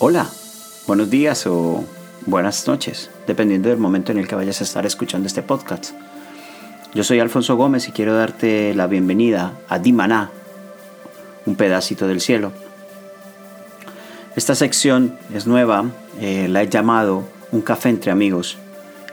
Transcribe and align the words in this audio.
Hola, 0.00 0.28
buenos 0.86 1.10
días 1.10 1.44
o 1.48 1.84
buenas 2.24 2.68
noches, 2.68 3.10
dependiendo 3.26 3.68
del 3.68 3.78
momento 3.78 4.12
en 4.12 4.18
el 4.18 4.28
que 4.28 4.36
vayas 4.36 4.60
a 4.60 4.64
estar 4.64 4.86
escuchando 4.86 5.26
este 5.26 5.42
podcast. 5.42 5.92
Yo 6.94 7.02
soy 7.02 7.18
Alfonso 7.18 7.56
Gómez 7.56 7.88
y 7.88 7.90
quiero 7.90 8.14
darte 8.14 8.74
la 8.76 8.86
bienvenida 8.86 9.54
a 9.68 9.80
Dimaná, 9.80 10.30
un 11.46 11.56
pedacito 11.56 12.06
del 12.06 12.20
cielo. 12.20 12.52
Esta 14.36 14.54
sección 14.54 15.18
es 15.34 15.48
nueva, 15.48 15.86
eh, 16.20 16.46
la 16.48 16.62
he 16.62 16.68
llamado 16.68 17.24
Un 17.50 17.62
café 17.62 17.88
entre 17.88 18.12
amigos. 18.12 18.56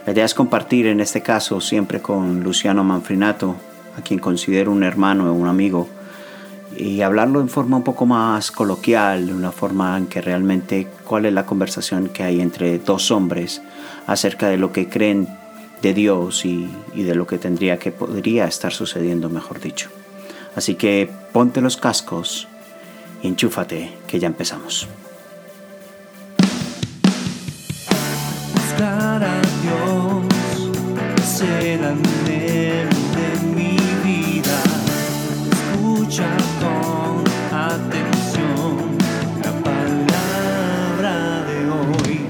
La 0.06 0.12
idea 0.12 0.24
es 0.24 0.34
compartir 0.34 0.86
en 0.86 1.00
este 1.00 1.20
caso 1.20 1.60
siempre 1.60 2.00
con 2.00 2.44
Luciano 2.44 2.84
Manfrinato, 2.84 3.56
a 3.98 4.02
quien 4.02 4.20
considero 4.20 4.70
un 4.70 4.84
hermano 4.84 5.28
o 5.28 5.32
un 5.32 5.48
amigo, 5.48 5.88
y 6.74 7.00
hablarlo 7.02 7.40
en 7.40 7.48
forma 7.48 7.76
un 7.76 7.84
poco 7.84 8.06
más 8.06 8.50
coloquial, 8.50 9.26
de 9.26 9.34
una 9.34 9.52
forma 9.52 9.96
en 9.96 10.06
que 10.06 10.20
realmente 10.20 10.86
cuál 11.04 11.26
es 11.26 11.32
la 11.32 11.46
conversación 11.46 12.08
que 12.08 12.22
hay 12.22 12.40
entre 12.40 12.78
dos 12.78 13.10
hombres 13.10 13.62
acerca 14.06 14.48
de 14.48 14.56
lo 14.56 14.72
que 14.72 14.88
creen 14.88 15.28
de 15.82 15.94
Dios 15.94 16.44
y, 16.44 16.68
de 16.94 17.14
lo 17.14 17.26
que 17.26 17.38
tendría 17.38 17.78
que 17.78 17.92
podría 17.92 18.46
estar 18.46 18.72
sucediendo, 18.72 19.28
mejor 19.28 19.60
dicho. 19.60 19.90
Así 20.54 20.74
que 20.74 21.10
ponte 21.32 21.60
los 21.60 21.76
cascos 21.76 22.48
y 23.22 23.28
enchúfate, 23.28 23.92
que 24.06 24.18
ya 24.18 24.26
empezamos. 24.26 24.88
Buscar 28.54 29.22
a 29.22 29.40
Dios 29.62 30.26
será 31.24 31.94
Escucha 36.16 36.36
con 36.60 37.24
atención 37.52 38.98
la 39.44 39.52
palabra 39.62 41.44
de 41.44 41.68
hoy. 41.68 42.26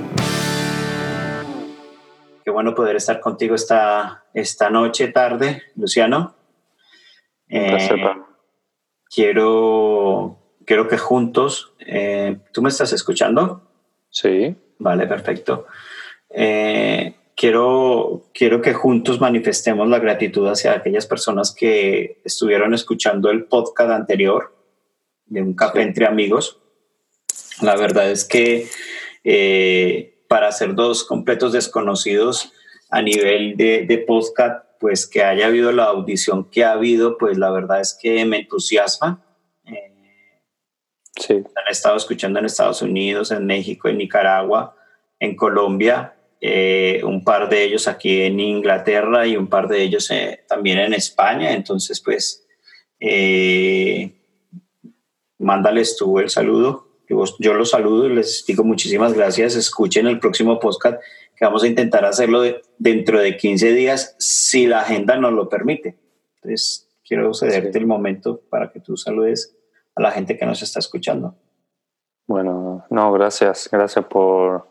Qué 2.44 2.50
bueno 2.50 2.74
poder 2.74 2.96
estar 2.96 3.20
contigo 3.20 3.54
esta, 3.54 4.24
esta 4.34 4.70
noche, 4.70 5.06
tarde, 5.12 5.62
Luciano. 5.76 6.34
Un 7.48 7.66
placer, 7.68 8.02
pa. 8.02 8.26
quiero, 9.08 10.36
quiero 10.64 10.88
que 10.88 10.98
juntos, 10.98 11.72
eh, 11.78 12.40
¿tú 12.52 12.62
me 12.62 12.70
estás 12.70 12.92
escuchando? 12.92 13.70
Sí, 14.10 14.56
Vale, 14.78 15.06
perfecto. 15.06 15.66
Eh, 16.28 17.14
quiero, 17.36 18.30
quiero 18.32 18.62
que 18.62 18.72
juntos 18.72 19.20
manifestemos 19.20 19.88
la 19.88 20.00
gratitud 20.00 20.48
hacia 20.48 20.72
aquellas 20.72 21.06
personas 21.06 21.54
que 21.54 22.20
estuvieron 22.24 22.74
escuchando 22.74 23.30
el 23.30 23.44
podcast 23.44 23.90
anterior 23.90 24.56
de 25.26 25.42
un 25.42 25.54
café 25.54 25.82
entre 25.82 26.06
amigos. 26.06 26.58
La 27.60 27.76
verdad 27.76 28.10
es 28.10 28.24
que 28.24 28.68
eh, 29.22 30.24
para 30.28 30.50
ser 30.50 30.74
dos 30.74 31.04
completos 31.04 31.52
desconocidos 31.52 32.52
a 32.90 33.02
nivel 33.02 33.56
de, 33.56 33.84
de 33.86 33.98
podcast, 33.98 34.64
pues 34.80 35.06
que 35.06 35.22
haya 35.22 35.46
habido 35.46 35.72
la 35.72 35.84
audición 35.84 36.50
que 36.50 36.64
ha 36.64 36.72
habido, 36.72 37.18
pues 37.18 37.36
la 37.38 37.50
verdad 37.50 37.80
es 37.80 37.98
que 38.00 38.24
me 38.24 38.38
entusiasma. 38.38 39.22
Eh, 39.64 39.92
sí, 41.18 41.34
han 41.34 41.70
estado 41.70 41.96
escuchando 41.96 42.38
en 42.38 42.46
Estados 42.46 42.82
Unidos, 42.82 43.30
en 43.30 43.46
México, 43.46 43.88
en 43.88 43.98
Nicaragua, 43.98 44.76
en 45.18 45.34
Colombia, 45.34 46.15
eh, 46.40 47.00
un 47.04 47.24
par 47.24 47.48
de 47.48 47.64
ellos 47.64 47.88
aquí 47.88 48.22
en 48.22 48.38
Inglaterra 48.40 49.26
y 49.26 49.36
un 49.36 49.48
par 49.48 49.68
de 49.68 49.82
ellos 49.82 50.10
eh, 50.10 50.44
también 50.48 50.78
en 50.78 50.94
España. 50.94 51.52
Entonces, 51.52 52.00
pues, 52.00 52.46
eh, 53.00 54.12
mándales 55.38 55.96
tú 55.96 56.18
el 56.18 56.30
saludo. 56.30 56.86
Yo, 57.08 57.22
yo 57.38 57.54
los 57.54 57.70
saludo 57.70 58.06
y 58.06 58.14
les 58.14 58.44
digo 58.46 58.64
muchísimas 58.64 59.12
gracias. 59.14 59.54
Escuchen 59.54 60.06
el 60.06 60.18
próximo 60.18 60.58
podcast 60.58 61.00
que 61.36 61.44
vamos 61.44 61.62
a 61.62 61.68
intentar 61.68 62.04
hacerlo 62.04 62.40
de- 62.40 62.62
dentro 62.78 63.20
de 63.20 63.36
15 63.36 63.72
días 63.72 64.16
si 64.18 64.66
la 64.66 64.80
agenda 64.80 65.16
nos 65.16 65.32
lo 65.32 65.48
permite. 65.48 65.96
Entonces, 66.36 66.88
quiero 67.06 67.32
cederte 67.34 67.72
Sí. 67.72 67.78
el 67.78 67.86
momento 67.86 68.40
para 68.50 68.72
que 68.72 68.80
tú 68.80 68.96
saludes 68.96 69.54
a 69.94 70.02
la 70.02 70.10
gente 70.10 70.36
que 70.36 70.46
nos 70.46 70.62
está 70.62 70.78
escuchando. 70.80 71.34
bueno, 72.28 72.84
no, 72.90 73.12
gracias, 73.12 73.68
gracias 73.70 74.04
por 74.06 74.66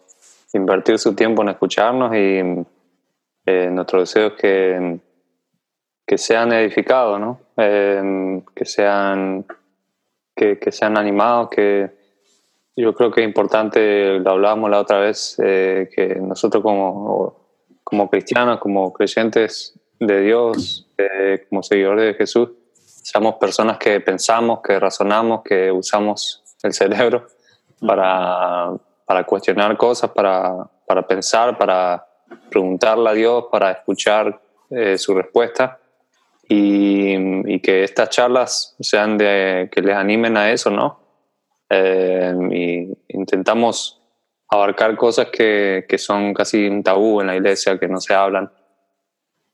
invertir 0.56 0.98
su 1.00 1.16
tiempo 1.16 1.42
en 1.42 1.50
escucharnos 1.50 2.16
y 2.16 2.42
eh, 3.46 3.70
nuestro 3.72 4.04
que, 4.38 5.00
que 6.06 6.18
sean 6.18 6.54
edificados, 6.54 7.20
¿no? 7.20 7.40
Eh, 7.58 8.42
que 8.56 8.66
sean 8.66 9.46
que 10.36 10.72
sean 10.72 10.98
animados, 10.98 11.50
que 11.50 11.96
yo 12.76 12.94
creo 12.94 13.10
que 13.10 13.22
es 13.22 13.28
importante, 13.28 14.20
lo 14.20 14.32
hablábamos 14.32 14.70
la 14.70 14.82
otra 14.82 15.00
vez, 15.00 15.38
eh, 15.42 15.90
que 15.96 16.16
nosotros 16.16 16.62
como, 16.62 17.48
como 17.84 18.10
cristianos, 18.10 18.60
como 18.60 18.92
creyentes 18.92 19.80
de 20.00 20.22
Dios, 20.22 20.92
eh, 20.98 21.46
como 21.48 21.64
seguidores 21.64 22.06
de 22.06 22.14
Jesús, 22.16 22.50
seamos 22.74 23.36
personas 23.36 23.78
que 23.78 24.02
pensamos, 24.02 24.60
que 24.62 24.78
razonamos, 24.78 25.42
que 25.44 25.72
usamos 25.72 26.44
el 26.64 26.74
cerebro 26.74 27.28
para, 27.80 28.74
para 29.06 29.24
cuestionar 29.24 29.78
cosas, 29.78 30.10
para, 30.12 30.68
para 30.86 31.08
pensar, 31.08 31.58
para 31.58 32.06
preguntarle 32.50 33.10
a 33.10 33.14
Dios, 33.14 33.46
para 33.52 33.72
escuchar 33.72 34.42
eh, 34.70 34.98
su 34.98 35.14
respuesta 35.14 35.80
y, 36.48 37.14
y 37.54 37.60
que 37.60 37.84
estas 37.84 38.10
charlas 38.10 38.76
sean 38.80 39.18
de 39.18 39.70
que 39.72 39.82
les 39.82 39.96
animen 39.96 40.38
a 40.38 40.52
eso, 40.52 40.70
¿no? 40.70 41.00
Eh, 41.70 42.34
y 42.52 43.16
intentamos 43.16 44.02
abarcar 44.50 44.96
cosas 44.96 45.28
que, 45.32 45.86
que 45.88 45.98
son 45.98 46.34
casi 46.34 46.68
un 46.68 46.84
tabú 46.84 47.22
en 47.22 47.28
la 47.28 47.36
iglesia, 47.36 47.80
que 47.80 47.88
no 47.88 48.00
se 48.00 48.14
hablan 48.14 48.52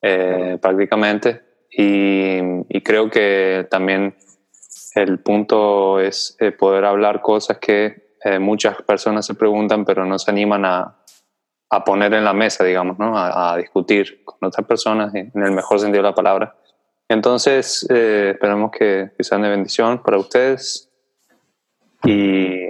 eh, 0.01 0.57
prácticamente. 0.61 1.41
Y, 1.71 2.39
y 2.67 2.81
creo 2.81 3.09
que 3.09 3.67
también 3.69 4.15
el 4.95 5.19
punto 5.19 6.01
es 6.01 6.37
poder 6.59 6.83
hablar 6.83 7.21
cosas 7.21 7.57
que 7.59 8.10
eh, 8.23 8.39
muchas 8.39 8.81
personas 8.81 9.25
se 9.25 9.33
preguntan, 9.33 9.85
pero 9.85 10.05
no 10.05 10.17
se 10.19 10.31
animan 10.31 10.65
a, 10.65 10.97
a 11.69 11.83
poner 11.83 12.13
en 12.13 12.23
la 12.23 12.33
mesa, 12.33 12.63
digamos, 12.63 12.99
¿no? 12.99 13.17
a, 13.17 13.55
discutir 13.57 14.23
con 14.23 14.37
otras 14.41 14.65
personas 14.65 15.13
en 15.15 15.31
el 15.35 15.51
mejor 15.51 15.79
sentido 15.79 16.03
de 16.03 16.09
la 16.09 16.15
palabra. 16.15 16.55
Entonces, 17.11 17.85
eh, 17.89 18.31
esperamos 18.33 18.71
que, 18.71 19.11
sean 19.19 19.41
de 19.41 19.49
bendición 19.49 20.01
para 20.01 20.17
ustedes. 20.17 20.89
Y 22.05 22.67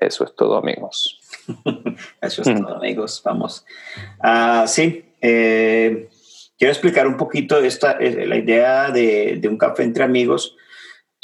eso 0.00 0.24
es 0.24 0.34
todo, 0.34 0.56
amigos. 0.56 1.20
Eso 2.22 2.40
es 2.40 2.54
todo, 2.54 2.76
amigos. 2.76 3.20
Vamos. 3.22 3.66
Ah, 4.18 4.64
sí, 4.66 5.04
eh, 5.20 6.08
quiero 6.58 6.72
explicar 6.72 7.06
un 7.06 7.18
poquito 7.18 7.58
esta, 7.58 7.92
eh, 7.92 8.26
la 8.26 8.36
idea 8.36 8.90
de, 8.90 9.36
de 9.38 9.48
un 9.48 9.58
café 9.58 9.82
entre 9.82 10.04
amigos. 10.04 10.56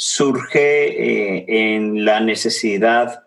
Surge 0.03 0.57
eh, 0.57 1.45
en 1.47 2.07
la 2.07 2.21
necesidad 2.21 3.23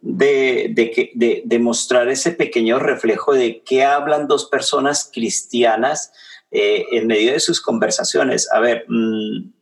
de, 0.00 0.72
de, 0.74 0.90
que, 0.90 1.12
de, 1.14 1.58
mostrar 1.60 2.08
ese 2.08 2.32
pequeño 2.32 2.80
reflejo 2.80 3.32
de 3.32 3.62
qué 3.62 3.84
hablan 3.84 4.26
dos 4.26 4.46
personas 4.46 5.08
cristianas 5.14 6.12
eh, 6.50 6.84
en 6.90 7.06
medio 7.06 7.30
de 7.30 7.38
sus 7.38 7.60
conversaciones. 7.60 8.52
A 8.52 8.58
ver, 8.58 8.86
mm, 8.88 9.52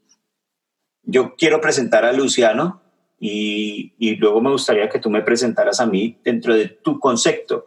yo 1.03 1.35
quiero 1.37 1.61
presentar 1.61 2.07
a 2.07 2.15
Luciano 2.15 2.81
y, 3.21 3.93
y 3.99 4.17
luego 4.17 4.41
me 4.41 4.51
gustaría 4.51 4.89
que 4.89 5.01
tú 5.01 5.11
me 5.11 5.21
presentaras 5.21 5.81
a 5.81 5.87
mí 5.87 6.19
dentro 6.25 6.55
de 6.55 6.69
tu 6.69 6.99
concepto. 6.99 7.67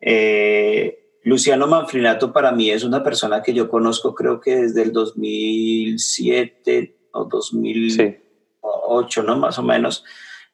Eh, 0.00 1.20
Luciano 1.22 1.68
Manfrinato 1.68 2.32
para 2.32 2.50
mí 2.50 2.68
es 2.68 2.82
una 2.82 3.04
persona 3.04 3.44
que 3.44 3.54
yo 3.54 3.68
conozco 3.68 4.12
creo 4.12 4.40
que 4.40 4.56
desde 4.56 4.82
el 4.82 4.92
2007 4.92 6.96
o 7.12 7.26
2008, 7.26 7.94
Sí, 7.94 8.23
¿no? 9.22 9.36
Más 9.36 9.58
o 9.58 9.62
menos. 9.62 10.04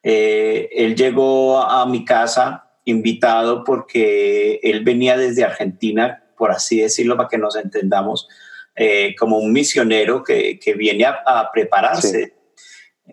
Eh, 0.03 0.69
él 0.73 0.95
llegó 0.95 1.61
a 1.61 1.85
mi 1.85 2.05
casa 2.05 2.71
invitado 2.85 3.63
porque 3.63 4.59
él 4.63 4.83
venía 4.83 5.17
desde 5.17 5.43
Argentina, 5.43 6.23
por 6.37 6.51
así 6.51 6.81
decirlo, 6.81 7.17
para 7.17 7.29
que 7.29 7.37
nos 7.37 7.55
entendamos, 7.55 8.27
eh, 8.75 9.15
como 9.17 9.37
un 9.37 9.51
misionero 9.51 10.23
que, 10.23 10.59
que 10.59 10.73
viene 10.73 11.05
a, 11.05 11.21
a 11.25 11.51
prepararse. 11.51 12.33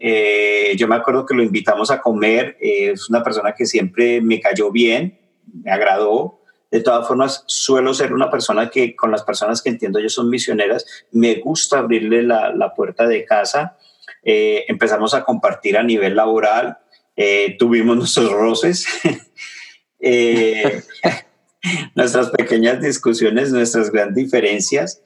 Eh, 0.01 0.75
yo 0.77 0.87
me 0.87 0.95
acuerdo 0.95 1.27
que 1.27 1.35
lo 1.35 1.43
invitamos 1.43 1.91
a 1.91 2.01
comer, 2.01 2.57
eh, 2.61 2.93
es 2.93 3.11
una 3.11 3.23
persona 3.23 3.53
que 3.53 3.67
siempre 3.67 4.21
me 4.21 4.41
cayó 4.41 4.71
bien, 4.71 5.19
me 5.53 5.71
agradó. 5.71 6.41
De 6.71 6.81
todas 6.81 7.09
formas, 7.09 7.45
suelo 7.47 7.95
ser 7.95 8.13
una 8.13 8.31
persona 8.31 8.69
que 8.69 8.95
con 8.95 9.11
las 9.11 9.23
personas 9.23 9.63
que 9.63 9.71
entiendo 9.71 10.01
yo 10.01 10.11
son 10.11 10.29
misioneras, 10.29 10.85
me 11.13 11.37
gusta 11.37 11.79
abrirle 11.79 12.23
la, 12.23 12.55
la 12.55 12.75
puerta 12.75 13.07
de 13.07 13.25
casa. 13.25 13.77
Eh, 14.23 14.65
empezamos 14.69 15.15
a 15.15 15.25
compartir 15.25 15.77
a 15.77 15.83
nivel 15.83 16.17
laboral, 16.17 16.79
eh, 17.17 17.57
tuvimos 17.59 17.97
nuestros 17.97 18.31
roces, 18.33 18.87
eh, 20.01 20.83
nuestras 21.95 22.31
pequeñas 22.31 22.81
discusiones, 22.81 23.53
nuestras 23.53 23.91
grandes 23.91 24.25
diferencias. 24.25 25.03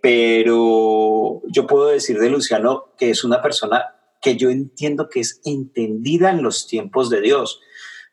Pero 0.00 1.42
yo 1.46 1.66
puedo 1.66 1.88
decir 1.88 2.18
de 2.18 2.30
Luciano 2.30 2.94
que 2.96 3.10
es 3.10 3.24
una 3.24 3.42
persona 3.42 3.84
que 4.22 4.36
yo 4.36 4.48
entiendo 4.48 5.10
que 5.10 5.20
es 5.20 5.42
entendida 5.44 6.30
en 6.30 6.42
los 6.42 6.66
tiempos 6.66 7.10
de 7.10 7.20
Dios. 7.20 7.60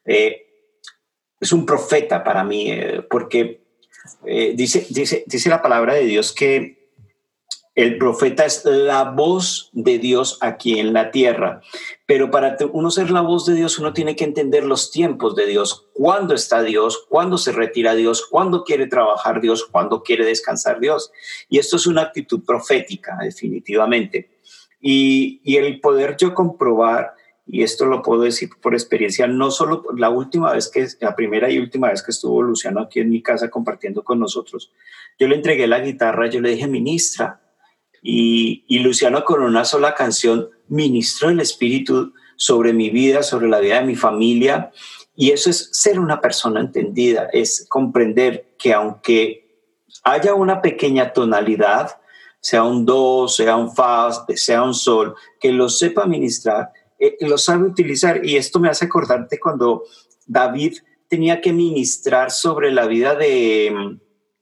Es 0.04 1.54
un 1.54 1.66
profeta 1.66 2.26
para 2.26 2.44
mí, 2.44 2.74
porque 3.10 3.62
dice, 4.56 4.86
dice, 4.90 5.24
dice 5.26 5.50
la 5.50 5.62
palabra 5.62 5.94
de 5.94 6.04
Dios 6.04 6.34
que 6.34 6.79
el 7.76 7.98
profeta 7.98 8.46
es 8.46 8.66
la 8.66 9.06
voz 9.06 9.70
de 9.74 10.00
Dios 10.00 10.38
aquí 10.42 10.80
en 10.80 10.92
la 10.92 11.12
tierra. 11.12 11.62
Pero 12.06 12.32
para 12.32 12.58
uno 12.74 12.92
ser 12.92 13.12
la 13.12 13.22
voz 13.22 13.46
de 13.46 13.54
Dios, 13.54 13.80
uno 13.80 13.94
tiene 13.94 14.16
que 14.16 14.26
entender 14.26 14.66
los 14.66 14.92
tiempos 14.92 15.36
de 15.36 15.46
Dios, 15.46 15.88
cuándo 15.94 16.34
está 16.34 16.62
Dios, 16.62 17.06
cuándo 17.08 17.38
se 17.38 17.52
retira 17.52 17.96
Dios, 17.96 18.28
cuándo 18.30 18.64
quiere 18.64 18.88
trabajar 18.88 19.40
Dios, 19.40 19.66
cuándo 19.66 20.04
quiere 20.04 20.26
descansar 20.26 20.80
Dios. 20.80 21.12
Y 21.48 21.60
esto 21.60 21.76
es 21.76 21.88
una 21.88 22.02
actitud 22.02 22.44
profética, 22.44 23.18
definitivamente. 23.22 24.30
Y, 24.82 25.42
el 25.46 25.80
poder 25.80 26.16
yo 26.18 26.34
comprobar 26.34 27.14
y 27.52 27.64
esto 27.64 27.86
lo 27.86 28.04
puedo 28.04 28.22
decir 28.22 28.50
por 28.62 28.74
experiencia, 28.76 29.26
no 29.26 29.50
solo 29.50 29.84
la 29.98 30.12
última 30.12 30.54
vez 30.54 30.70
que, 30.70 30.86
la 31.00 31.16
primera 31.16 31.50
y 31.50 31.58
última 31.58 31.90
vez 31.90 32.04
que 32.04 32.12
estuvo 32.12 32.44
Luciano 32.44 32.82
aquí 32.82 33.00
en 33.00 33.10
mi 33.10 33.24
casa 33.24 33.50
compartiendo 33.50 34.04
con 34.04 34.20
nosotros, 34.20 34.72
yo 35.18 35.28
le 35.28 35.36
entregué 35.36 35.66
la 35.66 35.80
guitarra, 35.80 36.30
yo 36.30 36.42
le 36.42 36.52
dije, 36.52 36.68
ministra, 36.68 37.42
y, 38.02 38.64
y 38.68 38.80
Luciano 38.80 39.24
con 39.24 39.42
una 39.42 39.66
sola 39.66 39.94
canción 39.94 40.50
ministró 40.68 41.30
el 41.30 41.40
Espíritu 41.40 42.14
sobre 42.36 42.74
mi 42.74 42.90
vida, 42.90 43.24
sobre 43.24 43.50
la 43.50 43.60
vida 43.60 43.80
de 43.80 43.86
mi 43.86 43.96
familia, 43.96 44.72
y 45.16 45.32
eso 45.32 45.50
es 45.50 45.70
ser 45.74 46.00
una 46.00 46.22
persona 46.22 46.62
entendida, 46.62 47.28
es 47.34 47.66
comprender 47.68 48.56
que 48.58 48.74
aunque 48.74 49.50
haya 50.04 50.34
una 50.34 50.62
pequeña 50.62 51.12
tonalidad, 51.12 52.00
sea 52.40 52.64
un 52.64 52.86
do, 52.86 53.28
sea 53.28 53.58
un 53.58 53.76
fa, 53.76 54.12
sea 54.36 54.64
un 54.64 54.74
sol, 54.74 55.16
que 55.40 55.52
lo 55.52 55.68
sepa 55.68 56.06
ministrar, 56.06 56.72
eh, 56.98 57.18
lo 57.20 57.38
sabe 57.38 57.66
utilizar. 57.66 58.26
Y 58.26 58.38
esto 58.38 58.62
me 58.62 58.70
hace 58.70 58.86
acordarte 58.86 59.40
cuando 59.40 59.84
David 60.26 60.78
tenía 61.10 61.42
que 61.42 61.52
ministrar 61.52 62.32
sobre 62.32 62.72
la 62.72 62.88
vida 62.88 63.16
de, 63.16 63.98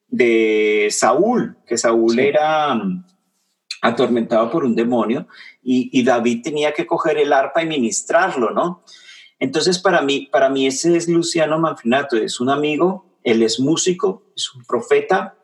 de 0.09 0.89
Saúl, 0.91 1.57
que 1.65 1.77
Saúl 1.77 2.19
era 2.19 2.75
mm, 2.75 3.06
atormentado 3.87 4.49
por 4.51 4.63
un 4.63 4.75
demonio 4.75 5.27
y, 5.63 6.03
David 6.03 6.43
tenía 6.43 6.73
que 6.73 6.85
coger 6.85 7.17
el 7.17 7.33
arpa 7.33 7.63
y 7.63 7.67
ministrarlo, 7.67 8.51
¿no? 8.51 8.83
Entonces, 9.39 9.79
para 9.79 10.01
mí, 10.01 10.29
para 10.31 10.49
mí 10.49 10.65
ese 10.65 10.95
es 10.95 11.07
Luciano 11.07 11.59
Manfrinato, 11.59 12.15
es 12.17 12.39
un 12.39 12.49
amigo, 12.49 13.19
él 13.23 13.43
es 13.43 13.59
músico, 13.59 14.23
es 14.35 14.53
un 14.53 14.63
profeta, 14.63 15.35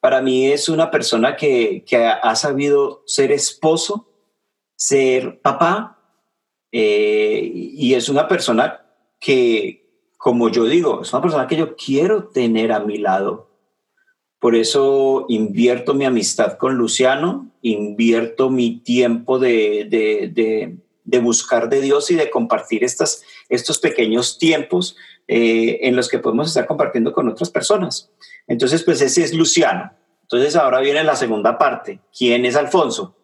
para 0.00 0.20
mí 0.20 0.46
es 0.46 0.68
una 0.68 0.90
persona 0.90 1.36
que, 1.36 1.84
que 1.86 2.06
ha 2.06 2.34
sabido 2.34 3.02
ser 3.06 3.32
esposo, 3.32 4.08
ser 4.74 5.40
papá, 5.40 6.00
eh, 6.72 7.50
y 7.52 7.94
es 7.94 8.08
una 8.08 8.28
persona 8.28 8.80
que, 9.18 10.08
como 10.16 10.48
yo 10.48 10.64
digo, 10.64 11.02
es 11.02 11.12
una 11.12 11.22
persona 11.22 11.46
que 11.46 11.56
yo 11.56 11.76
quiero 11.76 12.28
tener 12.28 12.72
a 12.72 12.80
mi 12.80 12.98
lado. 12.98 13.49
Por 14.40 14.56
eso 14.56 15.26
invierto 15.28 15.92
mi 15.92 16.06
amistad 16.06 16.56
con 16.56 16.74
Luciano, 16.76 17.50
invierto 17.60 18.48
mi 18.48 18.80
tiempo 18.80 19.38
de, 19.38 19.86
de, 19.90 20.78
de, 21.04 21.18
buscar 21.18 21.68
de 21.68 21.82
Dios 21.82 22.10
y 22.10 22.14
de 22.14 22.30
compartir 22.30 22.82
estas, 22.82 23.22
estos 23.50 23.78
pequeños 23.78 24.38
tiempos 24.38 24.96
eh, 25.28 25.80
en 25.82 25.94
los 25.94 26.08
que 26.08 26.18
podemos 26.18 26.48
estar 26.48 26.66
compartiendo 26.66 27.12
con 27.12 27.28
otras 27.28 27.50
personas. 27.50 28.10
Entonces, 28.46 28.82
pues 28.82 29.02
ese 29.02 29.22
es 29.22 29.34
Luciano. 29.34 29.92
Entonces 30.22 30.56
ahora 30.56 30.80
viene 30.80 31.04
la 31.04 31.16
segunda 31.16 31.58
parte. 31.58 32.00
¿Quién 32.16 32.46
es 32.46 32.56
Alfonso? 32.56 33.14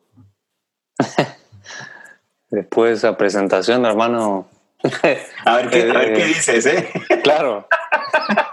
Después 2.50 2.90
de 2.90 2.96
esa 2.96 3.16
presentación, 3.16 3.86
hermano. 3.86 4.48
a, 5.44 5.56
ver 5.56 5.70
qué, 5.70 5.90
a 5.90 5.98
ver 5.98 6.14
qué 6.14 6.22
eh, 6.24 6.26
dices, 6.26 6.66
¿eh? 6.66 6.90
Claro. 7.22 7.66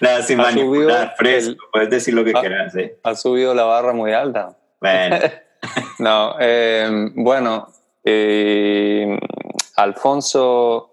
Nada, 0.02 0.22
sin 0.22 0.38
manipular, 0.38 1.14
fresco, 1.16 1.66
puedes 1.72 1.90
decir 1.90 2.14
lo 2.14 2.24
que 2.24 2.32
quieras, 2.32 2.74
¿eh? 2.76 2.98
Ha 3.02 3.14
subido 3.14 3.54
la 3.54 3.64
barra 3.64 3.92
muy 3.92 4.12
alta. 4.12 4.56
Bueno. 4.80 5.16
no, 5.98 6.36
eh, 6.40 7.10
bueno, 7.14 7.68
eh, 8.04 9.18
Alfonso 9.76 10.86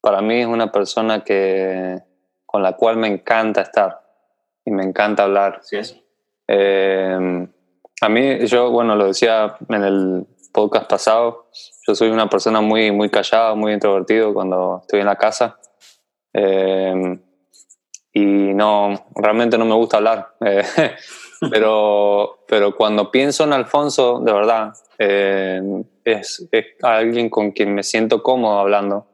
para 0.00 0.20
mí 0.20 0.40
es 0.40 0.46
una 0.46 0.70
persona 0.70 1.22
que, 1.22 2.00
con 2.44 2.62
la 2.62 2.72
cual 2.74 2.96
me 2.96 3.08
encanta 3.08 3.62
estar 3.62 4.00
y 4.64 4.70
me 4.70 4.84
encanta 4.84 5.24
hablar. 5.24 5.60
Sí 5.62 5.76
es. 5.76 5.96
a 6.48 8.08
mí, 8.08 8.46
yo, 8.46 8.70
bueno, 8.70 8.94
lo 8.96 9.06
decía 9.06 9.56
en 9.68 9.82
el 9.82 10.26
podcast 10.52 10.88
pasado, 10.88 11.50
yo 11.86 11.94
soy 11.94 12.10
una 12.10 12.28
persona 12.28 12.60
muy, 12.60 12.90
muy 12.90 13.10
callada, 13.10 13.54
muy 13.54 13.72
introvertido 13.72 14.32
cuando 14.32 14.80
estoy 14.82 15.00
en 15.00 15.06
la 15.06 15.16
casa. 15.16 15.58
Eh, 16.32 17.18
y 18.18 18.54
no, 18.54 19.06
realmente 19.14 19.58
no 19.58 19.64
me 19.64 19.74
gusta 19.74 19.98
hablar. 19.98 20.34
Eh, 20.44 20.62
pero, 21.50 22.44
pero 22.46 22.74
cuando 22.76 23.10
pienso 23.10 23.44
en 23.44 23.52
Alfonso, 23.52 24.20
de 24.20 24.32
verdad, 24.32 24.72
eh, 24.98 25.60
es, 26.04 26.48
es, 26.50 26.66
alguien 26.82 27.28
con 27.28 27.50
quien 27.52 27.74
me 27.74 27.82
siento 27.82 28.22
cómodo 28.22 28.58
hablando. 28.58 29.06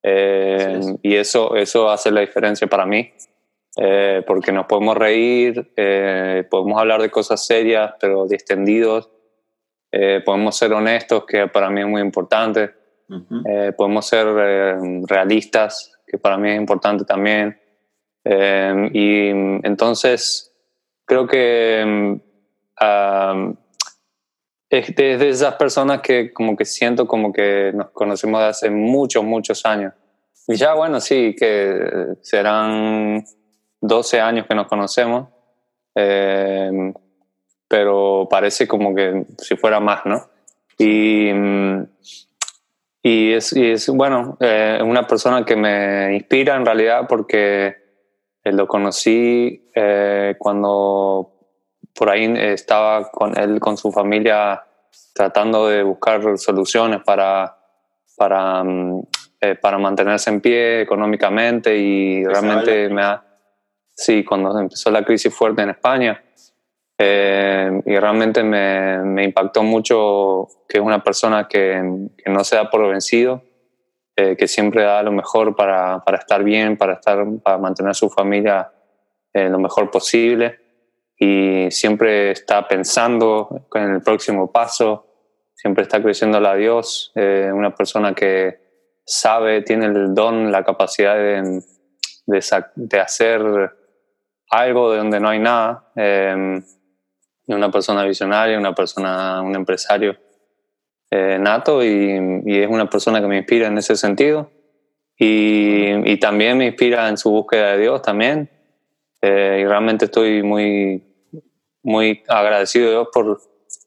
Y 0.00 1.16
eso, 1.16 1.54
eso 1.54 1.90
hace 1.90 2.10
la 2.10 2.20
diferencia 2.20 2.66
para 2.66 2.86
mí. 2.86 3.12
porque 4.26 4.52
nos 4.52 4.64
podemos 4.64 4.96
reír, 4.96 5.70
podemos 6.48 6.80
hablar 6.80 7.02
de 7.02 7.10
cosas 7.10 7.44
serias, 7.44 7.92
pero 8.00 8.26
distendidos 8.26 9.10
eh, 9.90 10.20
podemos 10.24 10.56
ser 10.56 10.72
honestos, 10.72 11.24
que 11.24 11.46
para 11.48 11.70
mí 11.70 11.80
es 11.80 11.86
muy 11.86 12.02
importante, 12.02 12.74
eh, 13.48 13.72
podemos 13.76 14.06
ser 14.06 14.26
eh, 14.38 14.76
realistas, 15.06 15.98
que 16.06 16.18
para 16.18 16.36
mí 16.36 16.50
es 16.50 16.56
importante 16.56 17.04
también. 17.04 17.58
Y 18.24 19.28
entonces, 19.62 20.52
creo 21.04 21.26
que 21.26 22.20
es 24.70 24.94
de, 24.94 25.28
esas 25.28 25.54
personas 25.54 26.02
que 26.02 26.32
como 26.32 26.56
que 26.56 26.64
siento 26.64 27.06
como 27.06 27.32
que 27.32 27.72
nos 27.74 27.90
conocemos 27.90 28.40
de 28.40 28.46
hace 28.46 28.70
muchos, 28.70 29.24
muchos 29.24 29.64
años. 29.64 29.94
Y 30.46 30.56
ya, 30.56 30.74
bueno, 30.74 31.00
sí, 31.00 31.34
que 31.38 32.16
serán 32.22 33.24
12 33.80 34.20
años 34.20 34.46
que 34.46 34.54
nos 34.54 34.66
conocemos 34.66 35.28
pero 37.68 38.26
parece 38.30 38.66
como 38.66 38.94
que 38.94 39.26
si 39.38 39.56
fuera 39.56 39.78
más, 39.78 40.00
¿no? 40.06 40.28
Y, 40.78 41.28
y, 43.02 43.32
es, 43.32 43.52
y 43.54 43.70
es, 43.70 43.88
bueno, 43.88 44.38
eh, 44.40 44.80
una 44.82 45.06
persona 45.06 45.44
que 45.44 45.54
me 45.54 46.14
inspira 46.14 46.56
en 46.56 46.64
realidad 46.64 47.06
porque 47.08 47.87
lo 48.52 48.66
conocí 48.66 49.70
eh, 49.74 50.36
cuando 50.38 51.32
por 51.94 52.10
ahí 52.10 52.32
estaba 52.36 53.10
con 53.10 53.38
él, 53.38 53.58
con 53.60 53.76
su 53.76 53.90
familia, 53.90 54.64
tratando 55.14 55.68
de 55.68 55.82
buscar 55.82 56.38
soluciones 56.38 57.00
para, 57.04 57.56
para, 58.16 58.62
mm, 58.62 59.02
eh, 59.40 59.54
para 59.56 59.78
mantenerse 59.78 60.30
en 60.30 60.40
pie 60.40 60.82
económicamente 60.82 61.76
y 61.76 62.24
realmente 62.24 62.88
me 62.88 63.02
ha... 63.02 63.24
Sí, 63.94 64.24
cuando 64.24 64.56
empezó 64.60 64.92
la 64.92 65.04
crisis 65.04 65.34
fuerte 65.34 65.62
en 65.62 65.70
España, 65.70 66.22
eh, 67.00 67.80
y 67.84 67.96
realmente 67.96 68.44
me, 68.44 68.98
me, 69.02 69.24
impactó 69.24 69.62
mucho 69.64 70.46
que 70.68 70.78
es 70.78 70.84
una 70.84 71.02
persona 71.02 71.48
que, 71.48 71.80
que 72.16 72.30
no 72.30 72.44
se 72.44 72.56
da 72.56 72.70
por 72.70 72.88
vencido, 72.88 73.42
eh, 74.18 74.36
que 74.36 74.48
siempre 74.48 74.82
da 74.82 75.02
lo 75.02 75.12
mejor 75.12 75.54
para, 75.54 76.02
para, 76.04 76.18
estar 76.18 76.42
bien, 76.42 76.76
para, 76.76 76.94
estar, 76.94 77.24
para 77.42 77.58
mantener 77.58 77.94
su 77.94 78.10
familia 78.10 78.70
eh, 79.32 79.48
lo 79.48 79.58
mejor 79.58 79.90
posible. 79.90 80.58
Y 81.16 81.70
siempre 81.70 82.32
está 82.32 82.66
pensando 82.66 83.68
en 83.74 83.94
el 83.94 84.02
próximo 84.02 84.50
paso, 84.50 85.06
siempre 85.54 85.84
está 85.84 86.02
creciendo 86.02 86.38
a 86.38 86.54
Dios, 86.54 87.12
una 87.14 87.74
persona 87.74 88.14
que 88.14 89.00
sabe, 89.04 89.62
tiene 89.62 89.86
el 89.86 90.14
don, 90.14 90.52
la 90.52 90.62
capacidad 90.62 91.16
de, 91.16 91.62
de, 92.26 92.44
de 92.76 93.00
hacer 93.00 93.42
algo 94.50 94.92
de 94.92 94.98
donde 94.98 95.18
no 95.18 95.28
hay 95.28 95.40
nada 95.40 95.90
una 97.54 97.70
persona 97.70 98.04
visionaria, 98.04 98.58
una 98.58 98.74
persona, 98.74 99.42
un 99.42 99.54
empresario 99.54 100.16
eh, 101.10 101.38
nato 101.40 101.82
y, 101.82 102.42
es 102.46 102.68
una 102.68 102.88
persona 102.88 103.20
que 103.20 103.26
me 103.26 103.38
inspira 103.38 103.68
en 103.68 103.78
ese 103.78 103.96
sentido. 103.96 104.50
Y, 105.16 106.10
y 106.10 106.16
también 106.18 106.58
me 106.58 106.66
inspira 106.66 107.08
en 107.08 107.16
su 107.16 107.30
búsqueda 107.30 107.72
de 107.72 107.78
Dios 107.78 108.02
también. 108.02 108.50
Eh, 109.20 109.60
y 109.62 109.64
realmente 109.66 110.04
estoy 110.04 110.42
muy, 110.42 111.02
muy 111.82 112.22
agradecido 112.28 112.86
de 112.86 112.92
Dios 112.92 113.08
por 113.12 113.40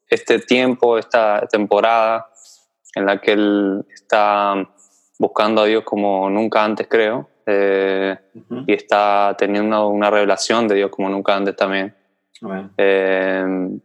este 0.09 0.39
tiempo, 0.39 0.97
esta 0.97 1.47
temporada 1.49 2.27
en 2.95 3.05
la 3.05 3.21
que 3.21 3.31
Él 3.31 3.85
está 3.93 4.69
buscando 5.17 5.61
a 5.61 5.65
Dios 5.65 5.83
como 5.83 6.29
nunca 6.29 6.63
antes 6.63 6.87
creo. 6.89 7.29
Eh, 7.45 8.15
y 8.67 8.73
está 8.73 9.35
teniendo 9.37 9.87
una 9.87 10.09
revelación 10.09 10.67
de 10.67 10.75
Dios 10.75 10.91
como 10.91 11.09
nunca 11.09 11.35
antes 11.35 11.55
también. 11.55 11.95
Eh, 12.77 13.79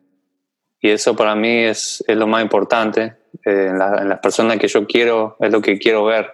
y 0.87 0.91
eso 0.91 1.15
para 1.17 1.35
mí 1.35 1.49
es, 1.65 2.05
es 2.07 2.17
lo 2.17 2.27
más 2.27 2.43
importante. 2.43 3.17
Eh, 3.45 3.69
en, 3.71 3.79
la- 3.79 3.99
en 4.03 4.09
las 4.09 4.21
personas 4.21 4.57
que 4.59 4.69
yo 4.69 4.87
quiero 4.87 5.37
es 5.41 5.51
lo 5.53 5.61
que 5.61 5.79
quiero 5.79 6.05
ver, 6.05 6.33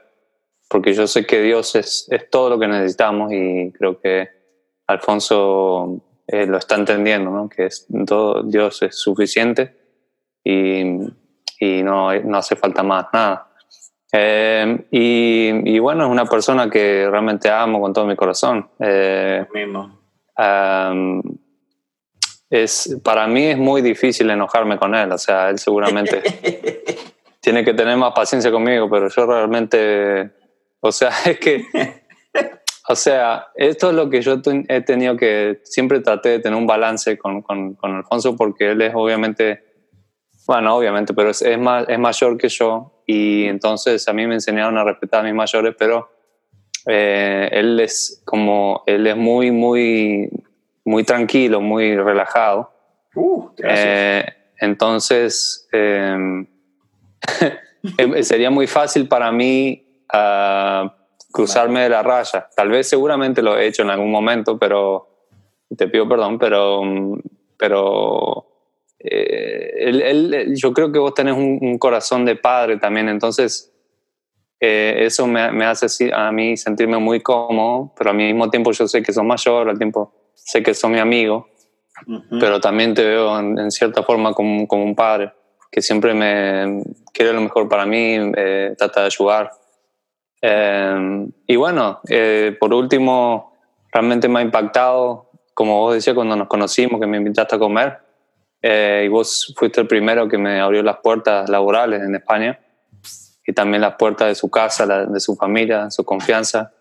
porque 0.68 0.92
yo 0.94 1.06
sé 1.06 1.26
que 1.26 1.40
Dios 1.42 1.75
es, 1.75 2.06
es 2.11 2.30
todo 2.30 2.50
lo 2.50 2.59
que 2.59 2.68
necesitamos 2.68 3.32
y 3.32 3.73
creo 3.73 4.00
que 4.00 4.28
Alfonso 4.87 6.00
eh, 6.26 6.47
lo 6.47 6.59
está 6.59 6.76
entendiendo, 6.76 7.30
¿no? 7.30 7.49
que 7.49 7.66
es, 7.66 7.87
todo, 8.06 8.42
Dios 8.42 8.82
es 8.82 8.94
suficiente 8.97 9.76
y, 10.44 10.82
y 11.61 11.82
no, 11.82 12.12
no 12.21 12.38
hace 12.38 12.56
falta 12.56 12.82
más 12.82 13.06
nada. 13.12 13.49
Eh, 14.12 14.87
y, 14.90 15.75
y 15.75 15.78
bueno, 15.78 16.04
es 16.04 16.11
una 16.11 16.26
persona 16.26 16.68
que 16.68 17.09
realmente 17.11 17.49
amo 17.50 17.80
con 17.80 17.92
todo 17.92 18.06
mi 18.06 18.14
corazón. 18.16 18.68
Eh, 18.78 19.47
Mismo. 19.54 19.99
Um, 20.37 21.23
es, 22.52 22.99
para 23.02 23.26
mí 23.26 23.47
es 23.47 23.56
muy 23.56 23.80
difícil 23.80 24.28
enojarme 24.28 24.76
con 24.76 24.94
él, 24.94 25.11
o 25.11 25.16
sea, 25.16 25.49
él 25.49 25.59
seguramente 25.59 26.23
tiene 27.40 27.64
que 27.64 27.73
tener 27.73 27.97
más 27.97 28.12
paciencia 28.12 28.50
conmigo, 28.50 28.90
pero 28.90 29.09
yo 29.09 29.25
realmente, 29.25 30.30
o 30.80 30.92
sea, 30.92 31.12
es 31.25 31.40
que, 31.40 31.64
o 32.90 32.94
sea, 32.94 33.49
esto 33.54 33.88
es 33.88 33.97
lo 33.97 34.11
que 34.11 34.21
yo 34.21 34.42
he 34.68 34.80
tenido 34.82 35.16
que, 35.16 35.61
siempre 35.64 36.00
traté 36.00 36.28
de 36.28 36.38
tener 36.40 36.59
un 36.59 36.66
balance 36.66 37.16
con, 37.16 37.40
con, 37.40 37.73
con 37.73 37.94
Alfonso 37.94 38.37
porque 38.37 38.73
él 38.73 38.82
es 38.82 38.92
obviamente, 38.94 39.64
bueno, 40.47 40.76
obviamente, 40.76 41.14
pero 41.14 41.30
es, 41.30 41.40
es, 41.40 41.59
más, 41.59 41.87
es 41.88 41.99
mayor 41.99 42.37
que 42.37 42.50
yo 42.50 43.02
y 43.06 43.47
entonces 43.47 44.06
a 44.09 44.12
mí 44.12 44.26
me 44.26 44.35
enseñaron 44.35 44.76
a 44.76 44.85
respetar 44.85 45.21
a 45.21 45.23
mis 45.23 45.35
mayores, 45.35 45.75
pero 45.78 46.11
eh, 46.85 47.49
él 47.50 47.80
es 47.80 48.23
como, 48.26 48.82
él 48.87 49.06
es 49.06 49.16
muy, 49.16 49.50
muy, 49.50 50.28
muy 50.85 51.05
tranquilo, 51.05 51.61
muy 51.61 51.97
relajado. 51.97 52.71
Uh. 53.15 53.49
Eh, 53.59 54.25
entonces, 54.59 55.69
eh, 55.73 56.45
em- 57.99 58.23
sería 58.23 58.51
muy 58.51 58.67
fácil 58.67 59.09
para 59.09 59.31
mí 59.33 60.05
ah, 60.12 60.95
cruzarme 61.33 61.81
de 61.83 61.89
la 61.89 62.03
raya. 62.03 62.49
Tal 62.57 62.69
vez 62.69 62.89
seguramente 62.89 63.43
lo 63.43 63.57
he 63.59 63.67
hecho 63.67 63.83
en 63.83 63.91
algún 63.91 64.11
momento, 64.11 64.59
pero 64.59 65.09
te 65.77 65.89
pido 65.89 66.09
perdón, 66.09 66.39
pero, 66.39 66.83
mm, 66.83 67.19
pero 67.57 68.47
eh, 68.99 69.73
él- 69.79 70.03
él- 70.03 70.55
yo 70.57 70.73
creo 70.73 70.93
que 70.93 70.99
vos 70.99 71.15
tenés 71.15 71.35
un, 71.35 71.59
un 71.61 71.79
corazón 71.79 72.25
de 72.25 72.37
padre 72.37 72.77
también, 72.77 73.09
entonces 73.09 73.73
eh, 74.61 74.95
eso 75.07 75.27
me, 75.27 75.51
me 75.51 75.65
hace 75.65 76.12
a 76.15 76.31
mí 76.31 76.57
sentirme 76.57 76.99
muy 76.99 77.21
cómodo, 77.21 77.93
pero 77.97 78.11
al 78.11 78.17
mismo 78.17 78.49
tiempo 78.49 78.71
yo 78.71 78.87
sé 78.87 79.03
que 79.03 79.12
sos 79.12 79.25
mayor, 79.25 79.69
al 79.69 79.77
tiempo 79.79 80.15
sé 80.35 80.62
que 80.62 80.75
sos 80.75 80.91
mi 80.91 80.99
amigo 80.99 81.49
Ujú. 82.07 82.39
pero 82.41 82.61
también 82.61 82.95
te 82.95 83.05
veo 83.05 83.39
en, 83.39 83.59
en 83.59 83.71
cierta 83.71 84.03
forma 84.03 84.33
como, 84.35 84.67
como 84.67 84.83
un 84.85 84.95
padre 84.97 85.33
que 85.71 85.81
siempre 85.81 86.12
me 86.15 86.83
quiere 87.12 87.33
lo 87.33 87.41
mejor 87.41 87.69
para 87.69 87.87
mí, 87.87 88.17
eh, 88.37 88.75
trata 88.77 89.01
de 89.01 89.07
ayudar. 89.07 89.51
Eh, 90.41 91.27
y 91.47 91.57
bueno, 91.57 92.01
eh, 92.09 92.57
por 92.59 92.75
último, 92.75 93.55
realmente 93.93 94.29
me 94.29 94.41
ha 94.41 94.43
impactado, 94.43 95.31
como 95.55 95.81
vos 95.81 95.95
decías 95.95 96.15
cuando 96.15 96.37
nos 96.37 96.49
conocimos, 96.49 97.01
que 97.01 97.07
me 97.07 97.17
invitaste 97.19 97.57
a 97.57 97.59
comer, 97.59 97.99
eh, 98.61 99.05
y 99.07 99.09
vos 99.09 99.55
fuiste 99.57 99.81
el 99.81 99.87
primero 99.87 100.29
que 100.29 100.37
me 100.39 100.61
abrió 100.61 100.83
las 100.83 100.99
puertas 100.99 101.49
laborales 101.49 102.03
en 102.03 102.15
España, 102.17 102.59
y 103.47 103.53
también 103.53 103.81
las 103.81 103.95
puertas 103.97 104.29
de 104.29 104.35
su 104.35 104.51
casa, 104.51 104.85
la- 104.87 105.07
de 105.07 105.21
su 105.21 105.35
familia, 105.37 105.91
su 105.91 106.05
confianza 106.05 106.73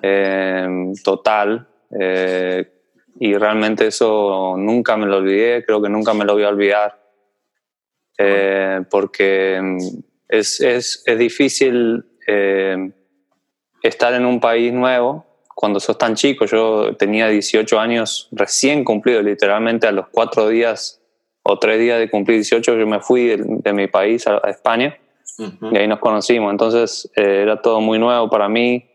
eh, 0.00 0.92
total. 1.04 1.68
Eh, 1.98 2.70
y 3.18 3.34
realmente 3.34 3.86
eso 3.86 4.54
nunca 4.56 4.96
me 4.96 5.06
lo 5.06 5.18
olvidé, 5.18 5.64
creo 5.64 5.82
que 5.82 5.88
nunca 5.88 6.14
me 6.14 6.24
lo 6.24 6.34
voy 6.34 6.44
a 6.44 6.48
olvidar, 6.48 7.00
eh, 8.18 8.80
porque 8.90 9.60
mm, 9.60 9.78
es, 10.28 10.60
es, 10.60 11.02
es 11.06 11.18
difícil 11.18 12.04
eh, 12.26 12.90
estar 13.82 14.14
en 14.14 14.24
un 14.24 14.40
país 14.40 14.72
nuevo 14.72 15.26
cuando 15.54 15.80
sos 15.80 15.98
tan 15.98 16.14
chico. 16.14 16.46
Yo 16.46 16.96
tenía 16.96 17.28
18 17.28 17.78
años 17.78 18.28
recién 18.32 18.84
cumplido, 18.84 19.22
literalmente 19.22 19.86
a 19.86 19.92
los 19.92 20.08
cuatro 20.08 20.48
días 20.48 21.00
o 21.42 21.58
tres 21.58 21.78
días 21.78 21.98
de 21.98 22.08
cumplir 22.08 22.38
18, 22.38 22.76
yo 22.76 22.86
me 22.86 23.00
fui 23.00 23.26
de, 23.26 23.42
de 23.44 23.72
mi 23.72 23.88
país 23.88 24.26
a, 24.26 24.40
a 24.42 24.50
España 24.50 24.96
Ujú. 25.38 25.74
y 25.74 25.78
ahí 25.78 25.88
nos 25.88 25.98
conocimos. 25.98 26.50
Entonces 26.50 27.10
eh, 27.16 27.40
era 27.42 27.60
todo 27.60 27.80
muy 27.80 27.98
nuevo 27.98 28.30
para 28.30 28.48
mí 28.48 28.88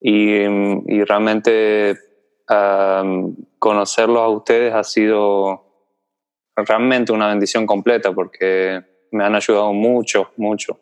y, 0.00 0.48
mm, 0.48 0.84
y 0.86 1.04
realmente 1.04 1.96
am, 2.46 3.36
conocerlos 3.58 4.22
a 4.22 4.28
ustedes 4.28 4.74
ha 4.74 4.84
sido 4.84 5.64
realmente 6.56 7.12
una 7.12 7.28
bendición 7.28 7.66
completa 7.66 8.12
porque 8.12 8.82
me 9.10 9.24
han 9.24 9.34
ayudado 9.34 9.72
mucho, 9.72 10.30
mucho. 10.36 10.78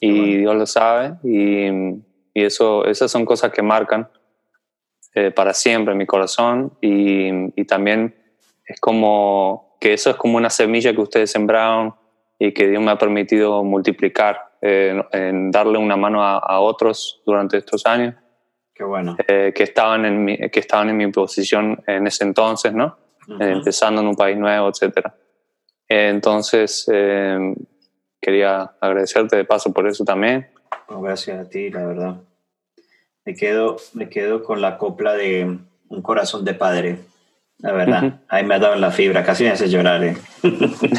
Y 0.00 0.10
bueno. 0.10 0.38
Dios 0.38 0.56
lo 0.56 0.66
sabe 0.66 1.14
y, 1.24 1.68
y 2.34 2.44
eso, 2.44 2.84
esas 2.86 3.10
son 3.10 3.24
cosas 3.24 3.52
que 3.52 3.62
marcan 3.62 4.08
eh, 5.14 5.30
para 5.30 5.54
siempre 5.54 5.92
en 5.92 5.98
mi 5.98 6.06
corazón 6.06 6.76
y, 6.80 7.28
y 7.60 7.64
también 7.64 8.14
es 8.66 8.80
como 8.80 9.76
que 9.80 9.92
eso 9.94 10.10
es 10.10 10.16
como 10.16 10.36
una 10.36 10.50
semilla 10.50 10.92
que 10.92 11.00
ustedes 11.00 11.30
sembraron 11.30 11.94
y 12.38 12.52
que 12.52 12.68
Dios 12.68 12.82
me 12.82 12.90
ha 12.90 12.98
permitido 12.98 13.64
multiplicar, 13.64 14.38
eh, 14.60 15.02
en 15.12 15.50
darle 15.50 15.78
una 15.78 15.96
mano 15.96 16.22
a, 16.22 16.38
a 16.38 16.60
otros 16.60 17.22
durante 17.24 17.56
estos 17.56 17.86
años 17.86 18.14
Qué 18.78 18.84
bueno. 18.84 19.16
eh, 19.26 19.52
que, 19.52 19.64
estaban 19.64 20.04
en 20.04 20.24
mi, 20.24 20.38
que 20.38 20.60
estaban 20.60 20.88
en 20.88 20.96
mi 20.96 21.10
posición 21.10 21.82
en 21.88 22.06
ese 22.06 22.22
entonces, 22.22 22.72
¿no? 22.72 22.96
Ujú. 23.26 23.42
Eh, 23.42 23.50
empezando 23.50 24.00
en 24.00 24.06
un 24.06 24.14
país 24.14 24.38
nuevo, 24.38 24.68
etcétera. 24.68 25.16
Eh, 25.88 26.10
entonces, 26.10 26.88
eh, 26.92 27.54
quería 28.20 28.70
agradecerte 28.80 29.34
de 29.36 29.44
paso 29.44 29.72
por 29.72 29.88
eso 29.88 30.04
también. 30.04 30.48
No, 30.88 31.00
gracias 31.02 31.44
a 31.44 31.48
ti, 31.50 31.70
la 31.70 31.84
verdad. 31.84 32.16
Me 33.24 33.34
quedo, 33.34 33.78
me 33.94 34.08
quedo 34.08 34.44
con 34.44 34.60
la 34.60 34.78
copla 34.78 35.14
de 35.14 35.58
Un 35.88 36.02
corazón 36.02 36.44
de 36.44 36.54
padre. 36.54 37.00
La 37.58 37.72
verdad, 37.72 38.04
Ujú. 38.04 38.16
ahí 38.28 38.44
me 38.44 38.54
ha 38.54 38.58
dado 38.60 38.76
la 38.76 38.92
fibra, 38.92 39.24
casi 39.24 39.42
me 39.42 39.50
hace 39.50 39.68
llorar. 39.68 40.04
¿eh? 40.04 40.16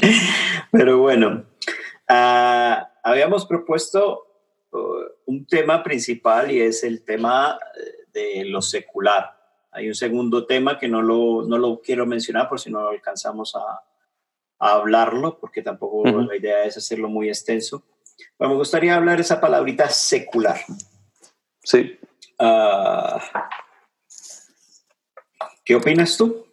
Pero 0.70 0.98
bueno, 0.98 1.44
ah, 2.08 2.88
habíamos 3.02 3.46
propuesto 3.46 4.18
uh, 4.18 4.31
un 5.26 5.46
tema 5.46 5.82
principal 5.82 6.50
y 6.50 6.60
es 6.60 6.84
el 6.84 7.04
tema 7.04 7.58
eh, 7.76 8.06
de 8.12 8.44
lo 8.44 8.62
secular. 8.62 9.38
Hay 9.70 9.88
un 9.88 9.94
segundo 9.94 10.46
tema 10.46 10.78
que 10.78 10.88
no 10.88 11.00
lo, 11.00 11.42
no 11.46 11.58
lo 11.58 11.80
quiero 11.80 12.06
mencionar 12.06 12.48
por 12.48 12.60
si 12.60 12.70
no 12.70 12.88
alcanzamos 12.88 13.54
a, 13.56 13.82
a 14.58 14.72
hablarlo, 14.74 15.38
porque 15.38 15.62
tampoco 15.62 16.06
la 16.06 16.36
idea 16.36 16.64
es 16.64 16.76
hacerlo 16.76 17.08
muy 17.08 17.28
extenso. 17.28 17.82
Pero 18.36 18.50
me 18.50 18.56
gustaría 18.56 18.94
hablar 18.94 19.20
esa 19.20 19.40
palabrita 19.40 19.88
secular. 19.88 20.60
Sí. 21.64 21.98
Ah, 22.38 23.50
¿Qué 25.64 25.74
opinas 25.74 26.16
tú? 26.16 26.46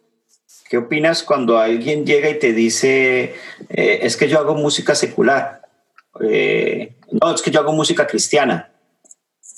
¿Qué 0.68 0.78
opinas 0.78 1.22
cuando 1.22 1.58
alguien 1.58 2.06
llega 2.06 2.30
y 2.30 2.38
te 2.38 2.52
dice, 2.52 3.34
eh, 3.68 3.98
es 4.02 4.16
que 4.16 4.28
yo 4.28 4.38
hago 4.38 4.54
música 4.54 4.94
secular? 4.94 5.59
Eh, 6.20 6.96
no, 7.12 7.34
es 7.34 7.42
que 7.42 7.50
yo 7.50 7.60
hago 7.60 7.72
música 7.72 8.06
cristiana. 8.06 8.72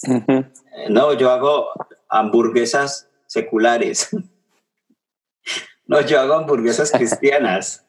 Eh, 0.06 0.44
No, 0.88 1.12
yo 1.14 1.30
hago 1.30 1.68
hamburguesas 2.08 3.08
seculares. 3.26 4.08
no, 5.86 6.00
yo 6.02 6.20
hago 6.20 6.34
hamburguesas 6.34 6.90
cristianas. 6.92 7.86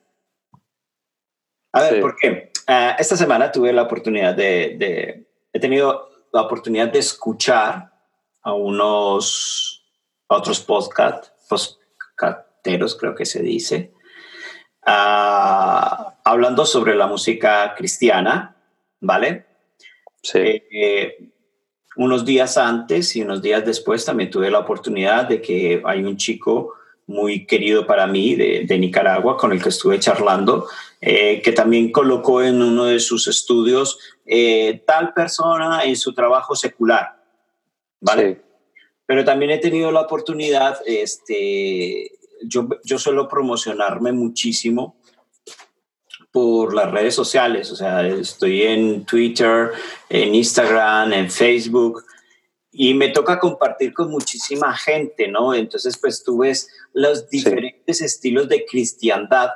A 1.73 1.81
ver, 1.81 1.95
Sí. 1.95 2.01
¿por 2.01 2.15
qué? 2.15 2.51
Ah, 2.67 2.95
esta 2.99 3.17
semana 3.17 3.51
tuve 3.51 3.73
la 3.73 3.81
oportunidad 3.83 4.35
de, 4.35 4.75
de- 4.77 5.27
he 5.51 5.59
tenido 5.59 6.09
la 6.31 6.41
oportunidad 6.41 6.89
de 6.91 6.99
escuchar 6.99 7.91
a 8.41 8.53
unos 8.53 9.83
a 10.29 10.37
otros 10.37 10.59
podcast, 10.61 11.27
podcasteros, 11.49 12.95
creo 12.95 13.13
que 13.15 13.25
se 13.25 13.41
dice, 13.41 13.93
ah, 14.85 16.19
hablando 16.23 16.65
sobre 16.65 16.95
la 16.95 17.07
música 17.07 17.73
cristiana, 17.75 18.52
¿vale? 19.03 19.45
Sí. 20.21 20.39
Eh, 20.39 20.67
eh, 20.71 21.29
unos 21.95 22.25
días 22.25 22.57
antes 22.57 23.15
y 23.15 23.21
unos 23.21 23.41
días 23.41 23.63
después 23.65 24.03
también 24.03 24.31
tuve 24.31 24.49
la 24.49 24.59
oportunidad 24.59 25.27
de 25.27 25.41
que 25.41 25.81
hay 25.85 26.03
un 26.03 26.17
chico 26.17 26.73
muy 27.05 27.45
querido 27.45 27.85
para 27.85 28.07
mí 28.07 28.35
de, 28.35 28.63
de 28.65 28.79
Nicaragua 28.79 29.37
con 29.37 29.51
el 29.51 29.61
que 29.61 29.69
estuve 29.69 29.99
charlando, 29.99 30.67
eh, 31.01 31.41
que 31.41 31.51
también 31.51 31.91
colocó 31.91 32.41
en 32.41 32.61
uno 32.61 32.85
de 32.85 32.99
sus 32.99 33.27
estudios 33.27 33.99
eh, 34.25 34.81
tal 34.87 35.13
persona 35.13 35.83
en 35.83 35.95
su 35.97 36.13
trabajo 36.13 36.55
secular, 36.55 37.21
¿vale? 37.99 38.33
Sí. 38.33 38.41
Pero 39.05 39.25
también 39.25 39.51
he 39.51 39.57
tenido 39.57 39.91
la 39.91 39.99
oportunidad, 39.99 40.79
este, 40.85 42.09
yo, 42.43 42.69
yo 42.85 42.97
suelo 42.97 43.27
promocionarme 43.27 44.13
muchísimo 44.13 44.95
por 46.33 46.73
las 46.73 46.91
redes 46.91 47.13
sociales, 47.13 47.71
o 47.71 47.75
sea, 47.75 48.05
estoy 48.07 48.63
en 48.63 49.05
Twitter, 49.05 49.69
en 50.09 50.33
Instagram, 50.33 51.13
en 51.13 51.29
Facebook, 51.29 52.03
y 52.71 52.95
me 52.95 53.09
toca 53.09 53.39
compartir 53.39 53.93
con 53.93 54.09
muchísima 54.09 54.75
gente, 54.75 55.27
¿no? 55.27 55.53
Entonces, 55.53 55.95
pues 55.95 56.23
tú 56.23 56.39
ves 56.39 56.67
los 56.91 57.29
diferentes 57.29 58.01
estilos 58.01 58.49
de 58.49 58.65
cristiandad 58.65 59.51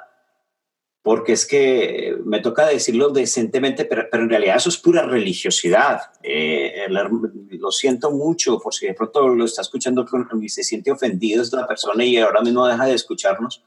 porque 1.02 1.32
es 1.32 1.46
que 1.48 2.18
me 2.26 2.42
toca 2.42 2.68
decirlo 2.68 3.10
decentemente, 3.10 3.86
pero, 3.86 4.08
pero 4.12 4.24
en 4.24 4.30
realidad 4.30 4.58
eso 4.58 4.68
es 4.68 4.78
pura 4.78 5.04
religiosidad. 5.04 6.02
Eh, 6.22 6.86
lo 6.90 7.72
siento 7.72 8.12
mucho 8.12 8.60
por 8.60 8.74
si 8.74 8.88
de 8.88 8.94
pronto 8.94 9.30
lo 9.30 9.46
está 9.46 9.62
escuchando 9.62 10.06
y 10.42 10.50
se 10.50 10.64
siente 10.66 10.92
ofendido 10.92 11.42
esta 11.42 11.66
persona 11.66 12.04
y 12.04 12.18
ahora 12.18 12.42
mismo 12.42 12.68
deja 12.68 12.86
de 12.86 12.94
escucharnos. 12.94 13.64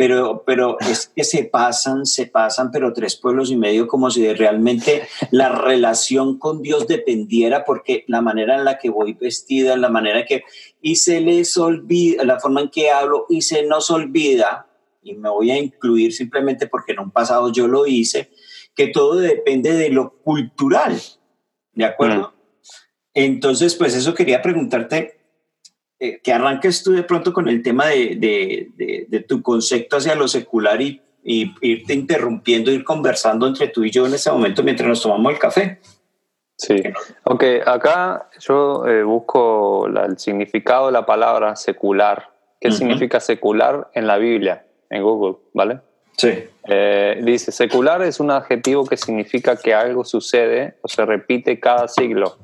Pero, 0.00 0.44
pero 0.46 0.80
es 0.80 1.12
que 1.14 1.24
se 1.24 1.44
pasan, 1.44 2.06
se 2.06 2.24
pasan, 2.24 2.70
pero 2.70 2.94
tres 2.94 3.16
pueblos 3.16 3.50
y 3.50 3.56
medio 3.56 3.86
como 3.86 4.10
si 4.10 4.32
realmente 4.32 5.02
la 5.30 5.50
relación 5.50 6.38
con 6.38 6.62
Dios 6.62 6.88
dependiera 6.88 7.66
porque 7.66 8.04
la 8.06 8.22
manera 8.22 8.56
en 8.56 8.64
la 8.64 8.78
que 8.78 8.88
voy 8.88 9.12
vestida, 9.12 9.76
la 9.76 9.90
manera 9.90 10.24
que... 10.24 10.44
Y 10.80 10.96
se 10.96 11.20
les 11.20 11.54
olvida, 11.58 12.24
la 12.24 12.40
forma 12.40 12.62
en 12.62 12.70
que 12.70 12.90
hablo 12.90 13.26
y 13.28 13.42
se 13.42 13.62
nos 13.64 13.90
olvida 13.90 14.68
y 15.02 15.16
me 15.16 15.28
voy 15.28 15.50
a 15.50 15.58
incluir 15.58 16.14
simplemente 16.14 16.66
porque 16.66 16.92
en 16.92 17.00
un 17.00 17.10
pasado 17.10 17.52
yo 17.52 17.68
lo 17.68 17.86
hice, 17.86 18.30
que 18.74 18.86
todo 18.86 19.16
depende 19.16 19.74
de 19.74 19.90
lo 19.90 20.14
cultural, 20.22 20.98
¿de 21.74 21.84
acuerdo? 21.84 22.28
Mm. 22.28 22.70
Entonces, 23.12 23.74
pues 23.74 23.94
eso 23.94 24.14
quería 24.14 24.40
preguntarte, 24.40 25.19
eh, 26.00 26.20
que 26.22 26.32
arranques 26.32 26.82
tú 26.82 26.92
de 26.92 27.04
pronto 27.04 27.32
con 27.32 27.48
el 27.48 27.62
tema 27.62 27.86
de, 27.86 28.16
de, 28.16 29.06
de, 29.08 29.20
tu 29.20 29.42
concepto 29.42 29.98
hacia 29.98 30.14
lo 30.14 30.26
secular 30.26 30.80
y, 30.80 31.00
y, 31.22 31.52
irte 31.60 31.94
interrumpiendo, 31.94 32.70
ir 32.72 32.82
conversando 32.82 33.46
entre 33.46 33.68
tú 33.68 33.84
y 33.84 33.90
yo 33.90 34.06
en 34.06 34.14
ese 34.14 34.32
momento 34.32 34.62
mientras 34.62 34.88
nos 34.88 35.02
tomamos 35.02 35.32
el 35.32 35.38
café. 35.38 35.80
Sí, 36.56 36.82
ok, 37.24 37.44
acá 37.64 38.28
yo 38.40 38.86
eh, 38.86 39.02
busco 39.02 39.86
el 39.86 40.18
significado 40.18 40.86
de 40.86 40.92
la 40.92 41.06
palabra 41.06 41.54
secular. 41.56 42.30
¿Qué 42.60 42.70
significa 42.70 43.20
secular 43.20 43.90
en 43.94 44.06
la 44.06 44.18
Biblia? 44.18 44.64
en 44.90 45.02
Google, 45.02 45.38
¿vale? 45.54 45.80
Sí. 46.16 46.44
Eh, 46.64 47.20
dice, 47.22 47.52
secular 47.52 48.02
es 48.02 48.20
un 48.20 48.30
adjetivo 48.30 48.84
que 48.84 48.96
significa 48.96 49.56
que 49.56 49.72
algo 49.72 50.04
sucede 50.04 50.74
o 50.82 50.88
se 50.88 51.06
repite 51.06 51.58
cada 51.58 51.88
siglo. 51.88 52.36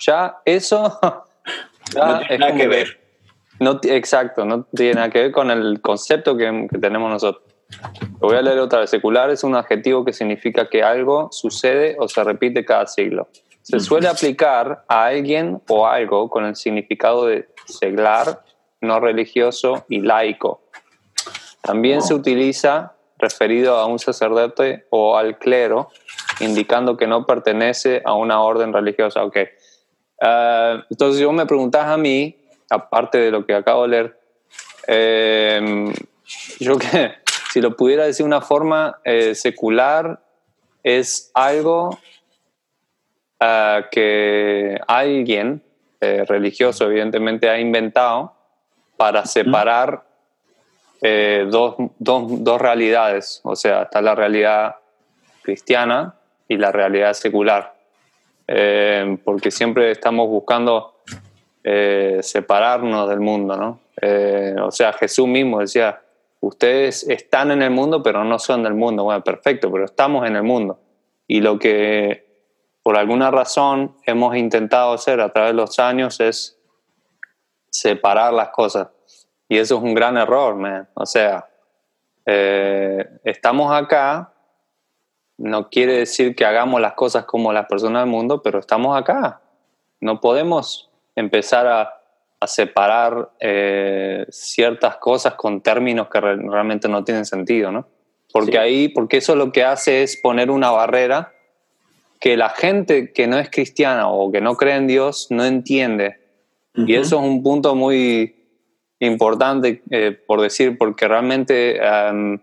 Ya 0.00 0.38
eso... 0.44 0.98
no 1.96 2.18
tiene 2.18 2.38
nada 2.38 2.54
que 2.54 2.68
ver. 2.68 3.00
No, 3.60 3.78
exacto, 3.84 4.44
no 4.44 4.64
tiene 4.64 4.94
nada 4.94 5.10
que 5.10 5.20
ver 5.22 5.32
con 5.32 5.50
el 5.50 5.80
concepto 5.80 6.36
que, 6.36 6.66
que 6.70 6.78
tenemos 6.78 7.10
nosotros. 7.10 7.44
Lo 8.20 8.28
voy 8.28 8.36
a 8.36 8.42
leer 8.42 8.58
otra 8.58 8.80
vez. 8.80 8.90
Secular 8.90 9.30
es 9.30 9.44
un 9.44 9.54
adjetivo 9.54 10.04
que 10.04 10.12
significa 10.12 10.68
que 10.68 10.82
algo 10.82 11.28
sucede 11.30 11.96
o 11.98 12.08
se 12.08 12.22
repite 12.24 12.64
cada 12.64 12.86
siglo. 12.86 13.28
Se 13.62 13.78
suele 13.78 14.08
aplicar 14.08 14.84
a 14.88 15.06
alguien 15.06 15.62
o 15.68 15.86
algo 15.86 16.28
con 16.28 16.44
el 16.44 16.56
significado 16.56 17.26
de 17.26 17.48
seglar, 17.66 18.42
no 18.80 18.98
religioso 18.98 19.84
y 19.88 20.00
laico. 20.00 20.62
También 21.62 22.02
se 22.02 22.14
utiliza 22.14 22.96
referido 23.18 23.76
a 23.76 23.86
un 23.86 24.00
sacerdote 24.00 24.86
o 24.90 25.16
al 25.16 25.38
clero, 25.38 25.90
indicando 26.40 26.96
que 26.96 27.06
no 27.06 27.24
pertenece 27.24 28.02
a 28.04 28.14
una 28.14 28.42
orden 28.42 28.72
religiosa. 28.72 29.24
Ok. 29.24 29.38
Ah, 30.24 30.84
entonces, 30.88 31.18
si 31.18 31.24
vos 31.24 31.34
me 31.34 31.46
preguntás 31.46 31.88
a 31.88 31.96
mí, 31.96 32.36
aparte 32.70 33.18
de 33.18 33.32
lo 33.32 33.44
que 33.44 33.54
acabo 33.54 33.82
de 33.82 33.88
leer, 33.88 34.20
em, 34.86 35.92
yo 36.60 36.78
que 36.78 37.14
si 37.52 37.60
lo 37.60 37.76
pudiera 37.76 38.04
decir 38.04 38.22
de 38.24 38.28
una 38.28 38.40
forma 38.40 39.00
eh, 39.04 39.34
secular, 39.34 40.22
es 40.84 41.32
algo 41.34 41.98
ah, 43.40 43.86
que 43.90 44.78
alguien 44.86 45.60
eh, 46.00 46.24
religioso, 46.24 46.86
evidentemente, 46.86 47.50
ha 47.50 47.58
inventado 47.58 48.32
para 48.96 49.26
separar 49.26 50.04
eh, 51.00 51.46
dos, 51.50 51.74
dos, 51.98 52.44
dos, 52.44 52.60
realidades, 52.60 53.40
o 53.42 53.56
sea, 53.56 53.82
está 53.82 54.00
la 54.00 54.14
realidad 54.14 54.76
cristiana 55.42 56.14
y 56.46 56.58
la 56.58 56.70
realidad 56.70 57.12
secular, 57.14 57.74
eh, 58.46 59.18
porque 59.24 59.50
siempre 59.50 59.90
estamos 59.90 60.28
buscando 60.28 61.02
eh, 61.64 62.18
separarnos 62.22 63.08
del 63.08 63.20
mundo, 63.20 63.56
¿no? 63.56 63.80
o 64.64 64.70
sea, 64.72 64.92
Jesús 64.94 65.28
mismo 65.28 65.60
decía, 65.60 66.00
ustedes 66.40 67.08
están 67.08 67.52
en 67.52 67.62
el 67.62 67.70
mundo, 67.70 68.02
pero 68.02 68.24
no 68.24 68.38
son 68.38 68.64
del 68.64 68.74
mundo. 68.74 69.04
Bueno, 69.04 69.22
perfecto, 69.22 69.70
pero 69.70 69.84
estamos 69.84 70.26
en 70.26 70.36
el 70.36 70.42
mundo. 70.42 70.80
Y 71.28 71.40
lo 71.40 71.58
que 71.58 72.26
por 72.82 72.96
alguna 72.96 73.30
razón 73.30 73.96
hemos 74.06 74.36
intentado 74.36 74.92
hacer 74.92 75.20
a 75.20 75.32
través 75.32 75.52
de 75.52 75.56
los 75.56 75.78
años 75.78 76.18
es 76.20 76.58
separar 77.70 78.32
las 78.32 78.48
cosas. 78.48 78.88
Y 79.48 79.58
eso 79.58 79.76
es 79.76 79.82
un 79.82 79.94
gran 79.94 80.16
error, 80.16 80.56
man. 80.56 80.88
O 80.94 81.06
sea, 81.06 81.48
eh, 82.26 83.06
estamos 83.24 83.72
acá, 83.72 84.31
no 85.42 85.68
quiere 85.68 85.94
decir 85.98 86.34
que 86.34 86.44
hagamos 86.44 86.80
las 86.80 86.94
cosas 86.94 87.24
como 87.24 87.52
las 87.52 87.66
personas 87.66 88.02
del 88.02 88.10
mundo, 88.10 88.42
pero 88.42 88.58
estamos 88.58 88.98
acá. 88.98 89.40
No 90.00 90.20
podemos 90.20 90.90
empezar 91.16 91.66
a, 91.66 91.98
separar 92.44 93.30
eh, 93.38 94.26
ciertas 94.30 94.96
cosas 94.96 95.34
con 95.34 95.60
términos 95.60 96.08
que 96.08 96.20
realmente 96.20 96.88
no 96.88 97.04
tienen 97.04 97.24
sentido, 97.24 97.70
¿no? 97.70 97.86
Porque 98.32 98.58
ahí, 98.58 98.88
porque 98.88 99.18
eso 99.18 99.36
lo 99.36 99.52
que 99.52 99.62
hace 99.62 100.02
es 100.02 100.16
poner 100.16 100.50
una 100.50 100.72
barrera 100.72 101.32
que 102.18 102.36
la 102.36 102.48
gente 102.48 103.12
que 103.12 103.28
no 103.28 103.38
es 103.38 103.48
cristiana 103.48 104.08
o 104.08 104.32
que 104.32 104.40
no 104.40 104.56
cree 104.56 104.74
en 104.74 104.88
Dios 104.88 105.28
no 105.30 105.44
entiende. 105.44 106.18
Y 106.74 106.94
eso 106.94 107.20
es 107.20 107.22
un 107.22 107.44
punto 107.44 107.76
muy, 107.76 108.42
importante, 109.06 109.82
eh, 109.90 110.12
por 110.12 110.40
decir, 110.40 110.78
porque 110.78 111.08
realmente 111.08 111.76
em, 111.76 112.38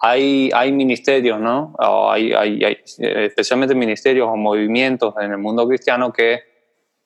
hay, 0.00 0.50
hay 0.54 0.72
ministerios, 0.72 1.38
¿no? 1.38 1.74
hay, 1.78 2.32
hay, 2.32 2.78
especialmente 2.98 3.74
ministerios 3.74 4.28
o 4.28 4.36
movimientos 4.36 5.14
en 5.20 5.32
el 5.32 5.38
mundo 5.38 5.68
cristiano 5.68 6.10
que 6.10 6.40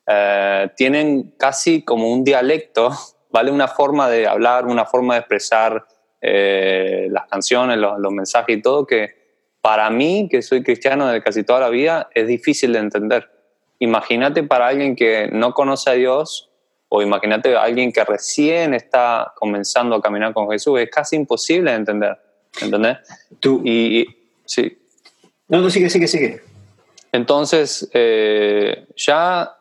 eh, 0.06 0.70
tienen 0.76 1.34
casi 1.36 1.82
como 1.82 2.12
un 2.12 2.22
dialecto, 2.22 2.90
¿vale? 3.32 3.50
Una 3.50 3.66
forma 3.66 4.08
de 4.08 4.28
hablar, 4.28 4.66
una 4.66 4.84
forma 4.84 5.14
de 5.14 5.20
expresar 5.20 5.84
eh, 6.20 7.08
las 7.10 7.26
canciones, 7.26 7.78
los, 7.78 7.98
los 7.98 8.12
mensajes 8.12 8.58
y 8.58 8.62
todo, 8.62 8.86
que 8.86 9.24
para 9.60 9.90
mí, 9.90 10.28
que 10.30 10.42
soy 10.42 10.62
cristiano 10.62 11.08
de 11.08 11.20
casi 11.22 11.42
toda 11.42 11.60
la 11.60 11.70
vida, 11.70 12.08
es 12.14 12.28
difícil 12.28 12.72
de 12.74 12.78
entender. 12.78 13.28
Imagínate 13.80 14.44
para 14.44 14.68
alguien 14.68 14.94
que 14.94 15.28
no 15.32 15.52
conoce 15.52 15.90
a 15.90 15.94
Dios 15.94 16.50
o 16.88 17.02
imagínate 17.02 17.56
a 17.56 17.62
alguien 17.62 17.90
que 17.90 18.04
recién 18.04 18.72
está 18.72 19.32
comenzando 19.34 19.96
a 19.96 20.00
caminar 20.00 20.32
con 20.32 20.48
Jesús, 20.48 20.78
es 20.78 20.90
casi 20.90 21.16
imposible 21.16 21.72
de 21.72 21.76
entender. 21.78 22.23
¿Entendés? 22.60 22.98
Tú. 23.40 23.62
Y, 23.64 24.06
sí. 24.44 24.78
No, 25.48 25.60
no, 25.60 25.70
sigue, 25.70 25.90
sigue, 25.90 26.06
sigue. 26.06 26.42
Entonces, 27.12 27.88
eh, 27.92 28.86
ya 28.96 29.56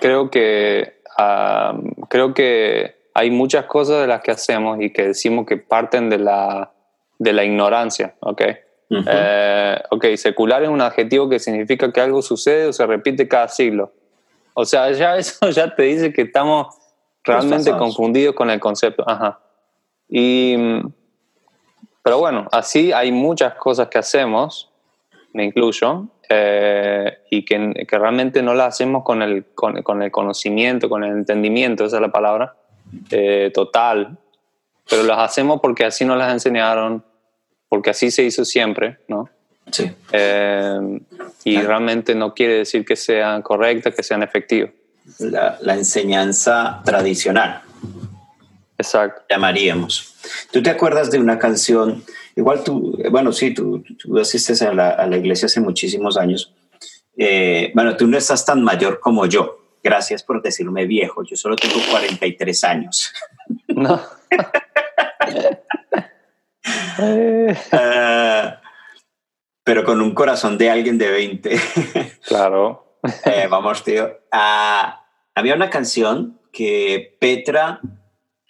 creo 0.00 0.30
que, 0.30 1.00
creo 2.08 2.34
que 2.34 2.96
hay 3.14 3.30
muchas 3.30 3.66
cosas 3.66 4.00
de 4.00 4.06
las 4.06 4.22
que 4.22 4.30
hacemos 4.30 4.80
y 4.80 4.90
que 4.90 5.08
decimos 5.08 5.46
que 5.46 5.56
parten 5.56 6.10
de 6.10 6.18
la, 6.18 6.72
de 7.18 7.32
la 7.32 7.44
ignorancia, 7.44 8.14
¿ok? 8.20 8.42
Eh, 8.90 9.78
ok, 9.90 10.04
secular 10.16 10.62
es 10.62 10.68
un 10.68 10.80
adjetivo 10.80 11.28
que 11.28 11.38
significa 11.38 11.92
que 11.92 12.00
algo 12.00 12.22
sucede 12.22 12.66
o 12.66 12.72
se 12.72 12.86
repite 12.86 13.26
cada 13.28 13.48
siglo. 13.48 13.92
O 14.54 14.64
sea, 14.64 14.90
ya 14.92 15.16
eso 15.18 15.50
ya 15.50 15.74
te 15.74 15.82
dice 15.82 16.12
que 16.12 16.22
estamos 16.22 16.68
realmente 17.24 17.70
confundidos 17.72 18.34
con 18.34 18.50
el 18.50 18.60
concepto. 18.60 19.04
Ajá. 19.06 19.40
Y, 20.08 20.56
pero 22.04 22.18
bueno, 22.18 22.46
así 22.52 22.92
hay 22.92 23.10
muchas 23.10 23.54
cosas 23.54 23.88
que 23.88 23.98
hacemos, 23.98 24.70
me 25.32 25.42
incluyo, 25.42 26.06
eh, 26.28 27.18
y 27.30 27.46
que, 27.46 27.86
que, 27.88 27.98
realmente 27.98 28.42
no 28.42 28.52
las 28.52 28.74
hacemos 28.74 29.02
con 29.02 29.22
el, 29.22 29.46
con, 29.54 29.82
con, 29.82 30.02
el 30.02 30.10
conocimiento, 30.10 30.90
con 30.90 31.02
el 31.02 31.12
entendimiento, 31.12 31.86
esa 31.86 31.96
es 31.96 32.02
la 32.02 32.12
palabra, 32.12 32.56
eh, 33.10 33.50
total, 33.54 34.18
pero 34.88 35.02
las 35.02 35.18
hacemos 35.18 35.60
porque 35.62 35.86
así 35.86 36.04
nos 36.04 36.18
las 36.18 36.30
enseñaron, 36.30 37.02
porque 37.70 37.88
así 37.88 38.10
se 38.10 38.22
hizo 38.22 38.44
siempre, 38.44 38.98
¿no? 39.08 39.30
Sí. 39.72 39.90
Eh, 40.12 41.00
y 41.44 41.56
realmente 41.56 42.14
no 42.14 42.34
quiere 42.34 42.58
decir 42.58 42.84
que 42.84 42.96
sean 42.96 43.40
correctas, 43.40 43.94
que 43.94 44.02
sean 44.02 44.22
efectivas. 44.22 44.72
La, 45.20 45.56
la, 45.62 45.72
enseñanza 45.72 46.82
tradicional. 46.84 47.62
Exacto. 48.84 49.22
Llamaríamos. 49.28 50.14
¿Tú 50.52 50.62
te 50.62 50.70
acuerdas 50.70 51.10
de 51.10 51.18
una 51.18 51.38
canción? 51.38 52.04
Igual 52.36 52.62
tú, 52.62 52.98
bueno, 53.10 53.32
sí, 53.32 53.54
tú, 53.54 53.82
tú 53.98 54.18
asistes 54.18 54.60
a 54.62 54.74
la, 54.74 54.90
a 54.90 55.06
la, 55.06 55.16
iglesia 55.16 55.46
hace 55.46 55.60
muchísimos 55.60 56.16
años. 56.16 56.52
Eh, 57.16 57.72
bueno, 57.74 57.96
tú 57.96 58.06
no 58.06 58.18
estás 58.18 58.44
tan 58.44 58.62
mayor 58.62 59.00
como 59.00 59.26
yo. 59.26 59.58
Gracias 59.82 60.22
por 60.22 60.42
decirme 60.42 60.86
viejo. 60.86 61.22
Yo 61.24 61.36
solo 61.36 61.56
tengo 61.56 61.76
43 61.90 62.64
años. 62.64 63.12
No. 63.68 64.00
uh, 66.98 67.52
pero 69.64 69.84
con 69.84 70.00
un 70.00 70.14
corazón 70.14 70.58
de 70.58 70.70
alguien 70.70 70.98
de 70.98 71.10
20. 71.10 71.60
Claro. 72.26 72.98
eh, 73.26 73.46
vamos, 73.50 73.84
tío. 73.84 74.18
Ah, 74.32 75.06
había 75.34 75.54
una 75.54 75.68
canción 75.68 76.40
que 76.52 77.16
Petra, 77.20 77.80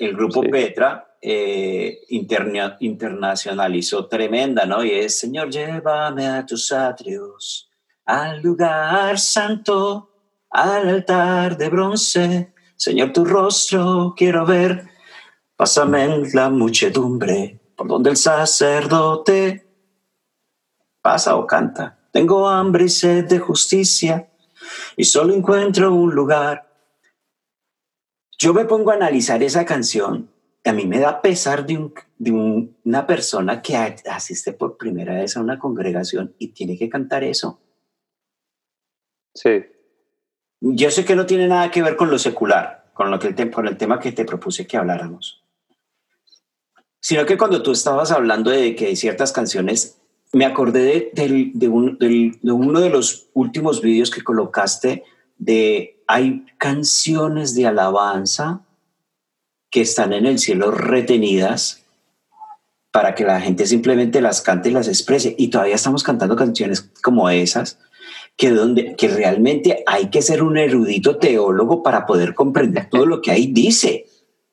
el 0.05 0.17
grupo 0.17 0.43
sí. 0.43 0.49
Petra, 0.49 1.17
eh, 1.21 2.01
interna- 2.11 2.77
internacionalizó 2.81 4.07
tremenda, 4.07 4.67
¿no? 4.67 4.85
Y 4.85 4.91
es, 4.93 5.19
Señor, 5.19 5.51
llévame 5.51 6.27
a 6.27 6.45
tus 6.45 6.71
atrios, 6.73 7.71
al 8.05 8.43
lugar 8.43 9.19
santo, 9.19 10.11
al 10.51 10.89
altar 10.89 11.57
de 11.57 11.69
bronce. 11.69 12.53
Señor, 12.77 13.13
tu 13.13 13.25
rostro 13.25 14.15
quiero 14.17 14.45
ver. 14.45 14.85
Pásame 15.57 16.05
en 16.05 16.25
la 16.33 16.51
muchedumbre, 16.51 17.61
por 17.77 17.87
donde 17.89 18.11
el 18.11 18.17
sacerdote 18.17 19.67
pasa 21.01 21.37
o 21.37 21.47
canta. 21.47 21.99
Tengo 22.13 22.49
hambre 22.49 22.85
y 22.85 22.89
sed 22.89 23.25
de 23.27 23.39
justicia 23.39 24.29
y 24.97 25.05
solo 25.05 25.35
encuentro 25.35 25.93
un 25.93 26.15
lugar. 26.15 26.64
Yo 28.39 28.53
me 28.55 28.65
pongo 28.65 28.91
a 28.91 28.95
analizar 28.95 29.43
esa 29.43 29.65
canción. 29.65 30.31
A 30.65 30.73
mí 30.73 30.87
me 30.87 30.99
da 30.99 31.21
pesar 31.23 31.67
de, 31.67 31.77
un- 31.77 31.95
de 32.19 32.33
un- 32.33 32.77
una 32.85 33.07
persona 33.07 33.61
que 33.63 33.77
asiste 33.77 34.53
por 34.53 34.77
primera 34.77 35.15
vez 35.15 35.37
a 35.37 35.41
una 35.41 35.59
congregación 35.59 36.35
y 36.39 36.49
tiene 36.49 36.79
que 36.79 36.89
cantar 36.89 37.23
eso. 37.25 37.61
Sí, 39.35 39.65
Yo 40.61 40.91
sé 40.91 41.05
que 41.05 41.17
no 41.17 41.27
tiene 41.27 41.47
nada 41.47 41.71
que 41.71 41.83
ver 41.83 41.97
con 41.97 42.11
lo 42.11 42.19
secular, 42.19 42.91
con, 42.95 43.11
lo 43.11 43.19
que 43.19 43.29
el, 43.29 43.35
te- 43.35 43.51
con 43.51 43.69
el 43.69 43.77
tema 43.77 43.99
que 44.01 44.13
te 44.13 44.25
propuse 44.25 44.67
que 44.67 44.79
habláramos. 44.79 45.43
Sino 47.01 47.27
que 47.27 47.37
cuando 47.37 47.63
tú 47.63 47.73
estabas 47.73 48.11
hablando 48.13 48.51
de 48.51 48.75
que 48.75 48.87
hay 48.87 48.97
ciertas 48.97 49.33
canciones, 49.33 50.01
me 50.33 50.47
acordé 50.47 51.11
de, 51.13 51.69
un- 51.69 51.99
de 51.99 52.51
uno 52.53 52.81
de 52.81 52.89
los 52.89 53.29
últimos 53.35 53.83
vídeos 53.83 54.11
que 54.11 54.23
colocaste 54.23 55.05
de 55.37 56.03
hay 56.07 56.45
canciones 56.59 57.55
de 57.55 57.67
alabanza 57.67 58.65
que 59.71 59.81
están 59.81 60.13
en 60.13 60.27
el 60.27 60.39
cielo 60.39 60.71
retenidas 60.71 61.85
para 62.93 63.15
que 63.15 63.25
la 63.25 63.41
gente 63.41 63.67
simplemente 63.67 64.21
las 64.21 64.41
cante 64.41 64.69
y 64.69 64.73
las 64.73 64.87
exprese. 64.87 65.35
Y 65.37 65.49
todavía 65.49 65.75
estamos 65.75 66.05
cantando 66.05 66.37
canciones 66.37 66.83
como 67.03 67.29
esas 67.29 67.79
que, 68.37 68.51
donde, 68.51 68.95
que 68.97 69.09
realmente 69.09 69.83
hay 69.87 70.11
que 70.11 70.23
ser 70.23 70.43
un 70.43 70.57
erudito 70.57 71.19
teólogo 71.19 71.83
para 71.83 72.07
poder 72.07 72.35
comprender 72.35 72.89
todo 72.91 73.07
lo 73.07 73.21
que 73.21 73.31
ahí 73.31 73.49
dice. 73.49 74.07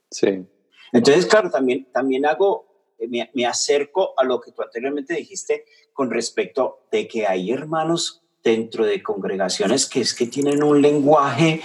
sí, 0.09 0.45
Entonces, 0.91 1.25
claro, 1.25 1.49
también, 1.49 1.87
también 1.91 2.25
hago, 2.25 2.65
eh, 2.97 3.07
me, 3.07 3.29
me 3.33 3.45
acerco 3.45 4.13
a 4.17 4.23
lo 4.23 4.41
que 4.41 4.51
tú 4.51 4.61
anteriormente 4.61 5.13
dijiste 5.13 5.65
con 5.93 6.09
respecto 6.09 6.87
de 6.91 7.07
que 7.07 7.27
hay 7.27 7.51
hermanos 7.51 8.20
dentro 8.43 8.85
de 8.85 9.01
congregaciones 9.03 9.85
que 9.87 10.01
es 10.01 10.13
que 10.13 10.27
tienen 10.27 10.63
un 10.63 10.81
lenguaje 10.81 11.61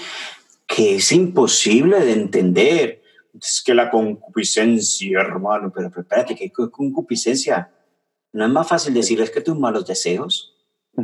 que 0.67 0.97
es 0.97 1.12
imposible 1.12 2.01
de 2.01 2.12
entender. 2.12 3.03
Es 3.41 3.62
que 3.65 3.75
la 3.75 3.91
concupiscencia, 3.91 5.21
hermano, 5.21 5.73
pero, 5.75 5.91
pero 5.91 6.03
espérate, 6.03 6.35
¿qué 6.35 6.51
co- 6.51 6.71
concupiscencia? 6.71 7.71
¿No 8.33 8.45
es 8.45 8.51
más 8.51 8.67
fácil 8.69 8.95
decir 8.95 9.21
es 9.21 9.31
que 9.31 9.41
tus 9.41 9.59
malos 9.59 9.87
deseos? 9.87 10.55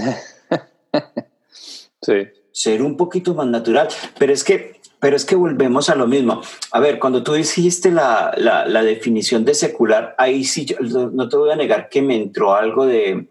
sí, 2.02 2.12
ser 2.52 2.82
un 2.82 2.96
poquito 2.96 3.35
más 3.35 3.46
natural. 3.46 3.88
Pero 4.18 4.32
es 4.32 4.44
que, 4.44 4.80
pero 4.98 5.16
es 5.16 5.24
que 5.24 5.37
volvemos 5.37 5.88
a 5.88 5.94
lo 5.94 6.06
mismo. 6.06 6.42
A 6.70 6.80
ver, 6.80 6.98
cuando 6.98 7.22
tú 7.22 7.32
dijiste 7.35 7.90
la, 7.90 8.32
la, 8.37 8.66
la 8.66 8.82
definición 8.82 9.44
de 9.44 9.54
secular, 9.54 10.14
ahí 10.18 10.44
sí, 10.44 10.64
yo, 10.64 10.76
no 10.80 11.28
te 11.28 11.37
voy 11.37 11.50
a 11.50 11.56
negar 11.56 11.88
que 11.88 12.02
me 12.02 12.16
entró 12.16 12.54
algo 12.54 12.87
de, 12.87 13.28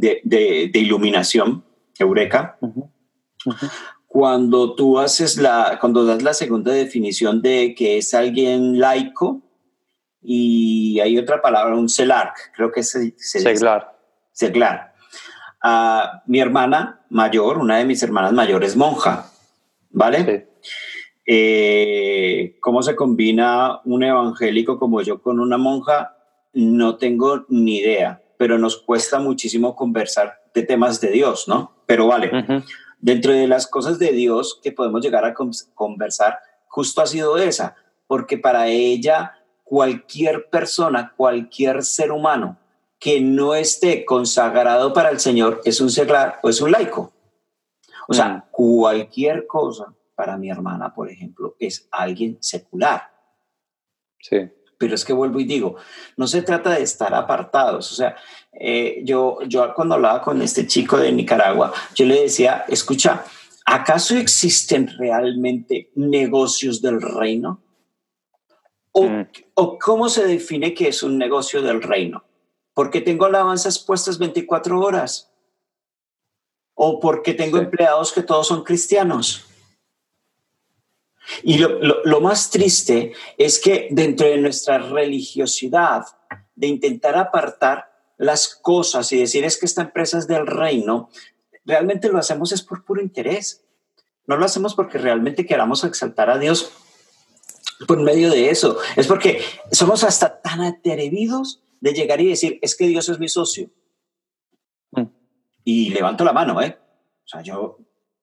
de, 0.00 0.20
de, 0.24 0.70
de 0.72 0.78
iluminación, 0.78 1.64
eureka. 1.98 2.58
Cuando 4.06 4.74
tú 4.74 4.98
haces 4.98 5.36
la, 5.36 5.78
cuando 5.80 6.04
das 6.04 6.22
la 6.22 6.34
segunda 6.34 6.72
definición 6.72 7.42
de 7.42 7.74
que 7.76 7.98
es 7.98 8.14
alguien 8.14 8.78
laico 8.78 9.42
y 10.22 10.98
hay 11.00 11.18
otra 11.18 11.40
palabra, 11.40 11.76
un 11.76 11.88
celarc, 11.88 12.34
creo 12.54 12.72
que 12.72 12.82
se, 12.82 13.14
se 13.16 13.40
seglar. 13.40 13.96
seglar. 14.32 14.94
Ah, 15.62 16.22
mi 16.26 16.40
hermana 16.40 17.04
mayor, 17.10 17.58
una 17.58 17.78
de 17.78 17.84
mis 17.84 18.02
hermanas 18.02 18.32
mayores, 18.32 18.76
monja, 18.76 19.30
¿vale? 19.90 20.24
Sí, 20.24 20.70
Eh, 21.30 22.56
¿Cómo 22.60 22.82
se 22.82 22.96
combina 22.96 23.80
un 23.84 24.02
evangélico 24.02 24.78
como 24.78 25.02
yo 25.02 25.20
con 25.20 25.40
una 25.40 25.58
monja? 25.58 26.16
No 26.54 26.96
tengo 26.96 27.44
ni 27.50 27.78
idea, 27.78 28.22
pero 28.38 28.56
nos 28.58 28.78
cuesta 28.78 29.18
muchísimo 29.18 29.76
conversar 29.76 30.40
de 30.54 30.62
temas 30.62 31.00
de 31.02 31.10
Dios, 31.10 31.46
¿no? 31.48 31.82
Pero 31.84 32.06
vale, 32.06 32.30
dentro 32.98 33.32
de 33.32 33.46
las 33.46 33.66
cosas 33.66 33.98
de 33.98 34.12
Dios 34.12 34.58
que 34.62 34.72
podemos 34.72 35.02
llegar 35.02 35.24
a 35.26 35.34
con- 35.34 35.50
conversar, 35.74 36.38
justo 36.68 37.02
ha 37.02 37.06
sido 37.06 37.36
esa, 37.36 37.76
porque 38.06 38.38
para 38.38 38.68
ella 38.68 39.34
cualquier 39.64 40.48
persona, 40.48 41.12
cualquier 41.16 41.82
ser 41.82 42.10
humano 42.12 42.58
que 42.98 43.20
no 43.20 43.54
esté 43.54 44.04
consagrado 44.06 44.92
para 44.94 45.10
el 45.10 45.20
Señor 45.20 45.60
es 45.64 45.80
un 45.80 45.90
seglar 45.90 46.38
o 46.42 46.48
es 46.48 46.60
un 46.62 46.70
laico. 46.72 47.12
O 48.08 48.14
sea, 48.14 48.46
cualquier 48.50 49.46
cosa 49.46 49.94
para 50.14 50.36
mi 50.38 50.50
hermana, 50.50 50.94
por 50.94 51.10
ejemplo, 51.10 51.54
es 51.58 51.86
alguien 51.92 52.38
secular. 52.40 53.10
sí, 54.20 54.48
Pero 54.78 54.94
es 54.94 55.04
que 55.04 55.12
vuelvo 55.12 55.40
y 55.40 55.44
digo, 55.44 55.76
no 56.16 56.26
se 56.28 56.40
trata 56.42 56.70
de 56.70 56.82
estar 56.82 57.12
apartados. 57.12 57.90
O 57.90 57.94
sea, 57.96 58.16
eh, 58.52 59.00
yo, 59.04 59.38
yo 59.46 59.74
cuando 59.74 59.96
hablaba 59.96 60.22
con 60.22 60.40
este 60.40 60.66
chico 60.68 60.96
de 60.96 61.10
Nicaragua, 61.12 61.72
yo 61.96 62.06
le 62.06 62.22
decía, 62.22 62.64
escucha, 62.68 63.24
¿acaso 63.66 64.16
existen 64.16 64.88
realmente 64.96 65.90
negocios 65.96 66.80
del 66.80 67.00
reino? 67.02 67.60
¿O, 68.92 69.02
Mm. 69.02 69.26
o 69.54 69.78
cómo 69.78 70.08
se 70.08 70.26
define 70.26 70.72
que 70.74 70.88
es 70.88 71.02
un 71.02 71.18
negocio 71.18 71.60
del 71.60 71.82
reino? 71.82 72.24
Porque 72.72 73.00
tengo 73.00 73.26
alabanzas 73.26 73.80
puestas 73.80 74.18
24 74.18 74.80
horas. 74.80 75.32
O 76.74 77.00
porque 77.00 77.34
tengo 77.34 77.58
Sí. 77.58 77.64
empleados 77.64 78.12
que 78.12 78.22
todos 78.22 78.46
son 78.46 78.62
cristianos. 78.62 79.47
Y 81.42 81.58
lo, 81.58 81.68
lo- 81.80 82.02
lo 82.04 82.20
más 82.20 82.50
triste 82.50 83.12
es 83.36 83.58
que 83.58 83.88
dentro 83.90 84.26
de 84.26 84.38
nuestra 84.38 84.78
religiosidad, 84.78 86.04
de 86.54 86.66
intentar 86.66 87.16
apartar 87.16 87.92
las 88.16 88.48
cosas 88.54 89.12
y 89.12 89.18
decir 89.18 89.44
es 89.44 89.56
que 89.58 89.66
esta 89.66 89.82
empresa 89.82 90.18
es 90.18 90.26
del 90.26 90.46
reino, 90.46 91.10
realmente 91.64 92.08
lo 92.08 92.18
hacemos 92.18 92.52
es 92.52 92.62
por 92.62 92.84
puro 92.84 93.00
interés. 93.00 93.64
No 94.26 94.36
lo 94.36 94.44
hacemos 94.44 94.74
porque 94.74 94.98
realmente 94.98 95.46
queramos 95.46 95.84
exaltar 95.84 96.28
a 96.30 96.38
Dios 96.38 96.72
por 97.86 98.00
medio 98.02 98.30
de 98.30 98.50
eso. 98.50 98.78
Es 98.96 99.06
porque 99.06 99.40
somos 99.70 100.02
hasta 100.04 100.40
tan 100.42 100.60
atrevidos 100.62 101.62
de 101.80 101.92
llegar 101.92 102.20
y 102.20 102.28
decir 102.28 102.58
es 102.60 102.74
que 102.74 102.88
Dios 102.88 103.08
es 103.08 103.18
mi 103.20 103.28
socio. 103.28 103.70
Mm. 104.92 105.04
Y 105.64 105.90
levanto 105.90 106.24
la 106.24 106.32
mano, 106.32 106.60
¿eh? 106.60 106.76
O 107.24 107.28
sea, 107.28 107.42
yo 107.42 107.78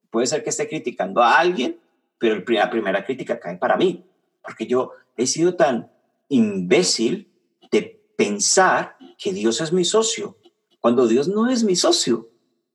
puede 0.09 0.27
ser 0.27 0.43
que 0.43 0.49
esté 0.49 0.67
criticando 0.67 1.23
a 1.23 1.37
alguien, 1.39 1.79
pero 2.17 2.43
la 2.47 2.69
primera 2.69 3.03
crítica 3.05 3.39
cae 3.39 3.57
para 3.57 3.77
mí, 3.77 4.05
porque 4.41 4.65
yo 4.67 4.91
he 5.17 5.27
sido 5.27 5.55
tan 5.55 5.91
imbécil 6.29 7.31
de 7.71 8.03
pensar 8.17 8.97
que 9.17 9.33
Dios 9.33 9.61
es 9.61 9.71
mi 9.73 9.85
socio, 9.85 10.37
cuando 10.79 11.07
Dios 11.07 11.27
no 11.27 11.49
es 11.49 11.63
mi 11.63 11.75
socio. 11.75 12.29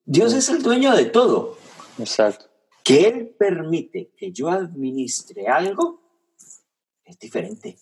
Dios 0.05 0.33
es 0.35 0.49
el 0.49 0.63
dueño 0.63 0.95
de 0.97 1.07
todo. 1.07 1.57
exacto. 1.99 2.47
Que 2.83 3.07
Él 3.09 3.29
permite 3.39 4.11
que 4.17 4.33
yo 4.33 4.49
administre 4.49 5.47
algo 5.47 6.01
es 7.05 7.19
diferente. 7.19 7.77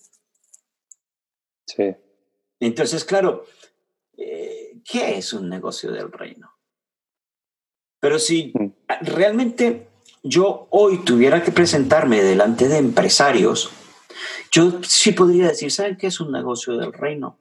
Sí, 1.66 1.94
Entonces, 2.60 3.04
claro, 3.04 3.44
eh, 4.16 4.80
¿qué 4.84 5.16
es 5.16 5.32
un 5.32 5.48
negocio 5.48 5.92
del 5.92 6.10
reino? 6.10 6.50
Pero 8.00 8.18
si 8.18 8.52
Mm. 8.54 8.70
realmente 9.02 9.87
yo 10.28 10.68
hoy 10.70 11.04
tuviera 11.04 11.42
que 11.42 11.52
presentarme 11.52 12.22
delante 12.22 12.68
de 12.68 12.76
empresarios, 12.76 13.70
yo 14.50 14.82
sí 14.82 15.12
podría 15.12 15.48
decir, 15.48 15.72
¿saben 15.72 15.96
qué 15.96 16.08
es 16.08 16.20
un 16.20 16.32
negocio 16.32 16.76
del 16.76 16.92
reino? 16.92 17.38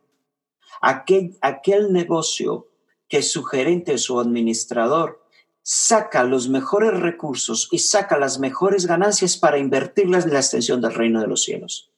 Aquel, 0.82 1.38
aquel 1.42 1.92
negocio 1.92 2.68
que 3.10 3.22
su 3.22 3.44
gerente 3.44 3.94
o 3.94 3.98
su 3.98 4.20
administrador 4.20 5.22
saca 5.64 6.24
los 6.24 6.48
mejores 6.48 6.98
recursos 6.98 7.68
y 7.72 7.80
saca 7.80 8.18
las 8.18 8.40
mejores 8.40 8.86
ganancias 8.86 9.38
para 9.38 9.58
invertirlas 9.58 10.26
en 10.26 10.34
la 10.34 10.40
extensión 10.40 10.80
del 10.80 10.94
reino 10.94 11.20
de 11.20 11.28
los 11.28 11.44
cielos. 11.44 11.92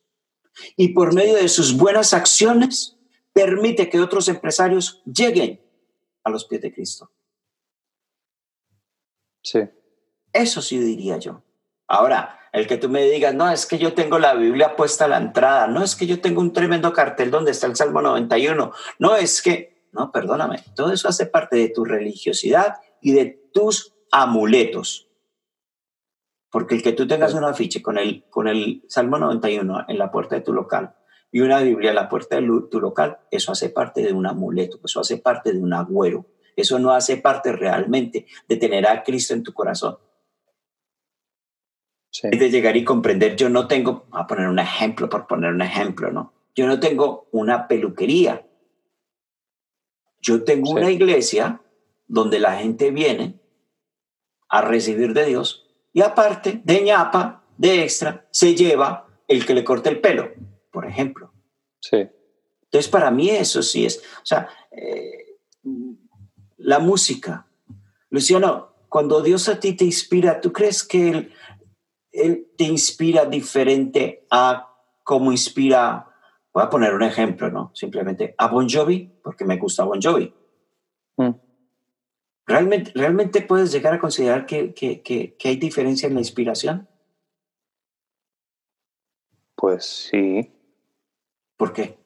Y 0.75 0.89
por 0.89 1.13
medio 1.13 1.35
de 1.35 1.49
sus 1.49 1.77
buenas 1.77 2.13
acciones, 2.13 2.97
permite 3.31 3.89
que 3.89 3.99
otros 3.99 4.27
empresarios 4.27 5.03
lleguen 5.05 5.61
a 6.23 6.31
los 6.31 6.45
pies 6.45 6.61
de 6.61 6.73
Cristo. 6.73 7.11
sí, 9.43 9.59
Eso 10.33 10.61
sí 10.61 10.77
diría 10.79 11.17
yo. 11.17 11.43
Ahora, 11.87 12.39
el 12.51 12.67
que 12.67 12.77
tú 12.77 12.89
me 12.89 13.03
digas, 13.03 13.33
no, 13.33 13.49
es 13.49 13.65
que 13.65 13.77
yo 13.77 13.93
tengo 13.93 14.19
la 14.19 14.35
Biblia 14.35 14.75
puesta 14.75 15.05
a 15.05 15.07
la 15.07 15.17
entrada, 15.17 15.67
no 15.67 15.83
es 15.83 15.95
que 15.95 16.07
yo 16.07 16.19
tengo 16.21 16.41
un 16.41 16.53
tremendo 16.53 16.93
cartel 16.93 17.31
donde 17.31 17.51
está 17.51 17.67
el 17.67 17.75
Salmo 17.75 18.01
91, 18.01 18.71
no 18.99 19.15
es 19.15 19.41
que, 19.41 19.87
no, 19.91 20.11
perdóname, 20.11 20.63
todo 20.75 20.91
eso 20.91 21.07
hace 21.07 21.25
parte 21.25 21.57
de 21.57 21.69
tu 21.69 21.85
religiosidad 21.85 22.75
y 23.01 23.13
de 23.13 23.49
tus 23.53 23.93
amuletos. 24.11 25.07
Porque 26.51 26.75
el 26.75 26.81
que 26.81 26.93
tú 26.93 27.07
tengas 27.07 27.33
un 27.33 27.43
afiche 27.43 27.81
con 27.81 27.97
el, 27.97 28.25
con 28.29 28.47
el 28.47 28.83
Salmo 28.87 29.19
91 29.19 29.85
en 29.87 29.97
la 29.97 30.11
puerta 30.11 30.35
de 30.35 30.41
tu 30.41 30.53
local 30.53 30.95
y 31.31 31.41
una 31.41 31.59
Biblia 31.59 31.91
a 31.91 31.93
la 31.93 32.09
puerta 32.09 32.37
de 32.37 32.47
tu 32.71 32.79
local, 32.79 33.19
eso 33.29 33.51
hace 33.51 33.69
parte 33.69 34.01
de 34.01 34.13
un 34.13 34.25
amuleto, 34.25 34.79
eso 34.83 34.99
hace 34.99 35.17
parte 35.17 35.53
de 35.53 35.59
un 35.59 35.73
agüero. 35.73 36.25
Eso 36.55 36.77
no 36.77 36.91
hace 36.91 37.17
parte 37.17 37.53
realmente 37.53 38.25
de 38.47 38.57
tener 38.57 38.85
a 38.85 39.03
Cristo 39.03 39.33
en 39.33 39.43
tu 39.43 39.53
corazón. 39.53 39.97
De 42.23 42.49
llegar 42.49 42.75
y 42.75 42.83
comprender, 42.83 43.35
yo 43.35 43.49
no 43.49 43.67
tengo, 43.67 44.05
a 44.11 44.27
poner 44.27 44.47
un 44.47 44.59
ejemplo, 44.59 45.09
por 45.09 45.27
poner 45.27 45.53
un 45.53 45.61
ejemplo, 45.61 46.11
¿no? 46.11 46.33
Yo 46.55 46.67
no 46.67 46.79
tengo 46.79 47.27
una 47.31 47.67
peluquería. 47.67 48.45
Yo 50.21 50.43
tengo 50.43 50.71
una 50.71 50.91
iglesia 50.91 51.61
donde 52.07 52.39
la 52.39 52.57
gente 52.57 52.91
viene 52.91 53.39
a 54.49 54.61
recibir 54.61 55.13
de 55.13 55.25
Dios 55.25 55.67
y 55.93 56.01
aparte 56.01 56.61
de 56.63 56.81
ñapa, 56.81 57.43
de 57.57 57.83
extra, 57.83 58.27
se 58.31 58.55
lleva 58.55 59.07
el 59.27 59.45
que 59.45 59.53
le 59.53 59.63
corte 59.63 59.89
el 59.89 60.01
pelo, 60.01 60.31
por 60.71 60.85
ejemplo. 60.85 61.33
Sí. 61.79 62.07
Entonces, 62.63 62.89
para 62.89 63.11
mí 63.11 63.29
eso 63.29 63.63
sí 63.63 63.85
es, 63.85 63.99
o 64.21 64.25
sea, 64.25 64.49
eh, 64.71 65.37
la 66.57 66.79
música. 66.79 67.47
Luciano, 68.09 68.75
cuando 68.89 69.21
Dios 69.21 69.49
a 69.49 69.59
ti 69.59 69.73
te 69.73 69.85
inspira, 69.85 70.41
¿tú 70.41 70.51
crees 70.51 70.83
que 70.83 71.09
Él, 71.09 71.33
él 72.25 72.47
te 72.57 72.65
inspira 72.65 73.25
diferente 73.25 74.25
a 74.29 74.73
cómo 75.03 75.31
inspira, 75.31 76.07
voy 76.53 76.63
a 76.63 76.69
poner 76.69 76.93
un 76.93 77.03
ejemplo, 77.03 77.49
¿no? 77.49 77.71
Simplemente 77.73 78.35
a 78.37 78.47
Bon 78.47 78.67
Jovi, 78.69 79.11
porque 79.23 79.45
me 79.45 79.57
gusta 79.57 79.83
Bon 79.83 79.99
Jovi. 80.01 80.33
Mm. 81.17 81.31
¿Realmente, 82.45 82.91
¿Realmente 82.95 83.41
puedes 83.41 83.71
llegar 83.71 83.93
a 83.93 83.99
considerar 83.99 84.45
que, 84.45 84.73
que, 84.73 85.01
que, 85.01 85.35
que 85.35 85.49
hay 85.49 85.57
diferencia 85.57 86.07
en 86.07 86.15
la 86.15 86.21
inspiración? 86.21 86.87
Pues 89.55 89.85
sí. 89.85 90.51
¿Por 91.57 91.73
qué? 91.73 91.97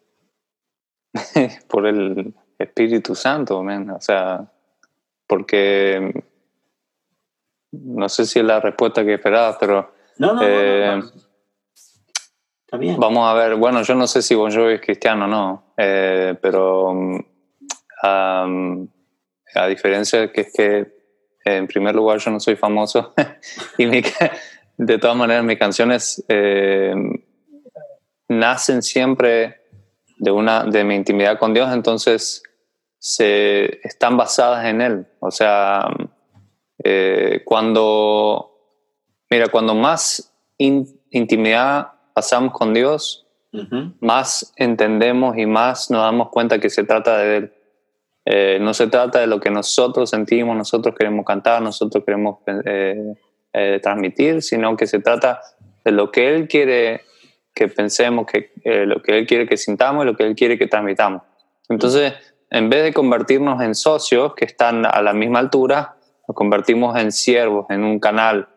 Por 1.69 1.85
el 1.85 2.33
Espíritu 2.57 3.15
Santo, 3.15 3.59
o 3.59 4.01
sea, 4.01 4.51
porque 5.27 6.23
no 7.71 8.09
sé 8.09 8.25
si 8.25 8.39
es 8.39 8.45
la 8.45 8.59
respuesta 8.59 9.03
que 9.03 9.15
esperabas, 9.15 9.57
pero... 9.59 9.92
No, 10.17 10.33
no, 10.33 10.41
eh, 10.43 11.01
Está 12.65 12.77
bien. 12.77 12.99
Vamos 12.99 13.29
a 13.29 13.33
ver, 13.33 13.55
bueno, 13.55 13.81
yo 13.83 13.95
no 13.95 14.07
sé 14.07 14.21
si 14.21 14.35
Bon 14.35 14.51
Jovi 14.51 14.75
es 14.75 14.81
cristiano 14.81 15.25
o 15.25 15.27
no, 15.27 15.73
eh, 15.77 16.35
pero 16.41 16.93
a 18.03 19.67
diferencia 19.67 20.21
de 20.21 20.31
que 20.31 20.41
es 20.41 20.53
que 20.53 21.03
en 21.45 21.67
primer 21.67 21.95
lugar 21.95 22.19
yo 22.19 22.31
no 22.31 22.39
soy 22.39 22.55
famoso. 22.55 23.13
Y 23.77 23.85
de 24.77 24.97
todas 24.97 25.15
maneras 25.15 25.43
mis 25.43 25.59
canciones 25.59 26.23
eh, 26.27 26.95
nacen 28.27 28.81
siempre 28.81 29.61
de, 30.17 30.31
una, 30.31 30.63
de 30.63 30.83
mi 30.83 30.95
intimidad 30.95 31.37
con 31.37 31.53
Dios, 31.53 31.71
entonces 31.71 32.41
se, 32.97 33.85
están 33.85 34.17
basadas 34.17 34.65
en 34.65 34.81
Él. 34.81 35.07
O 35.19 35.31
sea, 35.31 35.87
eh, 36.83 37.41
cuando, 37.45 38.52
mira, 39.33 39.47
cuando 39.47 39.73
más 39.73 40.31
intimidad 40.59 41.87
pasamos 42.13 42.53
con 42.53 42.71
Dios, 42.71 43.25
más 43.99 44.53
entendemos 44.57 45.35
y 45.39 45.47
más 45.47 45.89
nos 45.89 46.03
damos 46.03 46.29
cuenta 46.29 46.59
que 46.59 46.69
se 46.69 46.83
trata 46.83 47.17
de 47.17 47.37
Él. 47.37 47.53
Eh, 48.25 48.59
no 48.61 48.75
se 48.75 48.85
trata 48.87 49.19
de 49.21 49.27
lo 49.27 49.39
que 49.39 49.49
nosotros 49.49 50.11
sentimos, 50.11 50.55
nosotros 50.55 50.93
queremos 50.95 51.25
cantar, 51.25 51.63
nosotros 51.63 52.03
queremos 52.05 52.37
eh, 52.45 53.79
transmitir, 53.81 54.43
sino 54.43 54.77
que 54.77 54.85
se 54.85 54.99
trata 54.99 55.41
de 55.83 55.91
lo 55.91 56.11
que 56.11 56.35
Él 56.35 56.47
quiere 56.47 57.01
que 57.55 57.67
pensemos, 57.67 58.27
que, 58.27 58.51
eh, 58.63 58.85
lo 58.85 59.01
que 59.01 59.17
Él 59.17 59.25
quiere 59.25 59.47
que 59.47 59.57
sintamos 59.57 60.03
y 60.03 60.07
lo 60.07 60.15
que 60.15 60.27
Él 60.27 60.35
quiere 60.35 60.59
que 60.59 60.67
transmitamos. 60.67 61.23
Entonces, 61.69 62.13
en 62.51 62.69
vez 62.69 62.83
de 62.83 62.93
convertirnos 62.93 63.63
en 63.63 63.73
socios 63.73 64.35
que 64.35 64.45
están 64.45 64.85
a 64.85 65.01
la 65.01 65.13
misma 65.13 65.39
altura, 65.39 65.95
nos 66.27 66.35
convertimos 66.35 66.95
en 66.99 67.11
siervos, 67.11 67.65
en 67.71 67.83
un 67.83 67.99
canal, 67.99 68.47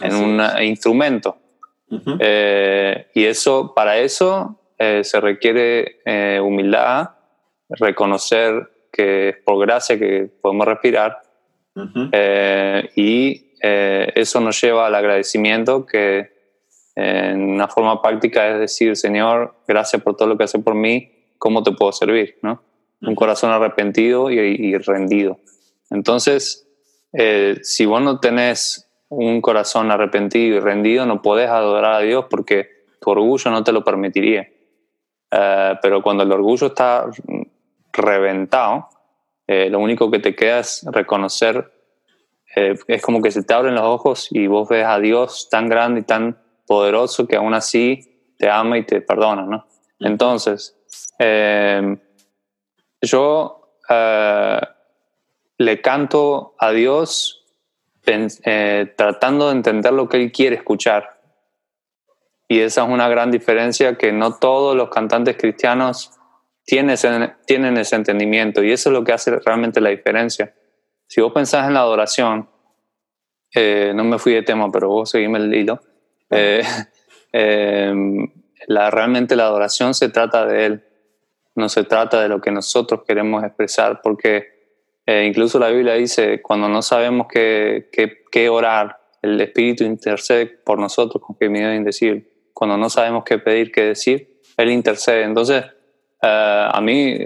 en 0.00 0.14
un 0.14 0.40
instrumento. 0.62 1.36
Eh, 2.20 3.08
y 3.14 3.24
eso, 3.24 3.72
para 3.74 3.98
eso 3.98 4.60
eh, 4.78 5.02
se 5.02 5.20
requiere 5.20 6.00
humildad, 6.40 7.10
reconocer 7.68 8.70
que 8.92 9.30
es 9.30 9.36
por 9.38 9.60
gracia 9.64 9.98
que 9.98 10.30
podemos 10.40 10.66
respirar. 10.66 11.22
y 12.96 13.46
eso 13.62 14.40
nos 14.40 14.60
lleva 14.60 14.86
al 14.86 14.94
agradecimiento 14.94 15.84
que 15.84 16.40
en 16.96 17.42
una 17.42 17.68
forma 17.68 18.02
práctica 18.02 18.50
es 18.52 18.58
decir, 18.58 18.96
Señor, 18.96 19.54
gracias 19.66 20.02
por 20.02 20.16
todo 20.16 20.28
lo 20.28 20.36
que 20.36 20.44
hace 20.44 20.58
por 20.58 20.74
mí, 20.74 21.10
¿cómo 21.38 21.62
te 21.62 21.72
puedo 21.72 21.92
servir? 21.92 22.38
¿no? 22.42 22.62
Un 23.00 23.14
corazón 23.14 23.50
arrepentido 23.50 24.30
y, 24.30 24.76
rendido. 24.76 25.38
Entonces, 25.90 26.68
eh, 27.12 27.58
si 27.62 27.86
vos 27.86 28.02
no 28.02 28.20
tenés 28.20 28.89
un 29.10 29.40
corazón 29.40 29.90
arrepentido 29.90 30.56
y 30.56 30.60
rendido, 30.60 31.06
no 31.06 31.22
podés 31.22 31.48
adorar 31.48 31.94
a 31.94 32.00
Dios 32.00 32.24
porque 32.30 32.86
tu 33.00 33.10
orgullo 33.10 33.50
no 33.50 33.62
te 33.62 33.72
lo 33.72 33.84
permitiría. 33.84 34.48
Eh, 35.30 35.74
pero 35.82 36.02
cuando 36.02 36.22
el 36.22 36.32
orgullo 36.32 36.68
está 36.68 37.06
reventado, 37.92 38.88
eh, 39.46 39.68
lo 39.68 39.78
único 39.78 40.10
que 40.10 40.18
te 40.18 40.34
queda 40.34 40.60
es 40.60 40.84
reconocer, 40.90 41.72
es 42.52 43.00
como 43.00 43.22
que 43.22 43.30
se 43.30 43.44
te 43.44 43.54
abren 43.54 43.76
los 43.76 43.84
ojos 43.84 44.26
y 44.32 44.48
vos 44.48 44.68
ves 44.68 44.84
a 44.84 44.98
Dios 44.98 45.48
tan 45.48 45.68
grande 45.68 46.00
y 46.00 46.02
tan 46.02 46.36
poderoso 46.66 47.28
que 47.28 47.36
aún 47.36 47.54
así 47.54 48.34
te 48.38 48.48
ama 48.48 48.78
y 48.78 48.84
te 48.84 49.00
perdona, 49.02 49.42
¿no? 49.42 49.66
Entonces, 50.00 50.76
eh, 51.18 51.98
yo 53.02 53.76
eh, 53.88 54.60
le 55.58 55.82
canto 55.82 56.54
a 56.58 56.70
Dios 56.70 57.39
eh, 58.44 58.92
tratando 58.96 59.48
de 59.48 59.56
entender 59.56 59.92
lo 59.92 60.08
que 60.08 60.16
Él 60.16 60.32
quiere 60.32 60.56
escuchar. 60.56 61.20
Y 62.48 62.60
esa 62.60 62.82
es 62.82 62.88
una 62.88 63.08
gran 63.08 63.30
diferencia 63.30 63.96
que 63.96 64.12
no 64.12 64.38
todos 64.38 64.76
los 64.76 64.90
cantantes 64.90 65.36
cristianos 65.36 66.12
tienen 66.64 66.90
ese, 66.90 67.34
tienen 67.46 67.76
ese 67.76 67.96
entendimiento. 67.96 68.62
Y 68.62 68.72
eso 68.72 68.90
es 68.90 68.94
lo 68.94 69.04
que 69.04 69.12
hace 69.12 69.38
realmente 69.38 69.80
la 69.80 69.90
diferencia. 69.90 70.54
Si 71.06 71.20
vos 71.20 71.32
pensás 71.32 71.66
en 71.66 71.74
la 71.74 71.80
adoración, 71.80 72.48
no 73.54 74.04
me 74.04 74.18
fui 74.18 74.32
de 74.32 74.42
tema, 74.42 74.70
pero 74.70 74.88
vos 74.88 75.10
seguime 75.10 75.38
el 75.38 75.54
hilo. 75.54 75.80
Eh, 76.30 76.62
em, 77.32 78.28
la, 78.66 78.90
realmente 78.90 79.36
la 79.36 79.44
adoración 79.44 79.94
se 79.94 80.08
trata 80.08 80.46
de 80.46 80.66
Él, 80.66 80.84
no 81.54 81.68
se 81.68 81.84
trata 81.84 82.20
de 82.22 82.28
lo 82.28 82.40
que 82.40 82.50
nosotros 82.50 83.02
queremos 83.06 83.42
expresar, 83.44 84.00
porque 84.02 84.59
eh, 85.10 85.26
incluso 85.26 85.58
la 85.58 85.70
Biblia 85.70 85.94
dice, 85.94 86.40
cuando 86.40 86.68
no 86.68 86.82
sabemos 86.82 87.26
qué, 87.28 87.88
qué, 88.30 88.48
orar, 88.48 88.96
el 89.20 89.40
Espíritu 89.40 89.82
intercede 89.82 90.46
por 90.46 90.78
nosotros 90.78 91.20
con 91.26 91.36
gemidos 91.36 91.74
indecibles. 91.74 92.24
Cuando 92.54 92.76
no 92.76 92.88
sabemos 92.88 93.24
qué 93.24 93.38
pedir, 93.38 93.72
qué 93.72 93.86
decir, 93.86 94.40
Él 94.56 94.70
intercede. 94.70 95.24
Entonces, 95.24 95.64
eh, 96.22 96.68
a 96.72 96.80
mí, 96.80 97.18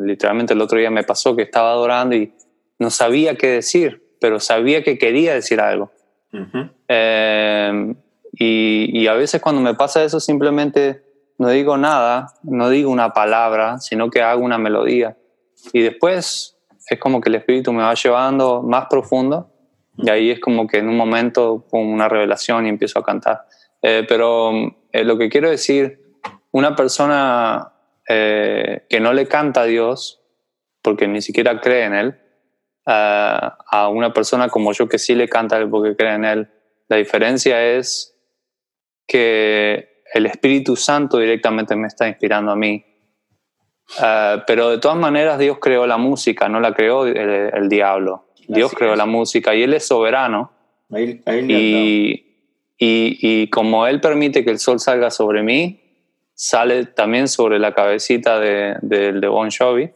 literalmente 0.00 0.54
el 0.54 0.60
otro 0.60 0.78
día 0.78 0.92
me 0.92 1.02
pasó 1.02 1.34
que 1.34 1.42
estaba 1.42 1.72
adorando 1.72 2.14
y 2.14 2.32
no 2.78 2.90
sabía 2.90 3.34
qué 3.34 3.48
decir, 3.48 4.14
pero 4.20 4.38
sabía 4.38 4.84
que 4.84 4.96
quería 4.96 5.34
decir 5.34 5.60
algo. 5.60 5.90
Eh, 6.86 7.94
y, 8.32 9.06
a 9.08 9.14
veces 9.14 9.42
cuando 9.42 9.60
me 9.60 9.74
pasa 9.74 10.04
eso 10.04 10.20
simplemente 10.20 11.02
no 11.36 11.48
digo 11.48 11.76
nada, 11.76 12.34
no 12.44 12.70
digo 12.70 12.92
una 12.92 13.12
palabra, 13.12 13.80
sino 13.80 14.08
que 14.08 14.22
hago 14.22 14.44
una 14.44 14.58
melodía. 14.58 15.16
Y 15.72 15.82
después 15.82 16.58
es 16.88 16.98
como 16.98 17.20
que 17.20 17.28
el 17.28 17.36
espíritu 17.36 17.72
me 17.72 17.82
va 17.82 17.94
llevando 17.94 18.62
más 18.62 18.86
profundo 18.88 19.52
y 19.96 20.08
ahí 20.10 20.30
es 20.30 20.40
como 20.40 20.66
que 20.66 20.78
en 20.78 20.88
un 20.88 20.96
momento 20.96 21.66
pongo 21.70 21.92
una 21.92 22.08
revelación 22.08 22.66
y 22.66 22.68
empiezo 22.68 22.98
a 23.00 23.04
cantar. 23.04 23.46
Eh, 23.82 24.04
pero 24.08 24.52
eh, 24.92 25.04
lo 25.04 25.18
que 25.18 25.28
quiero 25.28 25.50
decir, 25.50 26.18
una 26.52 26.74
persona 26.74 27.72
que 28.10 29.00
no 29.02 29.12
le 29.12 29.28
canta 29.28 29.60
a 29.60 29.64
Dios, 29.66 30.22
porque 30.80 31.06
ni 31.06 31.20
siquiera 31.20 31.60
cree 31.60 31.84
en 31.84 31.94
Él, 31.94 32.18
a 32.86 33.90
una 33.92 34.14
persona 34.14 34.48
como 34.48 34.72
yo 34.72 34.88
que 34.88 34.98
sí 34.98 35.14
le 35.14 35.28
canta 35.28 35.60
porque 35.68 35.94
cree 35.94 36.14
en 36.14 36.24
Él. 36.24 36.50
La 36.88 36.96
diferencia 36.96 37.62
es 37.62 38.18
que 39.06 40.02
el 40.12 40.26
Espíritu 40.26 40.76
Santo 40.76 41.18
directamente 41.18 41.74
me 41.76 41.86
está 41.86 42.06
inspirando 42.06 42.52
a 42.52 42.56
mí. 42.56 42.84
Ah, 43.98 44.44
pero 44.46 44.70
de 44.70 44.78
todas 44.78 44.98
maneras 44.98 45.38
Dios 45.38 45.58
creó 45.60 45.86
la 45.86 45.96
música, 45.96 46.48
no 46.48 46.60
la 46.60 46.74
creó 46.74 47.06
el, 47.06 47.68
diablo. 47.68 48.26
Dios 48.46 48.72
creó 48.72 48.96
la 48.96 49.06
música 49.06 49.54
y 49.54 49.62
Él 49.62 49.74
es 49.74 49.86
soberano. 49.86 50.52
y, 50.90 52.24
y, 52.78 53.46
como 53.48 53.86
Él 53.86 54.00
permite 54.00 54.44
que 54.44 54.50
el 54.50 54.58
sol 54.58 54.78
salga 54.78 55.10
sobre 55.10 55.42
mí, 55.42 55.80
sale 56.34 56.86
también 56.86 57.28
sobre 57.28 57.58
la 57.58 57.74
cabecita 57.74 58.38
de, 58.38 58.76
de, 58.82 59.12
de 59.12 59.28
Bon 59.28 59.50
Jovi 59.50 59.90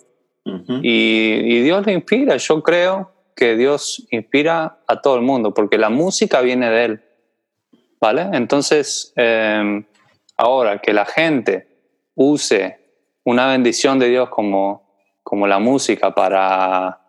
y, 0.82 1.60
Dios 1.60 1.86
le 1.86 1.92
inspira. 1.92 2.36
Yo 2.36 2.62
creo 2.62 3.12
que 3.36 3.56
Dios 3.56 4.06
inspira 4.10 4.78
a 4.86 5.00
todo 5.00 5.16
el 5.16 5.22
mundo, 5.22 5.54
porque 5.54 5.78
la 5.78 5.90
música 5.90 6.40
viene 6.40 6.70
de 6.70 6.84
Él. 6.84 7.02
¿Vale? 8.00 8.28
Entonces, 8.32 9.12
em, 9.16 9.84
Ahora, 10.36 10.80
que 10.80 10.92
la 10.92 11.04
gente 11.04 11.68
use 12.16 12.81
una 13.24 13.48
bendición 13.48 13.98
de 13.98 14.08
Dios 14.08 14.28
como, 14.28 14.82
como 15.22 15.46
la 15.46 15.58
música 15.58 16.14
para, 16.14 17.00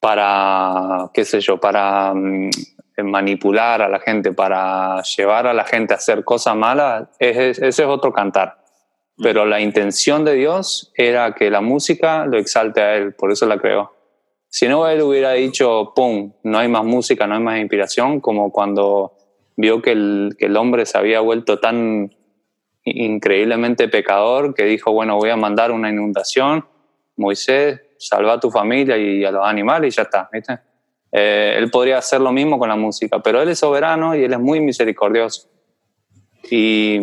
para, 0.00 1.10
qué 1.12 1.24
sé 1.24 1.40
yo, 1.40 1.58
para 1.58 2.12
mm, 2.14 2.50
manipular 3.04 3.82
a 3.82 3.88
la 3.88 4.00
gente, 4.00 4.32
para 4.32 5.02
llevar 5.02 5.46
a 5.46 5.54
la 5.54 5.64
gente 5.64 5.94
a 5.94 5.96
hacer 5.96 6.24
cosas 6.24 6.56
malas, 6.56 7.08
ese 7.18 7.66
es 7.68 7.80
otro 7.80 8.12
cantar. 8.12 8.58
Pero 9.20 9.46
la 9.46 9.60
intención 9.60 10.24
de 10.24 10.34
Dios 10.34 10.92
era 10.94 11.34
que 11.34 11.50
la 11.50 11.60
música 11.60 12.24
lo 12.26 12.38
exalte 12.38 12.80
a 12.80 12.96
Él, 12.96 13.14
por 13.14 13.32
eso 13.32 13.46
la 13.46 13.58
creó. 13.58 13.92
Si 14.48 14.68
no, 14.68 14.88
Él 14.88 15.02
hubiera 15.02 15.32
dicho, 15.32 15.92
¡pum!, 15.94 16.32
no 16.44 16.58
hay 16.58 16.68
más 16.68 16.84
música, 16.84 17.26
no 17.26 17.34
hay 17.34 17.42
más 17.42 17.58
inspiración, 17.58 18.20
como 18.20 18.52
cuando 18.52 19.14
vio 19.56 19.82
que 19.82 19.92
el, 19.92 20.36
que 20.38 20.46
el 20.46 20.56
hombre 20.56 20.86
se 20.86 20.96
había 20.96 21.20
vuelto 21.20 21.58
tan 21.58 22.14
increíblemente 22.94 23.88
pecador 23.88 24.54
que 24.54 24.64
dijo, 24.64 24.92
bueno, 24.92 25.16
voy 25.16 25.30
a 25.30 25.36
mandar 25.36 25.72
una 25.72 25.88
inundación, 25.88 26.64
Moisés, 27.16 27.80
salva 27.98 28.34
a 28.34 28.40
tu 28.40 28.50
familia 28.50 28.96
y 28.96 29.24
a 29.24 29.30
los 29.30 29.44
animales 29.44 29.94
y 29.94 29.96
ya 29.96 30.02
está, 30.02 30.28
¿viste? 30.32 30.58
Eh, 31.10 31.54
él 31.56 31.70
podría 31.70 31.98
hacer 31.98 32.20
lo 32.20 32.32
mismo 32.32 32.58
con 32.58 32.68
la 32.68 32.76
música, 32.76 33.20
pero 33.20 33.40
él 33.42 33.48
es 33.48 33.58
soberano 33.58 34.14
y 34.14 34.24
él 34.24 34.32
es 34.32 34.38
muy 34.38 34.60
misericordioso. 34.60 35.48
Y, 36.50 36.98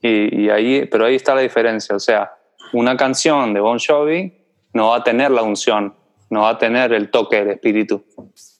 y, 0.00 0.48
ahí, 0.50 0.86
pero 0.90 1.06
ahí 1.06 1.14
está 1.14 1.34
la 1.34 1.40
diferencia, 1.40 1.96
o 1.96 2.00
sea, 2.00 2.32
una 2.72 2.96
canción 2.96 3.54
de 3.54 3.60
Bon 3.60 3.78
Jovi 3.78 4.32
no 4.72 4.88
va 4.88 4.96
a 4.96 5.04
tener 5.04 5.30
la 5.30 5.42
unción, 5.42 5.94
no 6.30 6.42
va 6.42 6.50
a 6.50 6.58
tener 6.58 6.92
el 6.92 7.10
toque 7.10 7.36
del 7.36 7.50
espíritu. 7.50 8.04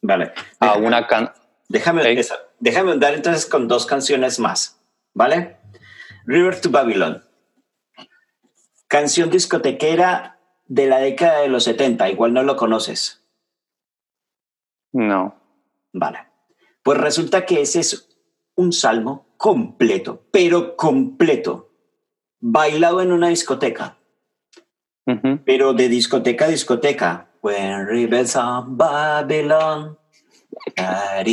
Vale. 0.03 0.33
A 0.61 0.77
una 0.77 1.07
can 1.07 1.31
déjame, 1.69 2.03
déjame 2.61 2.93
andar 2.93 3.15
entonces 3.15 3.47
con 3.47 3.67
dos 3.67 3.87
canciones 3.87 4.39
más, 4.39 4.81
¿vale? 5.15 5.57
River 6.25 6.61
to 6.61 6.71
Babylon. 6.71 7.25
Canción 8.89 9.31
discotequera 9.31 10.39
de 10.67 10.87
la 10.87 10.99
década 10.99 11.41
de 11.41 11.49
los 11.49 11.65
70, 11.65 12.11
igual 12.11 12.33
no 12.33 12.43
lo 12.43 12.57
conoces. 12.57 13.25
No. 14.93 15.35
Vale. 15.93 16.27
Pues 16.83 16.99
resulta 16.99 17.47
que 17.47 17.63
ese 17.63 17.81
es 17.81 18.09
un 18.55 18.73
salmo 18.73 19.35
completo, 19.37 20.27
pero 20.31 20.77
completo, 20.77 21.71
bailado 22.41 23.01
en 23.01 23.13
una 23.13 23.29
discoteca. 23.29 23.99
Pero 25.45 25.73
de 25.73 25.89
discoteca 25.89 26.45
a 26.45 26.49
discoteca. 26.49 27.29
When 27.43 27.87
rivers 27.87 28.37
on 28.37 28.77
Babylon. 28.77 29.99
Ah, 30.79 31.25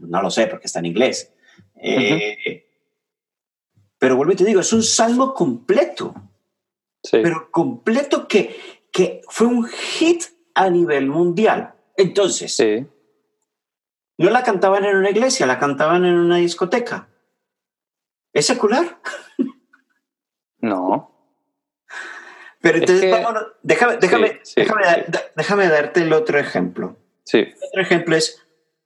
no 0.00 0.22
lo 0.22 0.30
sé 0.30 0.46
porque 0.46 0.66
está 0.66 0.78
en 0.78 0.86
inglés. 0.86 1.32
Eh, 1.76 2.66
pero 3.98 4.16
vuelvo 4.16 4.32
y 4.32 4.36
te 4.36 4.44
digo, 4.44 4.60
es 4.60 4.72
un 4.72 4.82
salmo 4.82 5.34
completo. 5.34 6.14
Pero 7.10 7.50
completo 7.50 8.26
que, 8.26 8.84
que 8.90 9.20
fue 9.28 9.46
un 9.46 9.66
hit 9.66 10.24
a 10.54 10.70
nivel 10.70 11.06
mundial. 11.06 11.74
Entonces, 11.96 12.56
no 14.18 14.30
la 14.30 14.42
cantaban 14.42 14.84
en 14.84 14.96
una 14.96 15.10
iglesia, 15.10 15.46
la 15.46 15.58
cantaban 15.58 16.04
en 16.04 16.14
una 16.14 16.36
discoteca. 16.36 17.08
¿Es 18.32 18.46
secular? 18.46 19.00
No. 20.60 21.10
Pero 22.62 22.78
entonces, 22.78 23.02
déjame, 23.62 23.98
déjame, 23.98 24.40
déjame, 24.56 25.04
déjame, 25.36 25.68
darte 25.68 26.00
el 26.00 26.12
otro 26.14 26.38
ejemplo. 26.38 26.96
Sí. 27.22 27.40
El 27.40 27.54
otro 27.68 27.82
ejemplo 27.82 28.16
es 28.16 28.43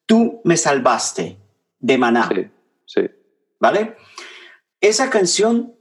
Tú 0.09 0.41
me 0.43 0.57
salvaste 0.57 1.37
de 1.79 1.99
Maná. 1.99 2.31
Sí, 2.35 2.51
sí. 2.87 3.11
¿Vale? 3.61 3.95
Esa 4.81 5.11
canción, 5.11 5.75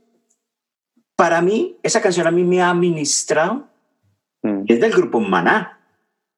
para 1.16 1.40
mí, 1.40 1.78
esa 1.82 2.02
canción 2.02 2.26
a 2.26 2.30
mí 2.30 2.44
me 2.44 2.60
ha 2.60 2.74
ministrado. 2.74 3.70
Mm. 4.42 4.64
Es 4.68 4.80
del 4.80 4.92
grupo 4.92 5.18
Maná. 5.20 5.80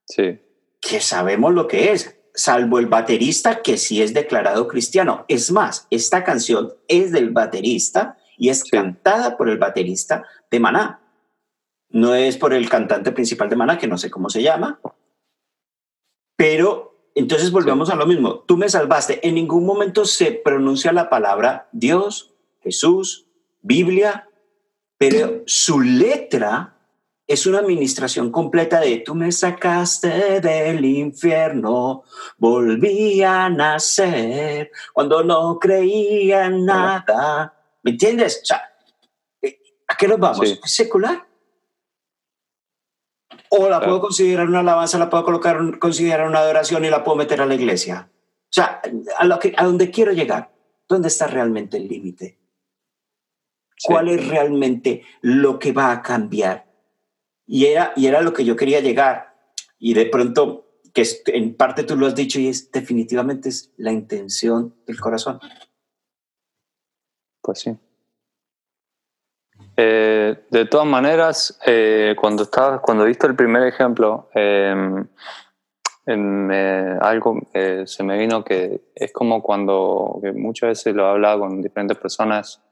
Sí. 0.07 0.39
Que 0.81 1.01
sabemos 1.01 1.53
lo 1.53 1.67
que 1.67 1.91
es, 1.91 2.17
salvo 2.33 2.79
el 2.79 2.87
baterista 2.87 3.61
que 3.61 3.77
sí 3.77 4.01
es 4.01 4.15
declarado 4.15 4.69
cristiano. 4.69 5.25
Es 5.27 5.51
más, 5.51 5.89
esta 5.91 6.23
canción 6.23 6.73
es 6.87 7.11
del 7.11 7.31
baterista 7.31 8.19
y 8.39 8.51
es 8.51 8.63
cantada 8.63 9.37
por 9.37 9.49
el 9.49 9.59
baterista 9.59 10.25
de 10.49 10.61
Maná. 10.61 11.01
No 11.89 12.15
es 12.15 12.37
por 12.37 12.55
el 12.55 12.69
cantante 12.69 13.11
principal 13.11 13.49
de 13.49 13.57
Maná, 13.57 13.79
que 13.79 13.89
no 13.89 13.99
sé 13.99 14.13
cómo 14.13 14.31
se 14.31 14.45
llama, 14.45 14.81
pero 16.37 16.90
entonces 17.15 17.51
volvemos 17.51 17.91
a 17.91 17.97
lo 17.97 18.07
mismo. 18.07 18.41
Tú 18.41 18.57
me 18.57 18.69
salvaste. 18.69 19.27
En 19.27 19.35
ningún 19.35 19.67
momento 19.67 20.05
se 20.05 20.33
pronuncia 20.33 20.93
la 20.93 21.09
palabra 21.11 21.69
Dios, 21.73 22.33
Jesús, 22.63 23.27
Biblia, 23.63 24.29
pero 24.99 25.43
su 25.47 25.81
letra 25.81 26.77
es 27.27 27.47
una 27.47 27.61
administración 27.61 28.33
completa 28.33 28.81
de 28.81 28.99
tú 28.99 29.15
me 29.15 29.31
sacaste 29.31 30.41
del 30.41 30.85
infierno, 30.85 32.03
volví 32.39 33.23
a 33.23 33.49
nacer 33.49 34.73
cuando 34.93 35.23
no 35.23 35.59
creía 35.61 36.47
en 36.47 36.65
nada. 36.65 37.55
¿Me 37.83 37.93
entiendes? 37.93 38.41
O 38.43 38.47
sea, 38.47 38.63
¿a 39.87 39.97
qué 39.97 40.09
nos 40.09 40.19
vamos? 40.19 40.59
¿Es 40.65 40.75
secular? 40.75 41.30
O 43.51 43.69
la 43.69 43.81
puedo 43.81 44.01
considerar 44.01 44.49
una 44.49 44.61
alabanza, 44.61 44.99
la 44.99 45.11
puedo 45.11 45.25
colocar, 45.25 45.79
considerar 45.79 46.29
una 46.29 46.41
adoración 46.41 46.85
y 46.85 46.91
la 46.91 47.05
puedo 47.05 47.17
meter 47.17 47.41
a 47.41 47.47
la 47.47 47.55
iglesia. 47.55 48.11
O 48.13 48.53
sea, 48.53 48.81
a, 49.19 49.25
lo 49.25 49.39
que, 49.39 49.55
a 49.57 49.65
donde 49.65 49.91
quiero 49.91 50.13
llegar, 50.13 50.53
¿dónde 50.89 51.09
está 51.09 51.27
realmente 51.27 51.77
el 51.77 51.89
límite? 51.89 52.39
¿Cuál 53.83 54.09
es 54.09 54.27
realmente 54.29 55.05
lo 55.21 55.59
que 55.59 55.73
va 55.73 55.93
a 55.93 56.03
cambiar? 56.03 56.67
Y 57.47 57.67
era, 57.67 57.93
y 57.97 58.07
era 58.07 58.21
lo 58.23 58.33
que 58.33 58.45
yo 58.45 58.57
quería 58.57 58.81
llegar. 58.81 59.35
Y 59.79 59.95
de 59.95 60.07
pronto, 60.07 60.71
que 60.93 61.05
en 61.27 61.55
parte 61.55 61.85
tú 61.85 61.97
lo 61.97 62.07
has 62.07 62.15
dicho 62.15 62.41
y 62.41 62.49
es 62.49 62.71
definitivamente 62.71 63.49
es 63.49 63.73
la 63.77 63.93
intención 63.93 64.75
del 64.87 65.01
corazón. 65.01 65.41
Pues 67.41 67.61
sí. 67.61 67.77
Eh, 69.83 70.37
de 70.51 70.67
todas 70.67 70.87
maneras, 70.87 71.59
eh, 71.65 72.15
cuando 72.21 72.43
estaba, 72.43 72.83
cuando 72.83 73.07
viste 73.07 73.27
el 73.27 73.35
primer 73.35 73.67
ejemplo, 73.67 74.29
em, 74.35 75.09
algo 77.01 77.41
eh, 77.55 77.85
se 77.87 78.03
me 78.03 78.19
vino 78.19 78.45
que 78.45 78.91
es 78.95 79.11
como 79.11 79.43
cuando 79.43 80.21
muchas 80.35 80.69
veces 80.69 80.95
lo 80.95 81.07
he 81.07 81.11
hablado 81.11 81.41
con 81.41 81.63
diferentes 81.63 81.97
personas. 81.97 82.63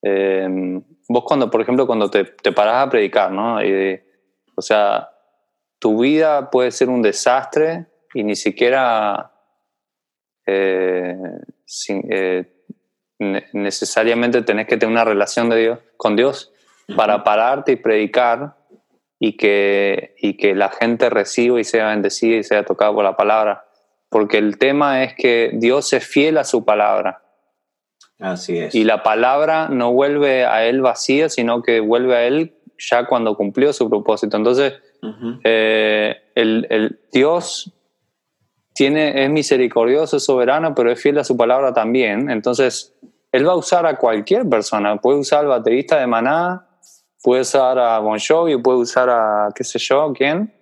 Em, 0.00 0.80
vos 1.08 1.24
cuando, 1.24 1.50
por 1.50 1.62
ejemplo, 1.62 1.84
cuando 1.84 2.08
te, 2.08 2.22
te 2.22 2.52
parás 2.52 2.86
a 2.86 2.90
predicar, 2.90 3.32
¿no? 3.32 3.58
o 4.54 4.62
sea, 4.62 5.10
tu 5.80 6.00
vida 6.02 6.48
puede 6.48 6.70
ser 6.70 6.90
un 6.90 7.02
desastre 7.02 7.86
y 8.14 8.22
ni 8.22 8.36
siquiera 8.36 9.32
sin, 11.64 12.08
necesariamente 13.18 14.42
tenés 14.42 14.66
que 14.66 14.76
tener 14.76 14.92
una 14.92 15.04
relación 15.04 15.48
de 15.48 15.56
Dios, 15.56 15.78
con 15.96 16.16
Dios 16.16 16.52
para 16.94 17.24
pararte 17.24 17.72
y 17.72 17.76
predicar 17.76 18.54
y 19.18 19.36
que, 19.36 20.14
y 20.18 20.36
que 20.36 20.54
la 20.54 20.68
gente 20.68 21.10
reciba 21.10 21.60
y 21.60 21.64
sea 21.64 21.88
bendecida 21.88 22.36
y 22.36 22.44
sea 22.44 22.64
tocada 22.64 22.92
por 22.92 23.04
la 23.04 23.16
palabra. 23.16 23.64
Porque 24.08 24.38
el 24.38 24.58
tema 24.58 25.02
es 25.02 25.14
que 25.14 25.50
Dios 25.54 25.92
es 25.92 26.06
fiel 26.06 26.38
a 26.38 26.44
su 26.44 26.64
palabra. 26.64 27.22
Así 28.18 28.58
es. 28.58 28.74
Y 28.74 28.84
la 28.84 29.02
palabra 29.02 29.68
no 29.68 29.92
vuelve 29.92 30.44
a 30.44 30.64
Él 30.64 30.80
vacía, 30.80 31.28
sino 31.28 31.62
que 31.62 31.80
vuelve 31.80 32.16
a 32.16 32.26
Él 32.26 32.54
ya 32.78 33.06
cuando 33.06 33.36
cumplió 33.36 33.72
su 33.72 33.88
propósito. 33.88 34.36
Entonces, 34.36 34.74
eh, 35.44 36.16
el, 36.34 36.66
el, 36.70 37.00
Dios 37.12 37.72
tiene, 38.74 39.24
es 39.24 39.30
misericordioso, 39.30 40.18
es 40.18 40.24
soberano, 40.24 40.74
pero 40.74 40.90
es 40.90 41.00
fiel 41.00 41.18
a 41.18 41.24
su 41.24 41.36
palabra 41.36 41.72
también. 41.72 42.30
Entonces, 42.30 42.94
Él 43.32 43.46
va 43.46 43.52
a 43.52 43.56
usar 43.56 43.86
a 43.86 43.96
cualquier 43.96 44.48
persona. 44.48 44.96
Puede 44.96 45.18
usar 45.18 45.40
al 45.40 45.48
baterista 45.48 45.98
de 45.98 46.06
Maná, 46.06 46.66
puede 47.22 47.42
usar 47.42 47.78
a 47.78 47.98
Bon 47.98 48.18
Jovi, 48.18 48.56
puede 48.58 48.78
usar 48.78 49.10
a, 49.10 49.48
qué 49.54 49.64
sé 49.64 49.78
yo, 49.78 50.12
quién. 50.12 50.52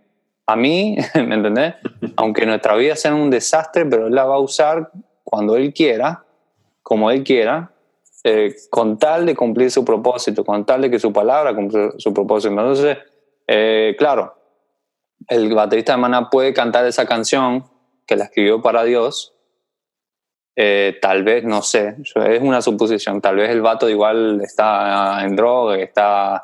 A 0.47 0.57
mí, 0.57 0.97
¿me 1.15 1.35
entendés? 1.35 1.75
Aunque 2.17 2.47
nuestra 2.47 2.75
vida 2.77 2.97
sea 2.97 3.15
un 3.15 3.31
desastre, 3.31 3.87
pero 3.87 4.07
Él 4.07 4.15
la 4.15 4.25
va 4.25 4.37
a 4.37 4.41
usar 4.41 4.91
cuando 5.23 5.57
Él 5.57 5.73
quiera, 5.73 6.25
como 6.83 7.11
Él 7.11 7.23
quiera, 7.25 7.71
eh, 8.25 8.55
con 8.71 8.99
tal 8.99 9.27
de 9.27 9.35
cumplir 9.35 9.71
su 9.71 9.85
propósito, 9.85 10.45
con 10.45 10.65
tal 10.65 10.81
de 10.81 10.91
que 10.91 10.99
su 10.99 11.13
palabra 11.13 11.55
cumpla 11.55 11.93
su 11.99 12.15
propósito. 12.15 12.53
Entonces, 12.53 12.97
eh, 13.47 13.95
claro, 13.99 14.35
el 15.29 15.55
baterista 15.55 15.93
de 15.93 15.99
Maná 15.99 16.31
puede 16.31 16.55
cantar 16.55 16.87
esa 16.87 17.07
canción 17.07 17.65
que 18.07 18.17
la 18.17 18.25
escribió 18.25 18.63
para 18.63 18.85
Dios, 18.85 19.34
eh, 20.57 20.99
tal 21.03 21.25
vez, 21.25 21.45
no 21.45 21.63
sé, 21.63 21.97
es 21.99 22.41
una 22.41 22.63
suposición, 22.63 23.21
tal 23.21 23.37
vez 23.37 23.51
el 23.51 23.61
vato 23.61 23.89
igual 23.89 24.41
está 24.41 25.25
en 25.25 25.35
droga, 25.35 25.77
está 25.77 26.43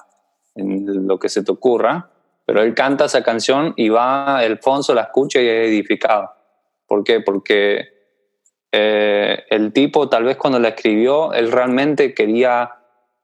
en 0.54 1.06
lo 1.06 1.18
que 1.18 1.28
se 1.28 1.44
te 1.44 1.52
ocurra, 1.52 2.10
pero 2.44 2.62
él 2.62 2.74
canta 2.74 3.04
esa 3.04 3.22
canción 3.22 3.72
y 3.76 3.88
va, 3.88 4.44
el 4.44 4.58
Fonso 4.58 4.94
la 4.94 5.02
escucha 5.02 5.40
y 5.40 5.46
es 5.46 5.68
edificado. 5.68 6.30
¿Por 6.86 7.04
qué? 7.04 7.20
Porque 7.20 7.84
eh, 8.72 9.44
el 9.48 9.72
tipo 9.72 10.08
tal 10.08 10.24
vez 10.24 10.36
cuando 10.36 10.58
la 10.58 10.70
escribió, 10.70 11.32
él 11.32 11.52
realmente 11.52 12.12
quería 12.12 12.72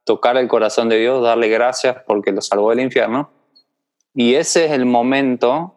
tocar 0.04 0.36
el 0.36 0.46
corazón 0.46 0.88
de 0.88 0.98
Dios, 0.98 1.20
darle 1.20 1.48
gracias 1.48 1.96
porque 2.06 2.30
lo 2.30 2.40
salvó 2.40 2.70
del 2.70 2.80
infierno. 2.80 3.30
Y 4.14 4.34
ese 4.34 4.66
es 4.66 4.70
el 4.70 4.86
momento 4.86 5.74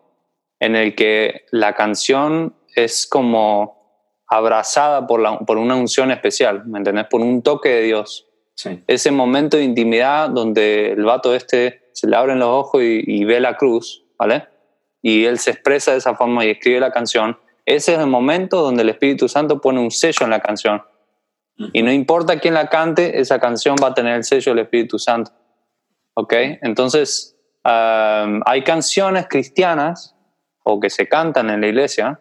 en 0.60 0.76
el 0.76 0.93
que 0.93 1.45
la 1.49 1.74
canción 1.74 2.53
es 2.76 3.07
como 3.07 3.79
abrazada 4.30 5.08
por, 5.08 5.20
la, 5.20 5.40
por 5.40 5.58
una 5.58 5.76
unción 5.76 6.12
especial, 6.12 6.66
¿me 6.66 6.78
entendés? 6.78 7.08
Por 7.08 7.22
un 7.22 7.42
toque 7.42 7.70
de 7.70 7.82
Dios. 7.82 8.28
Ese 8.88 9.12
momento 9.12 9.58
de 9.58 9.64
intimidad 9.64 10.30
donde 10.30 10.92
el 10.92 11.04
vato 11.04 11.34
este 11.34 11.90
se 11.94 12.08
le 12.08 12.16
abren 12.16 12.40
los 12.40 12.50
ojos 12.50 12.82
y, 12.84 13.24
ve 13.24 13.40
la 13.40 13.56
cruz, 13.56 14.04
¿vale? 14.18 14.48
Y 15.02 15.26
él 15.26 15.40
se 15.40 15.52
expresa 15.52 15.92
de 15.92 15.98
esa 15.98 16.16
forma 16.16 16.46
y 16.46 16.50
escribe 16.50 16.80
la 16.80 16.92
canción. 16.92 17.38
Ese 17.66 17.94
es 17.94 18.00
el 18.00 18.08
momento 18.08 18.62
donde 18.62 18.84
el 18.84 18.90
Espíritu 18.90 19.30
Santo 19.30 19.62
pone 19.62 19.80
un 19.80 19.92
sello 19.92 20.26
en 20.26 20.30
la 20.30 20.42
canción. 20.42 20.82
Y 21.74 21.82
no 21.84 21.92
importa 21.92 22.40
quién 22.40 22.54
la 22.54 22.70
cante, 22.70 23.20
esa 23.20 23.40
canción 23.40 23.76
va 23.82 23.88
a 23.88 23.94
tener 23.94 24.16
el 24.16 24.24
sello 24.24 24.54
del 24.54 24.64
Espíritu 24.64 25.00
Santo. 25.00 25.32
¿Ok? 26.16 26.34
Entonces, 26.62 27.38
um, 27.64 28.42
hay 28.46 28.64
canciones 28.64 29.28
cristianas 29.30 30.16
o 30.64 30.80
que 30.80 30.90
se 30.90 31.08
cantan 31.08 31.50
en 31.50 31.62
la 31.62 31.68
iglesia 31.68 32.20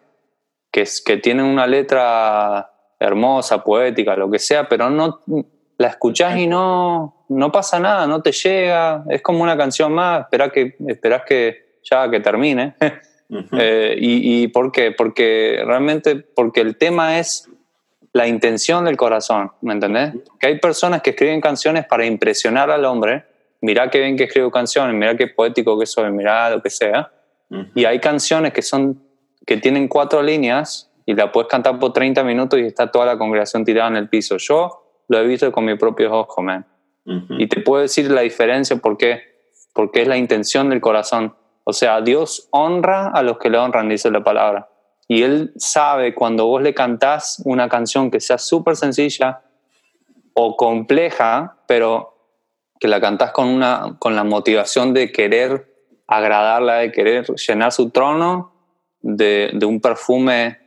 que, 0.71 0.87
que 1.05 1.17
tienen 1.17 1.45
una 1.45 1.67
letra 1.67 2.71
hermosa, 2.99 3.63
poética, 3.63 4.15
lo 4.15 4.29
que 4.29 4.39
sea, 4.39 4.67
pero 4.67 4.89
no 4.89 5.21
la 5.77 5.87
escuchás 5.87 6.37
y 6.37 6.47
no, 6.47 7.25
no 7.29 7.51
pasa 7.51 7.79
nada, 7.79 8.05
no 8.05 8.21
te 8.21 8.31
llega, 8.31 9.03
es 9.09 9.21
como 9.21 9.41
una 9.41 9.57
canción 9.57 9.93
más, 9.93 10.21
esperás 10.21 10.51
que, 10.51 10.75
esperás 10.87 11.23
que 11.25 11.79
ya 11.83 12.09
que 12.09 12.19
termine. 12.19 12.75
Eh, 13.51 13.95
y, 13.99 14.41
y, 14.41 14.47
por 14.47 14.71
qué? 14.71 14.91
Porque 14.91 15.61
realmente, 15.63 16.15
porque 16.15 16.61
el 16.61 16.77
tema 16.77 17.19
es 17.19 17.47
la 18.11 18.27
intención 18.27 18.85
del 18.85 18.97
corazón, 18.97 19.51
¿me 19.61 19.73
entendés? 19.73 20.13
Que 20.39 20.47
hay 20.47 20.59
personas 20.59 21.03
que 21.03 21.11
escriben 21.11 21.39
canciones 21.39 21.85
para 21.85 22.07
impresionar 22.07 22.71
al 22.71 22.85
hombre, 22.85 23.25
mirá 23.61 23.89
qué 23.89 23.99
bien 23.99 24.17
que 24.17 24.23
escribo 24.23 24.49
canciones, 24.49 24.95
mirá 24.95 25.15
qué 25.15 25.27
poético 25.27 25.77
que 25.79 25.85
soy, 25.85 26.11
mirá 26.11 26.49
lo 26.49 26.61
que 26.61 26.71
sea, 26.71 27.11
y 27.75 27.85
hay 27.85 27.99
canciones 27.99 28.51
que 28.51 28.63
son, 28.63 28.99
que 29.45 29.57
tienen 29.57 29.87
cuatro 29.87 30.21
líneas 30.21 30.89
y 31.05 31.15
la 31.15 31.31
puedes 31.31 31.49
cantar 31.49 31.79
por 31.79 31.93
30 31.93 32.23
minutos 32.23 32.59
y 32.59 32.63
está 32.63 32.91
toda 32.91 33.05
la 33.05 33.17
congregación 33.17 33.65
tirada 33.65 33.89
en 33.89 33.95
el 33.95 34.09
piso. 34.09 34.37
Yo 34.37 35.03
lo 35.07 35.17
he 35.17 35.25
visto 35.25 35.51
con 35.51 35.65
mis 35.65 35.77
propios 35.77 36.11
ojos, 36.13 36.43
man. 36.43 36.65
Y 37.05 37.47
te 37.47 37.61
puedo 37.61 37.81
decir 37.81 38.11
la 38.11 38.21
diferencia 38.21 38.75
porque, 38.75 39.21
porque 39.73 40.03
es 40.03 40.07
la 40.07 40.17
intención 40.17 40.69
del 40.69 40.79
corazón. 40.79 41.33
O 41.63 41.73
sea, 41.73 42.01
Dios 42.01 42.47
honra 42.51 43.07
a 43.07 43.23
los 43.23 43.39
que 43.39 43.49
le 43.49 43.57
honran, 43.57 43.89
dice 43.89 44.11
la 44.11 44.23
palabra. 44.23 44.69
Y 45.07 45.23
Él 45.23 45.51
sabe 45.55 46.13
cuando 46.13 46.45
vos 46.45 46.61
le 46.61 46.75
cantás 46.75 47.41
una 47.45 47.67
canción 47.67 48.11
que 48.11 48.19
sea 48.19 48.37
súper 48.37 48.75
sencilla 48.75 49.41
o 50.33 50.55
compleja, 50.55 51.57
pero 51.67 52.15
que 52.79 52.87
la 52.87 53.01
cantás 53.01 53.31
con, 53.31 53.47
una, 53.47 53.95
con 53.97 54.15
la 54.15 54.23
motivación 54.23 54.93
de 54.93 55.11
querer 55.11 55.73
agradarla, 56.05 56.75
de 56.75 56.91
querer 56.91 57.25
llenar 57.35 57.71
su 57.71 57.89
trono 57.89 58.58
de, 59.01 59.51
de 59.53 59.65
un 59.65 59.79
perfume 59.79 60.57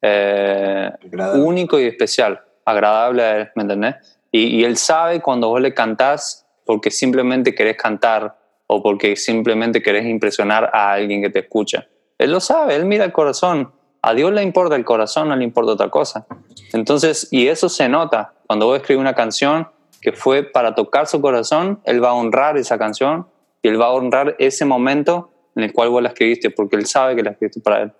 eh, 0.00 0.90
único 1.34 1.78
y 1.78 1.84
especial 1.84 2.40
agradable 2.64 3.50
¿me 3.54 3.62
entendés? 3.62 3.94
Y, 4.30 4.64
él 4.64 4.76
sabe 4.78 5.20
cuando 5.20 5.48
vos 5.48 5.60
le 5.60 5.74
cantás 5.74 6.46
porque 6.64 6.90
simplemente 6.90 7.54
querés 7.54 7.76
cantar 7.76 8.34
o 8.66 8.82
porque 8.82 9.14
simplemente 9.14 9.82
querés 9.82 10.06
impresionar 10.06 10.70
a 10.72 10.92
alguien 10.92 11.20
que 11.20 11.28
te 11.28 11.40
escucha. 11.40 11.86
Él 12.16 12.32
lo 12.32 12.40
sabe, 12.40 12.74
él 12.74 12.86
mira 12.86 13.04
el 13.04 13.12
corazón. 13.12 13.72
A 14.00 14.14
Dios 14.14 14.32
le 14.32 14.42
importa 14.42 14.74
el 14.74 14.86
corazón, 14.86 15.28
no 15.28 15.36
le 15.36 15.44
importa 15.44 15.72
otra 15.72 15.90
cosa. 15.90 16.26
Entonces, 16.72 17.28
y 17.30 17.48
eso 17.48 17.68
se 17.68 17.90
nota. 17.90 18.32
Cuando 18.46 18.66
vos 18.66 18.78
escribes 18.78 19.00
una 19.00 19.14
canción 19.14 19.68
que 20.00 20.12
fue 20.12 20.42
para 20.42 20.74
tocar 20.74 21.06
su 21.06 21.20
corazón, 21.20 21.80
él 21.84 22.02
va 22.02 22.10
a 22.10 22.14
honrar 22.14 22.56
esa 22.56 22.78
canción 22.78 23.26
y 23.60 23.68
él 23.68 23.78
va 23.78 23.86
a 23.86 23.90
honrar 23.90 24.34
ese 24.38 24.64
momento 24.64 25.30
en 25.54 25.62
el 25.62 25.72
cual 25.72 25.90
vos 25.90 26.02
la 26.02 26.10
escribiste, 26.10 26.50
porque 26.50 26.76
él 26.76 26.86
sabe 26.86 27.16
que 27.16 27.22
la 27.22 27.30
escribiste 27.30 27.60
para 27.60 27.82
él. 27.82 27.92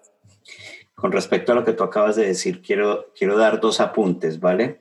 Con 0.95 1.13
respecto 1.13 1.53
a 1.53 1.55
lo 1.55 1.65
que 1.65 1.73
tú 1.73 1.83
acabas 1.83 2.17
de 2.17 2.27
decir, 2.27 2.63
quiero, 2.63 3.13
quiero 3.17 3.37
dar 3.37 3.61
dos 3.61 3.81
apuntes, 3.81 4.41
¿vale? 4.41 4.81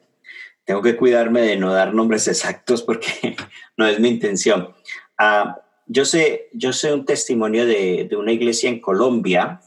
Tengo 0.63 0.81
que 0.81 0.95
cuidarme 0.95 1.41
de 1.41 1.57
no 1.57 1.73
dar 1.73 1.93
nombres 1.93 2.27
exactos 2.27 2.83
porque 2.83 3.35
no 3.77 3.87
es 3.87 3.99
mi 3.99 4.09
intención. 4.09 4.73
Ah, 5.17 5.61
yo, 5.87 6.05
sé, 6.05 6.49
yo 6.53 6.73
sé 6.73 6.93
un 6.93 7.05
testimonio 7.05 7.65
de, 7.65 8.07
de, 8.09 8.15
una 8.15 8.31
iglesia 8.31 8.69
en 8.69 8.79
Colombia, 8.79 9.61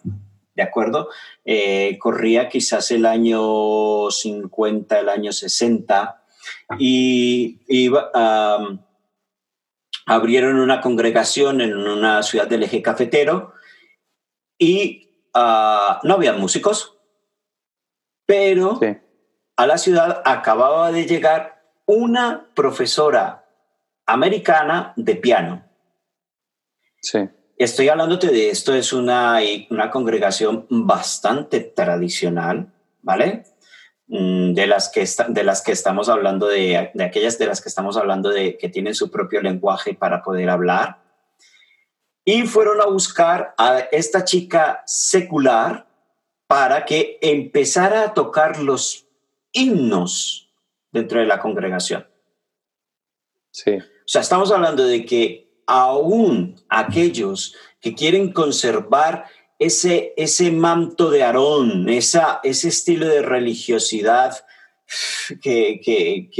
¿de 0.55 0.63
acuerdo? 0.63 1.09
Eh, 1.45 1.99
corría 1.99 2.49
quizás 2.49 2.91
el 2.91 3.07
año 3.07 4.11
50, 4.11 4.99
el 4.99 5.09
año 5.09 5.33
60, 5.33 6.23
y 6.79 7.61
iba, 7.69 8.11
abrieron 10.07 10.59
una 10.59 10.81
congregación 10.81 11.61
en 11.61 11.77
una 11.77 12.23
ciudad 12.23 12.47
del 12.47 12.63
eje 12.63 12.83
cafetero 12.83 13.55
y 14.59 15.05
Ah, 15.35 16.01
no 16.05 16.15
había 16.15 16.33
músicos, 16.35 16.97
pero 18.25 18.79
a 19.57 19.67
la 19.67 19.79
ciudad 19.79 20.23
acababa 20.25 20.93
de 20.93 21.07
llegar 21.07 21.65
una 21.87 22.47
profesora 22.55 23.45
americana 24.07 24.93
de 24.95 25.17
piano. 25.17 25.65
Sí. 27.03 27.29
Estoy 27.59 27.89
hablándote 27.89 28.29
de 28.29 28.51
esto, 28.51 28.75
es 28.75 28.93
una, 28.93 29.41
una 29.71 29.91
congregación 29.91 30.67
bastante 30.71 31.61
tradicional, 31.61 32.73
¿vale? 33.03 33.45
Mm, 34.07 34.53
de 34.53 34.67
las 34.67 34.91
que, 34.91 35.09
de 35.29 35.45
las 35.45 35.63
que 35.63 35.73
estamos 35.73 36.11
hablando, 36.11 36.47
de, 36.47 36.91
de 36.93 37.05
aquellas 37.05 37.39
de 37.39 37.47
las 37.47 37.63
que 37.63 37.71
estamos 37.71 37.97
hablando 37.97 38.29
de 38.29 38.59
que 38.59 38.69
tienen 38.69 38.95
su 38.95 39.11
propio 39.11 39.41
lenguaje 39.41 39.95
para 39.95 40.23
poder 40.23 40.51
hablar 40.51 41.03
y 42.23 42.43
fueron 42.43 42.83
a 42.83 42.87
buscar 42.87 43.55
a 43.57 43.79
esta 43.79 44.25
chica 44.25 44.83
secular 44.87 45.87
para 46.47 46.85
que 46.85 47.19
empezara 47.23 48.03
a 48.03 48.15
tocar 48.15 48.59
los 48.59 49.07
himnos 49.53 50.51
dentro 50.93 51.21
de 51.21 51.27
la 51.27 51.39
congregación. 51.39 52.07
Sí. 53.51 53.73
O 53.73 54.07
sea, 54.07 54.21
estamos 54.21 54.53
hablando 54.53 54.85
de 54.85 55.07
que 55.07 55.63
aún 55.67 56.63
aquellos 56.69 57.57
que 57.81 57.95
quieren 57.95 58.33
conservar 58.33 59.25
ese, 59.59 60.13
ese 60.17 60.51
manto 60.51 61.11
de 61.11 61.23
Aarón, 61.23 61.89
esa, 61.89 62.41
ese 62.43 62.69
estilo 62.69 63.07
de 63.07 63.23
religiosidad 63.23 64.45
que, 65.43 65.81
que, 65.83 66.31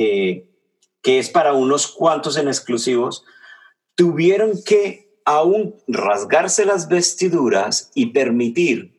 que, 1.03 1.19
es 1.19 1.31
para 1.31 1.53
unos 1.53 1.87
cuantos 1.87 2.37
en 2.37 2.49
exclusivos, 2.49 3.25
tuvieron 3.95 4.63
que 4.65 5.19
aún 5.25 5.77
rasgarse 5.87 6.65
las 6.65 6.89
vestiduras 6.89 7.91
y 7.95 8.07
permitir 8.07 8.95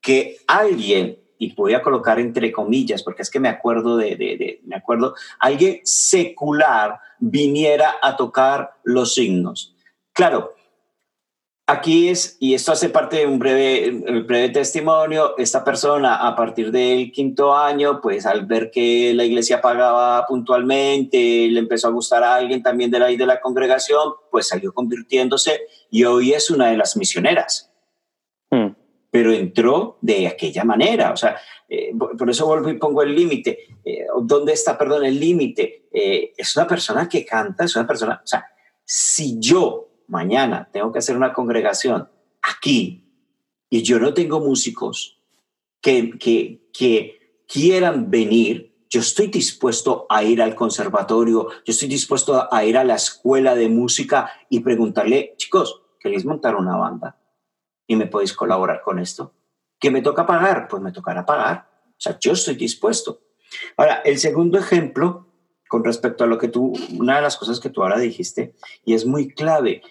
que 0.00 0.38
alguien, 0.46 1.18
y 1.38 1.54
voy 1.54 1.74
a 1.74 1.82
colocar 1.82 2.18
entre 2.18 2.52
comillas, 2.52 3.02
porque 3.02 3.22
es 3.22 3.30
que 3.30 3.40
me 3.40 3.48
acuerdo 3.48 3.96
de, 3.96 4.16
de, 4.16 4.60
me 4.64 4.76
acuerdo, 4.76 5.14
alguien 5.40 5.80
secular 5.82 7.00
viniera 7.18 7.96
a 8.02 8.16
tocar 8.16 8.74
los 8.84 9.14
signos. 9.14 9.74
Claro, 10.12 10.55
Aquí 11.68 12.10
es, 12.10 12.36
y 12.38 12.54
esto 12.54 12.70
hace 12.70 12.90
parte 12.90 13.16
de 13.16 13.26
un 13.26 13.40
breve, 13.40 13.90
breve 14.24 14.50
testimonio, 14.50 15.36
esta 15.36 15.64
persona 15.64 16.28
a 16.28 16.36
partir 16.36 16.70
del 16.70 17.10
quinto 17.10 17.56
año, 17.56 18.00
pues 18.00 18.24
al 18.24 18.46
ver 18.46 18.70
que 18.70 19.12
la 19.14 19.24
iglesia 19.24 19.60
pagaba 19.60 20.24
puntualmente, 20.26 21.48
le 21.48 21.58
empezó 21.58 21.88
a 21.88 21.90
gustar 21.90 22.22
a 22.22 22.36
alguien 22.36 22.62
también 22.62 22.92
de 22.92 23.00
la, 23.00 23.06
de 23.08 23.26
la 23.26 23.40
congregación, 23.40 24.12
pues 24.30 24.46
salió 24.46 24.72
convirtiéndose 24.72 25.62
y 25.90 26.04
hoy 26.04 26.34
es 26.34 26.52
una 26.52 26.68
de 26.68 26.76
las 26.76 26.96
misioneras. 26.96 27.72
Hmm. 28.48 28.68
Pero 29.10 29.32
entró 29.32 29.98
de 30.00 30.28
aquella 30.28 30.62
manera, 30.62 31.10
o 31.10 31.16
sea, 31.16 31.36
eh, 31.68 31.92
por, 32.16 32.30
eso 32.30 32.46
vuelvo 32.46 32.70
y 32.70 32.78
pongo 32.78 33.02
el 33.02 33.12
límite. 33.12 33.58
Eh, 33.84 34.06
¿Dónde 34.22 34.52
está, 34.52 34.78
perdón, 34.78 35.04
el 35.04 35.18
límite? 35.18 35.88
Eh, 35.92 36.32
es 36.36 36.56
una 36.56 36.68
persona 36.68 37.08
que 37.08 37.24
canta, 37.24 37.64
es 37.64 37.74
una 37.74 37.88
persona, 37.88 38.20
o 38.22 38.26
sea, 38.26 38.44
si 38.84 39.40
yo 39.40 39.95
mañana 40.08 40.68
tengo 40.72 40.92
que 40.92 40.98
hacer 40.98 41.16
una 41.16 41.32
congregación 41.32 42.08
aquí 42.42 43.06
y 43.68 43.82
yo 43.82 43.98
no 43.98 44.14
tengo 44.14 44.40
músicos 44.40 45.20
que, 45.80 46.18
que, 46.18 47.14
quieran 47.48 48.10
venir, 48.10 48.74
yo 48.90 48.98
estoy 49.00 49.28
dispuesto 49.28 50.06
a 50.08 50.24
ir 50.24 50.42
al 50.42 50.56
conservatorio, 50.56 51.48
yo 51.48 51.70
estoy 51.70 51.86
dispuesto 51.86 52.52
a 52.52 52.64
ir 52.64 52.76
a 52.76 52.82
la 52.82 52.96
escuela 52.96 53.54
de 53.54 53.68
música 53.68 54.32
y 54.48 54.60
preguntarle, 54.60 55.34
chicos, 55.36 55.82
¿queréis 56.00 56.24
montar 56.24 56.56
una 56.56 56.76
banda? 56.76 57.16
¿Y 57.86 57.94
me 57.94 58.08
podéis 58.08 58.32
colaborar 58.32 58.82
con 58.82 58.98
esto? 58.98 59.32
¿Que 59.78 59.92
me 59.92 60.02
toca 60.02 60.26
pagar? 60.26 60.66
Pues 60.66 60.82
me 60.82 60.90
tocará 60.90 61.24
pagar. 61.24 61.68
O 61.90 62.00
sea, 62.00 62.18
yo 62.18 62.32
estoy 62.32 62.56
dispuesto. 62.56 63.20
Ahora, 63.76 64.02
el 64.04 64.18
segundo 64.18 64.58
ejemplo, 64.58 65.28
con 65.68 65.84
respecto 65.84 66.24
a 66.24 66.26
lo 66.26 66.38
que 66.38 66.48
tú, 66.48 66.72
una 66.98 67.16
de 67.16 67.22
las 67.22 67.36
cosas 67.36 67.60
que 67.60 67.70
tú 67.70 67.82
ahora 67.82 67.98
dijiste, 67.98 68.54
y 68.84 68.94
es 68.94 69.06
muy 69.06 69.28
clave, 69.28 69.82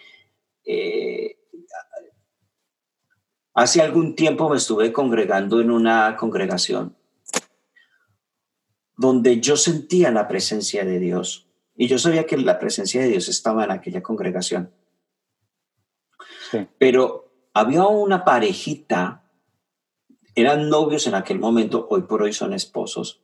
eh, 0.65 1.35
Hace 3.57 3.81
algún 3.81 4.15
tiempo 4.15 4.49
me 4.49 4.57
estuve 4.57 4.91
congregando 4.91 5.61
en 5.61 5.71
una 5.71 6.17
congregación 6.17 6.97
donde 8.97 9.39
yo 9.39 9.55
sentía 9.55 10.11
la 10.11 10.27
presencia 10.27 10.83
de 10.83 10.99
Dios 10.99 11.47
y 11.73 11.87
yo 11.87 11.97
sabía 11.97 12.25
que 12.25 12.35
la 12.35 12.59
presencia 12.59 13.01
de 13.01 13.07
Dios 13.07 13.29
estaba 13.29 13.63
en 13.63 13.71
aquella 13.71 14.03
congregación. 14.03 14.73
Pero 16.77 17.31
había 17.53 17.87
una 17.87 18.25
parejita, 18.25 19.23
eran 20.35 20.67
novios 20.67 21.07
en 21.07 21.15
aquel 21.15 21.39
momento, 21.39 21.87
hoy 21.89 22.01
por 22.01 22.23
hoy 22.23 22.33
son 22.33 22.51
esposos, 22.51 23.23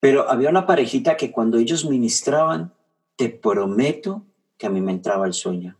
pero 0.00 0.28
había 0.28 0.50
una 0.50 0.66
parejita 0.66 1.16
que 1.16 1.30
cuando 1.30 1.58
ellos 1.58 1.84
ministraban, 1.84 2.74
te 3.14 3.28
prometo 3.28 4.26
que 4.56 4.66
a 4.66 4.70
mí 4.70 4.80
me 4.80 4.90
entraba 4.90 5.24
el 5.24 5.34
sueño. 5.34 5.78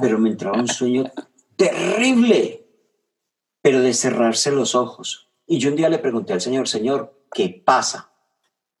Pero 0.00 0.18
me 0.18 0.30
entraba 0.30 0.58
un 0.58 0.68
sueño 0.68 1.10
terrible, 1.56 2.66
pero 3.62 3.80
de 3.80 3.92
cerrarse 3.92 4.50
los 4.50 4.74
ojos. 4.74 5.30
Y 5.46 5.58
yo 5.58 5.70
un 5.70 5.76
día 5.76 5.88
le 5.88 5.98
pregunté 5.98 6.32
al 6.32 6.40
Señor, 6.40 6.68
Señor, 6.68 7.26
¿qué 7.32 7.62
pasa? 7.64 8.12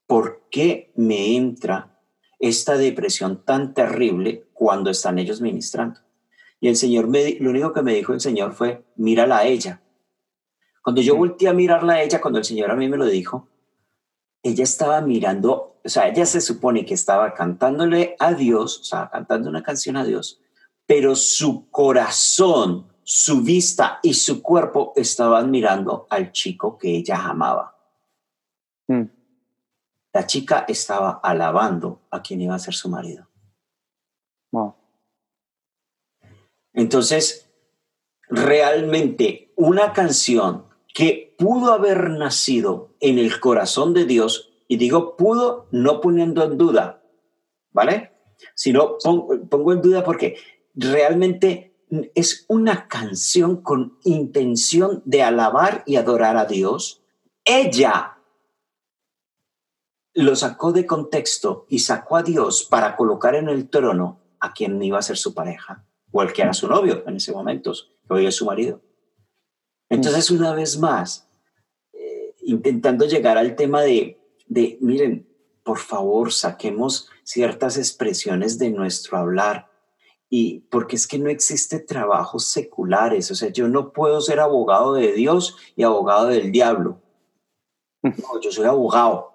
¿Por 0.06 0.46
qué 0.50 0.92
me 0.96 1.36
entra 1.36 2.00
esta 2.38 2.76
depresión 2.76 3.44
tan 3.44 3.74
terrible 3.74 4.48
cuando 4.52 4.90
están 4.90 5.18
ellos 5.18 5.40
ministrando? 5.40 6.00
Y 6.60 6.68
el 6.68 6.76
Señor, 6.76 7.08
me, 7.08 7.36
lo 7.40 7.50
único 7.50 7.72
que 7.72 7.82
me 7.82 7.94
dijo 7.94 8.12
el 8.12 8.20
Señor 8.20 8.52
fue, 8.52 8.84
mírala 8.96 9.38
a 9.38 9.46
ella. 9.46 9.82
Cuando 10.82 11.02
yo 11.02 11.16
volteé 11.16 11.48
a 11.48 11.54
mirarla 11.54 11.94
a 11.94 12.02
ella, 12.02 12.20
cuando 12.20 12.38
el 12.38 12.44
Señor 12.44 12.70
a 12.70 12.76
mí 12.76 12.88
me 12.88 12.96
lo 12.96 13.06
dijo, 13.06 13.48
ella 14.42 14.64
estaba 14.64 15.00
mirando, 15.00 15.80
o 15.84 15.88
sea, 15.88 16.08
ella 16.08 16.24
se 16.26 16.40
supone 16.40 16.84
que 16.84 16.94
estaba 16.94 17.34
cantándole 17.34 18.16
a 18.18 18.32
Dios, 18.32 18.80
o 18.80 18.84
sea, 18.84 19.10
cantando 19.10 19.50
una 19.50 19.62
canción 19.62 19.96
a 19.96 20.04
Dios, 20.04 20.40
pero 20.90 21.14
su 21.14 21.70
corazón, 21.70 22.88
su 23.04 23.42
vista 23.42 24.00
y 24.02 24.12
su 24.12 24.42
cuerpo 24.42 24.92
estaban 24.96 25.48
mirando 25.48 26.08
al 26.10 26.32
chico 26.32 26.76
que 26.76 26.96
ella 26.96 27.28
amaba. 27.28 27.78
Mm. 28.88 29.04
La 30.12 30.26
chica 30.26 30.64
estaba 30.66 31.20
alabando 31.22 32.00
a 32.10 32.20
quien 32.20 32.40
iba 32.40 32.56
a 32.56 32.58
ser 32.58 32.74
su 32.74 32.88
marido. 32.88 33.28
Entonces, 36.72 37.48
realmente 38.28 39.52
una 39.54 39.92
canción 39.92 40.66
que 40.92 41.36
pudo 41.38 41.72
haber 41.72 42.10
nacido 42.10 42.96
en 42.98 43.20
el 43.20 43.38
corazón 43.38 43.94
de 43.94 44.06
Dios, 44.06 44.50
y 44.66 44.76
digo 44.76 45.16
pudo 45.16 45.68
no 45.70 46.00
poniendo 46.00 46.42
en 46.42 46.58
duda, 46.58 47.04
¿vale? 47.70 48.10
Sino 48.56 48.96
pongo 48.98 49.72
en 49.72 49.82
duda 49.82 50.02
porque 50.02 50.36
realmente 50.74 51.70
es 52.14 52.44
una 52.48 52.88
canción 52.88 53.62
con 53.62 53.98
intención 54.04 55.02
de 55.04 55.22
alabar 55.22 55.82
y 55.86 55.96
adorar 55.96 56.36
a 56.36 56.44
Dios. 56.44 57.02
Ella 57.44 58.18
lo 60.14 60.36
sacó 60.36 60.72
de 60.72 60.86
contexto 60.86 61.66
y 61.68 61.80
sacó 61.80 62.16
a 62.16 62.22
Dios 62.22 62.64
para 62.64 62.96
colocar 62.96 63.34
en 63.34 63.48
el 63.48 63.68
trono 63.68 64.20
a 64.38 64.52
quien 64.52 64.82
iba 64.82 64.98
a 64.98 65.02
ser 65.02 65.16
su 65.16 65.34
pareja, 65.34 65.84
o 66.10 66.20
al 66.20 66.32
que 66.32 66.42
era 66.42 66.52
su 66.52 66.68
novio 66.68 67.04
en 67.06 67.16
ese 67.16 67.32
momento, 67.32 67.72
que 67.72 68.14
hoy 68.14 68.26
es 68.26 68.36
su 68.36 68.46
marido. 68.46 68.80
Entonces, 69.88 70.30
una 70.30 70.54
vez 70.54 70.78
más, 70.78 71.28
eh, 71.92 72.34
intentando 72.42 73.06
llegar 73.06 73.36
al 73.36 73.56
tema 73.56 73.82
de, 73.82 74.18
de, 74.46 74.78
miren, 74.80 75.28
por 75.62 75.78
favor, 75.78 76.32
saquemos 76.32 77.08
ciertas 77.22 77.76
expresiones 77.76 78.58
de 78.58 78.70
nuestro 78.70 79.18
hablar 79.18 79.69
y 80.32 80.60
porque 80.70 80.94
es 80.94 81.08
que 81.08 81.18
no 81.18 81.28
existe 81.28 81.80
trabajos 81.80 82.46
seculares, 82.46 83.30
o 83.32 83.34
sea, 83.34 83.48
yo 83.50 83.68
no 83.68 83.92
puedo 83.92 84.20
ser 84.20 84.38
abogado 84.38 84.94
de 84.94 85.12
Dios 85.12 85.56
y 85.74 85.82
abogado 85.82 86.28
del 86.28 86.52
diablo. 86.52 87.02
No, 88.02 88.40
yo 88.40 88.52
soy 88.52 88.64
abogado. 88.64 89.34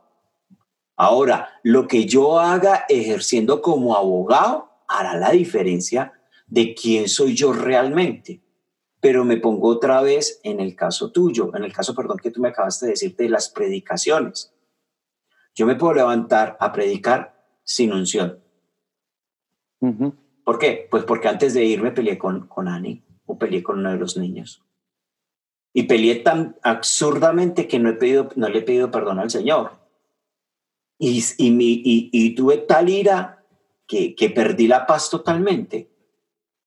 Ahora, 0.96 1.50
lo 1.64 1.88
que 1.88 2.06
yo 2.06 2.40
haga 2.40 2.86
ejerciendo 2.88 3.62
como 3.62 3.98
abogado 3.98 4.70
hará 4.88 5.18
la 5.18 5.32
diferencia 5.32 6.14
de 6.48 6.74
quién 6.74 7.10
soy 7.10 7.36
yo 7.36 7.52
realmente. 7.52 8.42
Pero 9.02 9.26
me 9.26 9.38
pongo 9.38 9.68
otra 9.68 10.02
vez 10.02 10.40
en 10.44 10.62
el 10.62 10.76
caso 10.76 11.12
tuyo, 11.12 11.52
en 11.56 11.66
el 11.66 11.74
caso, 11.74 11.94
perdón, 11.94 12.18
que 12.18 12.32
tú 12.32 12.40
me 12.40 12.48
acabaste 12.48 12.86
de 12.86 12.92
decir 12.94 13.16
de 13.18 13.30
las 13.30 13.50
predicaciones. 13.50 14.54
Yo 15.54 15.66
me 15.66 15.76
puedo 15.76 15.94
levantar 15.94 16.56
a 16.60 16.72
predicar 16.72 17.36
sin 17.64 17.92
unción. 17.92 18.42
¿Por 20.46 20.60
qué? 20.60 20.88
Pues 20.90 21.04
porque 21.04 21.28
antes 21.28 21.56
de 21.56 21.66
irme 21.66 21.92
peleé 21.92 22.20
con, 22.20 22.48
con 22.48 22.68
Annie 22.68 23.04
o 23.26 23.38
peleé 23.38 23.64
con 23.64 23.80
uno 23.80 23.90
de 23.92 23.98
los 23.98 24.16
niños. 24.16 24.64
Y 25.74 25.84
peleé 25.84 26.18
tan 26.18 26.56
absurdamente 26.62 27.68
que 27.68 27.80
no, 27.80 27.90
he 27.90 27.94
pedido, 27.94 28.30
no 28.36 28.48
le 28.48 28.60
he 28.60 28.62
pedido 28.62 28.92
perdón 28.92 29.20
al 29.20 29.32
Señor. 29.32 29.72
Y, 31.00 31.22
y, 31.38 31.52
mi, 31.52 32.36
tuve 32.36 32.58
tal 32.58 32.90
ira 32.90 33.44
que, 33.88 34.16
que 34.16 34.30
perdí 34.30 34.68
la 34.68 34.86
paz 34.86 35.10
totalmente. 35.10 35.90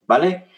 ¿Vale? 0.06 0.48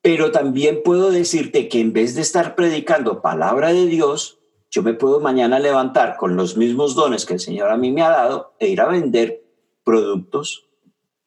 Pero 0.00 0.32
también 0.32 0.82
puedo 0.82 1.10
decirte 1.10 1.68
que 1.68 1.80
en 1.80 1.92
vez 1.92 2.14
de 2.14 2.22
estar 2.22 2.54
predicando 2.54 3.20
palabra 3.20 3.74
de 3.74 3.86
Dios, 3.86 4.38
yo 4.70 4.82
me 4.82 4.94
puedo 4.94 5.20
mañana 5.20 5.58
levantar 5.58 6.16
con 6.16 6.34
los 6.34 6.56
mismos 6.56 6.94
dones 6.94 7.26
que 7.26 7.34
el 7.34 7.40
Señor 7.40 7.70
a 7.70 7.76
mí 7.76 7.92
me 7.92 8.02
ha 8.02 8.08
dado 8.08 8.54
e 8.58 8.68
ir 8.68 8.80
a 8.80 8.88
vender 8.88 9.44
productos 9.84 10.69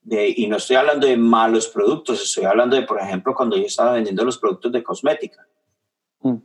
y 0.06 0.48
no 0.48 0.58
estoy 0.58 0.76
hablando 0.76 1.08
de 1.08 1.18
malos 1.18 1.68
productos, 1.68 2.22
estoy 2.22 2.46
hablando 2.46 2.76
de, 2.76 2.84
por 2.84 3.00
ejemplo, 3.00 3.34
cuando 3.34 3.56
yo 3.56 3.66
estaba 3.66 3.94
vendiendo 3.94 4.26
los 4.26 4.38
productos 4.38 4.72
de 4.72 4.84
cosmética. 4.84 5.48
Mm. 6.22 6.36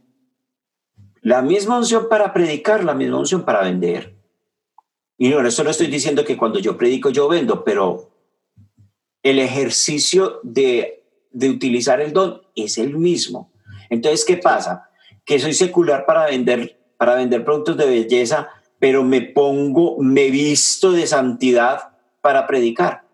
La 1.22 1.42
misma 1.42 1.78
unción 1.78 2.08
para 2.08 2.32
predicar, 2.32 2.84
la 2.84 2.94
misma 2.94 3.18
unción 3.18 3.44
para 3.44 3.62
vender. 3.62 4.16
Y 5.16 5.28
no, 5.28 5.44
eso 5.44 5.64
no 5.64 5.70
estoy 5.70 5.88
diciendo 5.88 6.24
que 6.24 6.36
cuando 6.36 6.60
yo 6.60 6.76
predico 6.76 7.10
yo 7.10 7.28
vendo, 7.28 7.64
pero 7.64 8.10
el 9.24 9.40
ejercicio 9.40 10.38
de, 10.44 11.04
de 11.32 11.50
utilizar 11.50 12.00
el 12.00 12.12
don 12.12 12.42
es 12.54 12.78
el 12.78 12.96
mismo. 12.96 13.50
Entonces, 13.90 14.24
¿qué 14.24 14.36
pasa? 14.36 14.88
Que 15.24 15.40
soy 15.40 15.54
secular 15.54 16.06
para 16.06 16.26
vender, 16.26 16.78
para 16.96 17.16
vender 17.16 17.44
productos 17.44 17.76
de 17.76 17.86
belleza, 17.86 18.48
pero 18.78 19.02
me 19.02 19.20
pongo, 19.20 19.96
me 19.98 20.30
visto 20.30 20.92
de 20.92 21.08
santidad 21.08 21.96
para 22.20 22.46
predicar. 22.46 23.07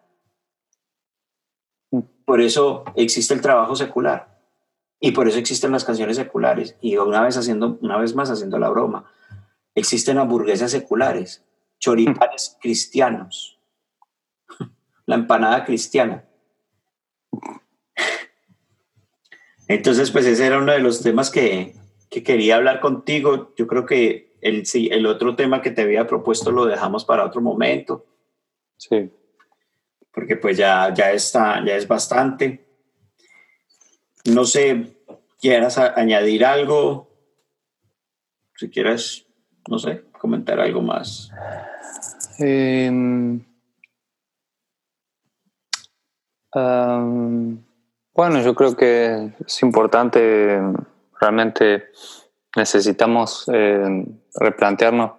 Por 2.25 2.41
eso 2.41 2.85
existe 2.97 3.35
el 3.35 3.41
trabajo 3.41 3.77
secular 3.77 4.41
y 5.01 5.11
por 5.12 5.29
eso 5.29 5.39
existen 5.39 5.72
las 5.72 5.85
canciones 5.85 6.16
seculares. 6.16 6.77
Y 6.81 6.97
una 6.97 7.22
vez, 7.22 7.37
haciendo, 7.37 7.79
una 7.83 7.99
vez 7.99 8.14
más 8.14 8.31
haciendo 8.31 8.59
la 8.59 8.70
broma, 8.70 9.11
existen 9.75 10.18
hamburguesas 10.18 10.70
seculares, 10.70 11.45
choripanes 11.79 12.57
cristianos, 12.62 13.59
la 15.07 15.16
empanada 15.16 15.64
cristiana. 15.64 16.25
Entonces, 19.68 20.11
pues 20.11 20.27
ese 20.27 20.47
era 20.47 20.59
uno 20.59 20.72
de 20.72 20.79
los 20.79 21.03
temas 21.03 21.31
que, 21.31 21.75
que 22.11 22.22
quería 22.22 22.57
hablar 22.57 22.81
contigo. 22.81 23.53
Yo 23.57 23.66
creo 23.66 23.85
que 23.85 24.39
el, 24.41 24.64
el 24.72 25.07
otro 25.07 25.37
tema 25.37 25.61
que 25.61 25.70
te 25.70 25.83
había 25.83 26.07
propuesto 26.07 26.51
lo 26.51 26.64
dejamos 26.64 27.05
para 27.05 27.25
otro 27.25 27.41
momento. 27.41 28.07
Sí 28.77 29.11
porque 30.15 30.37
pues 30.37 30.57
ya, 30.57 30.95
ya, 30.95 31.11
está, 31.11 31.65
ya 31.65 31.75
es 31.75 31.89
bastante. 31.89 32.65
No 34.33 34.45
sé, 34.45 34.97
quieras 35.41 35.77
añadir 35.77 36.45
algo, 36.45 37.11
si 38.57 38.71
quieres, 38.71 39.27
no 39.69 39.79
sé, 39.79 40.05
comentar 40.12 40.61
algo 40.61 40.81
más. 40.81 41.31
Em, 42.39 43.45
bueno, 48.12 48.41
yo 48.43 48.55
creo 48.55 48.77
que 48.77 49.33
es 49.45 49.62
importante, 49.62 50.61
realmente 51.21 51.89
necesitamos 52.57 53.51
eh, 53.53 54.07
replantearnos 54.37 55.12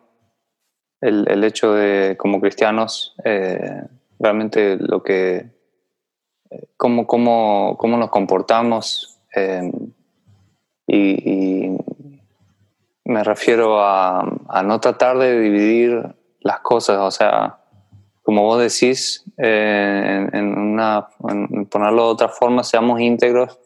el, 1.01 1.29
el, 1.29 1.43
hecho 1.43 1.73
de, 1.73 2.15
como 2.17 2.39
cristianos, 2.39 3.13
eh, 3.25 3.83
realmente 4.25 4.77
lo 4.79 5.03
que, 5.03 5.51
eh, 6.49 6.67
cómo, 6.77 7.05
cómo, 7.05 7.75
cómo 7.77 7.95
nos 7.95 8.09
comportamos 8.09 9.19
em, 9.31 9.71
y, 10.87 11.77
me 13.07 13.23
refiero 13.23 13.79
a, 13.79 14.63
no 14.65 14.79
tratar 14.79 15.19
de 15.19 15.39
dividir 15.39 16.15
las 16.39 16.61
cosas, 16.61 16.97
o 16.97 17.11
sea, 17.11 17.59
como 18.23 18.41
vos 18.41 18.59
decís, 18.59 19.23
eh, 19.37 20.27
en, 20.33 20.57
una, 20.57 21.07
ponerlo 21.69 22.05
de 22.05 22.09
otra 22.09 22.29
forma, 22.29 22.63
seamos 22.63 22.99
íntegros 22.99 23.59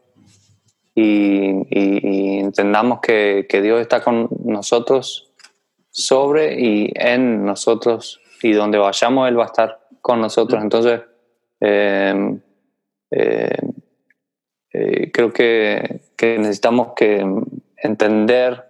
y, 0.93 1.51
y, 1.69 2.39
entendamos 2.39 2.99
que, 2.99 3.47
que 3.47 3.61
Dios 3.61 3.79
está 3.79 4.03
con 4.03 4.27
nosotros 4.43 5.31
sobre 5.89 6.59
y 6.59 6.91
en 6.95 7.45
nosotros 7.45 8.19
y 8.43 8.51
donde 8.51 8.77
vayamos 8.77 9.29
Él 9.29 9.39
va 9.39 9.43
a 9.43 9.47
estar 9.47 9.78
con 10.01 10.21
nosotros. 10.21 10.61
Entonces, 10.61 11.01
eh, 11.61 12.39
eh, 13.11 13.57
eh, 14.71 15.11
creo 15.11 15.31
que, 15.31 16.01
que 16.15 16.37
necesitamos 16.37 16.93
que 16.95 17.25
entender 17.77 18.69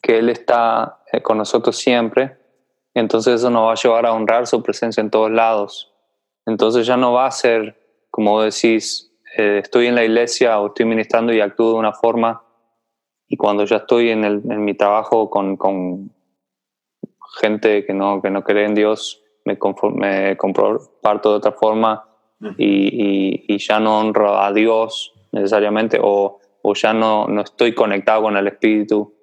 que 0.00 0.18
Él 0.18 0.28
está 0.28 1.00
con 1.22 1.38
nosotros 1.38 1.76
siempre, 1.76 2.36
entonces 2.94 3.34
eso 3.34 3.50
nos 3.50 3.68
va 3.68 3.72
a 3.72 3.74
llevar 3.74 4.06
a 4.06 4.12
honrar 4.12 4.46
su 4.46 4.62
presencia 4.62 5.00
en 5.00 5.10
todos 5.10 5.30
lados. 5.30 5.92
Entonces 6.46 6.86
ya 6.86 6.96
no 6.96 7.12
va 7.12 7.26
a 7.26 7.30
ser, 7.30 7.76
como 8.10 8.40
decís, 8.40 9.12
eh, 9.36 9.60
estoy 9.62 9.86
en 9.86 9.94
la 9.94 10.04
iglesia 10.04 10.58
o 10.60 10.68
estoy 10.68 10.86
ministrando 10.86 11.32
y 11.34 11.40
actúo 11.40 11.72
de 11.72 11.78
una 11.78 11.92
forma 11.92 12.42
y 13.28 13.36
cuando 13.36 13.66
ya 13.66 13.76
estoy 13.76 14.10
en, 14.10 14.24
el, 14.24 14.42
en 14.50 14.64
mi 14.64 14.72
trabajo 14.74 15.28
con, 15.28 15.58
con, 15.58 16.10
gente 17.38 17.84
que 17.84 17.92
no, 17.92 18.22
que 18.22 18.30
no 18.30 18.42
cree 18.44 18.64
en 18.64 18.74
Dios, 18.74 19.22
me, 19.46 19.58
me 19.94 20.36
comparto 20.36 21.30
de 21.30 21.36
otra 21.36 21.52
forma 21.52 22.04
y, 22.58 22.64
y, 22.66 23.44
y, 23.48 23.58
ya 23.58 23.80
no 23.80 23.98
honro 23.98 24.38
a 24.38 24.52
Dios 24.52 25.14
necesariamente 25.32 25.98
o, 26.02 26.38
o 26.60 26.74
ya 26.74 26.92
no, 26.92 27.26
no, 27.28 27.40
estoy 27.40 27.74
conectado 27.74 28.22
con 28.22 28.36
el 28.36 28.46
Espíritu. 28.48 29.14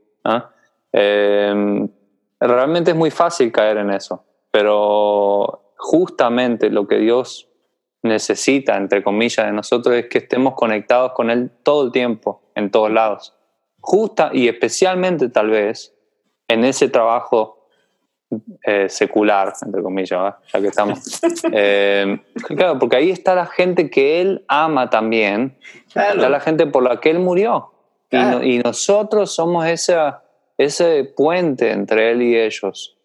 Eh, 0.91 1.87
realmente 2.39 2.91
es 2.91 2.97
muy 2.97 3.11
fácil 3.11 3.51
caer 3.51 3.77
en 3.77 3.91
eso, 3.91 4.23
pero 4.49 5.73
justamente 5.77 6.69
lo 6.69 6.87
que 6.87 6.97
Dios 6.97 7.49
necesita, 8.01 8.77
entre 8.77 9.03
comillas, 9.03 9.45
de 9.45 9.51
nosotros 9.51 9.95
es 9.95 10.07
que 10.07 10.19
estemos 10.19 10.55
conectados 10.55 11.13
con 11.13 11.29
Él 11.29 11.51
todo 11.63 11.85
el 11.85 11.91
tiempo, 11.91 12.41
en 12.55 12.71
todos 12.71 12.91
lados. 12.91 13.35
Justa 13.79 14.29
y 14.33 14.47
especialmente 14.47 15.29
tal 15.29 15.49
vez 15.49 15.93
en 16.47 16.63
ese 16.63 16.89
trabajo 16.89 17.62
eh, 18.65 18.87
secular, 18.89 19.53
entre 19.61 19.81
comillas, 19.81 20.35
ya 20.51 20.61
que 20.61 20.67
estamos. 20.67 20.99
Eh, 21.51 22.19
claro, 22.47 22.79
porque 22.79 22.95
ahí 22.95 23.09
está 23.11 23.35
la 23.35 23.45
gente 23.45 23.89
que 23.89 24.21
Él 24.21 24.43
ama 24.47 24.89
también, 24.89 25.57
está 25.87 26.29
la 26.29 26.39
gente 26.39 26.65
por 26.65 26.83
la 26.83 26.99
que 26.99 27.09
Él 27.09 27.19
murió. 27.19 27.71
Y, 28.09 28.17
y, 28.17 28.59
nosotros 28.59 29.33
somos 29.33 29.65
esa 29.65 30.23
ese 30.57 31.03
puente 31.03 31.71
entre 31.71 32.11
él 32.11 32.21
y 32.21 32.37
ellos, 32.37 32.95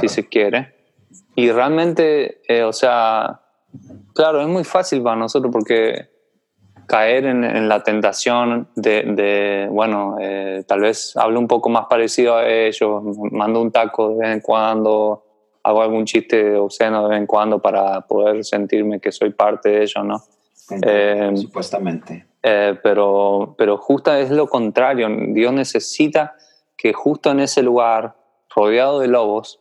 si 0.00 0.08
se 0.08 0.28
quiere. 0.28 0.74
Y 1.34 1.50
realmente, 1.50 2.40
eh, 2.48 2.62
o 2.62 2.72
sea, 2.72 3.40
claro, 4.14 4.40
es 4.40 4.48
muy 4.48 4.64
fácil 4.64 5.02
para 5.02 5.16
nosotros 5.16 5.52
porque 5.52 6.08
caer 6.88 7.26
en, 7.26 7.68
la 7.68 7.82
tentación 7.82 8.68
de, 8.74 9.68
bueno, 9.70 10.16
eh, 10.20 10.64
tal 10.66 10.80
vez 10.80 11.16
hable 11.16 11.38
un 11.38 11.46
poco 11.46 11.68
más 11.68 11.86
parecido 11.86 12.36
a 12.36 12.48
ellos, 12.48 13.02
mando 13.30 13.60
un 13.60 13.70
taco 13.70 14.08
de 14.10 14.18
vez 14.20 14.28
en 14.30 14.40
cuando, 14.40 15.24
hago 15.62 15.82
algún 15.82 16.06
chiste 16.06 16.56
obsceno 16.56 17.04
de 17.04 17.10
vez 17.10 17.18
en 17.18 17.26
cuando 17.26 17.60
para 17.60 18.00
poder 18.00 18.42
sentirme 18.42 19.00
que 19.00 19.12
soy 19.12 19.30
parte 19.30 19.68
de 19.68 19.82
ellos, 19.82 20.04
¿no? 20.04 20.22
Eh, 20.82 21.32
supuestamente. 21.36 22.26
pero, 22.40 23.54
pero 23.56 23.76
justo 23.76 24.14
es 24.14 24.30
lo 24.30 24.48
contrario, 24.48 25.08
Dios 25.28 25.52
necesita 25.52 26.34
que 26.76 26.94
justo 26.94 27.30
en 27.30 27.40
ese 27.40 27.62
lugar, 27.62 28.16
rodeado 28.54 29.00
de 29.00 29.08
lobos, 29.08 29.60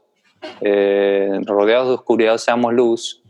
eh, 0.62 1.40
rodeados 1.46 1.90
de 1.90 1.94
oscuridad, 1.96 2.38
seamos 2.38 2.74
luz 2.74 3.24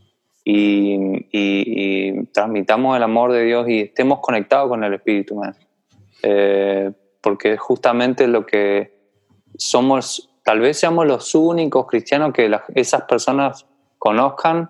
y, 0.49 2.23
transmitamos 2.31 2.95
el 2.95 3.03
amor 3.03 3.31
de 3.31 3.43
Dios 3.43 3.67
y 3.67 3.81
estemos 3.81 4.19
conectados 4.19 4.69
con 4.69 4.83
el 4.83 4.93
Espíritu. 4.93 5.41
Eh, 6.23 6.91
porque 7.21 7.57
justamente 7.57 8.27
lo 8.27 8.45
que 8.45 8.93
somos, 9.57 10.29
tal 10.43 10.59
vez 10.59 10.79
seamos 10.79 11.05
los 11.05 11.35
únicos 11.35 11.87
cristianos 11.87 12.31
que 12.33 12.49
esas 12.75 13.03
personas 13.03 13.65
conozcan 13.97 14.69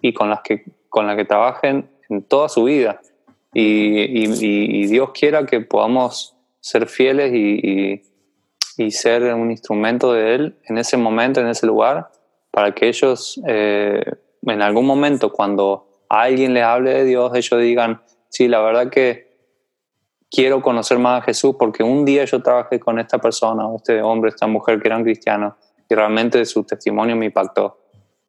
y 0.00 0.12
con 0.12 0.30
las 0.30 0.40
que, 0.40 0.64
con 0.88 1.06
las 1.06 1.16
que 1.16 1.24
trabajen 1.24 1.88
en 2.08 2.22
toda 2.22 2.48
su 2.48 2.64
vida. 2.64 3.00
Y, 3.54 4.24
y 4.24 4.86
Dios 4.86 5.10
quiera 5.12 5.46
que 5.46 5.60
podamos 5.60 6.34
ser 6.60 6.86
fieles 6.86 7.32
y, 7.34 8.02
y 8.76 8.90
ser 8.90 9.22
un 9.34 9.50
instrumento 9.50 10.12
de 10.12 10.34
Él 10.34 10.56
en 10.64 10.78
ese 10.78 10.96
momento, 10.96 11.40
en 11.40 11.48
ese 11.48 11.66
lugar, 11.66 12.10
para 12.50 12.74
que 12.74 12.88
ellos 12.88 13.40
eh, 13.46 14.02
en 14.46 14.62
algún 14.62 14.86
momento 14.86 15.32
cuando 15.32 15.88
alguien 16.08 16.54
les 16.54 16.64
hable 16.64 16.92
de 16.92 17.04
Dios, 17.04 17.32
ellos 17.34 17.60
digan, 17.60 18.02
sí, 18.28 18.48
la 18.48 18.60
verdad 18.60 18.90
que 18.90 19.32
quiero 20.30 20.62
conocer 20.62 20.98
más 20.98 21.22
a 21.22 21.24
Jesús 21.24 21.56
porque 21.58 21.82
un 21.82 22.04
día 22.04 22.24
yo 22.24 22.42
trabajé 22.42 22.80
con 22.80 22.98
esta 22.98 23.18
persona, 23.18 23.64
este 23.76 24.02
hombre, 24.02 24.30
esta 24.30 24.46
mujer 24.46 24.80
que 24.80 24.88
eran 24.88 25.04
cristianos 25.04 25.54
y 25.88 25.94
realmente 25.94 26.44
su 26.44 26.64
testimonio 26.64 27.16
me 27.16 27.26
impactó, 27.26 27.78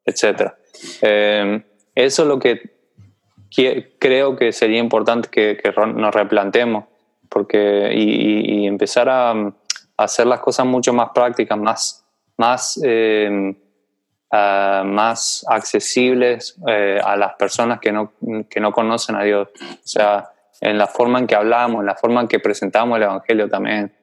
etc. 0.06 0.52
Eh, 1.02 1.64
eso 1.96 2.22
es 2.24 2.28
lo 2.28 2.40
que 2.40 2.74
creo 4.00 4.36
que 4.36 4.52
sería 4.52 4.80
importante 4.80 5.30
que, 5.30 5.58
nos 5.96 6.14
replantemos 6.14 6.86
porque, 7.30 7.92
y 7.96 8.68
empezar 8.68 9.10
a 9.10 9.54
hacer 9.98 10.28
las 10.28 10.40
cosas 10.40 10.66
mucho 10.66 10.94
más 10.94 11.10
prácticas, 11.14 11.58
más, 11.58 12.06
más, 12.38 12.80
em, 12.84 13.56
ah, 14.34 14.84
más 14.86 15.46
accesibles 15.48 16.58
eh, 16.68 17.00
a 17.04 17.16
las 17.16 17.34
personas 17.36 17.80
que 17.80 17.92
no, 17.92 18.14
que 18.50 18.60
no 18.60 18.72
conocen 18.72 19.16
a 19.16 19.24
Dios. 19.24 19.50
O 19.62 19.88
sea, 19.88 20.32
en 20.62 20.78
la 20.78 20.88
forma 20.88 21.20
en 21.20 21.28
que 21.28 21.36
hablamos, 21.36 21.82
en 21.82 21.86
la 21.86 21.96
forma 21.96 22.22
en 22.22 22.28
que 22.28 22.40
presentamos 22.40 22.98
el 22.98 23.04
Evangelio 23.04 23.50
también. 23.50 23.94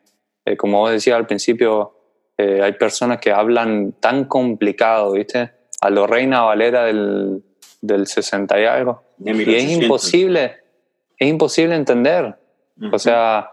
Eh, 0.44 0.56
como 0.56 0.78
vos 0.78 0.92
decías 0.92 1.16
al 1.16 1.26
principio, 1.26 1.94
eh, 2.38 2.60
hay 2.62 2.72
personas 2.72 3.18
que 3.18 3.32
hablan 3.32 3.92
tan 4.00 4.24
complicado, 4.24 5.12
¿viste? 5.12 5.50
A 5.80 5.90
lo 5.90 6.06
Reina 6.06 6.42
Valera 6.42 6.84
del, 6.84 7.42
del 7.80 8.06
60 8.06 8.60
y 8.60 8.64
algo. 8.64 9.02
y 9.24 9.54
es 9.54 9.70
imposible, 9.70 10.56
es 11.18 11.28
imposible 11.28 11.74
entender. 11.74 12.38
O 12.92 12.98
sea, 12.98 13.50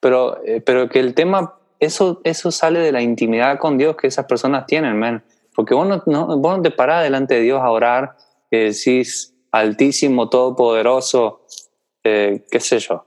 pero, 0.00 0.40
pero 0.64 0.88
que 0.88 0.98
el 0.98 1.14
tema 1.14 1.54
eso, 1.84 2.20
eso 2.24 2.50
sale 2.50 2.80
de 2.80 2.92
la 2.92 3.02
intimidad 3.02 3.58
con 3.58 3.78
Dios 3.78 3.96
que 3.96 4.06
esas 4.06 4.26
personas 4.26 4.66
tienen, 4.66 4.98
man. 4.98 5.22
Porque 5.54 5.74
vos 5.74 5.86
no, 5.86 6.38
vos 6.38 6.56
no 6.56 6.62
te 6.62 6.70
parás 6.70 7.04
delante 7.04 7.34
de 7.34 7.40
Dios 7.42 7.60
a 7.62 7.70
orar, 7.70 8.16
que 8.50 8.72
decís, 8.72 9.34
altísimo, 9.52 10.28
todopoderoso, 10.28 11.46
eh, 12.02 12.44
qué 12.50 12.60
sé 12.60 12.78
yo, 12.80 13.06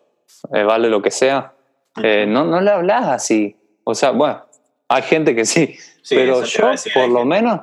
eh, 0.54 0.64
vale 0.64 0.90
lo 0.90 1.02
que 1.02 1.12
sea. 1.12 1.54
Eh, 2.02 2.26
no, 2.28 2.46
no 2.46 2.62
le 2.62 2.72
hablas 2.72 3.08
así. 3.08 3.56
O 3.84 3.94
sea, 3.94 4.12
bueno, 4.12 4.44
hay 4.88 5.02
gente 5.04 5.36
que 5.36 5.46
sí, 5.46 5.76
pero 6.10 6.44
yo, 6.44 6.72
por 6.94 7.10
lo 7.10 7.26
menos, 7.26 7.62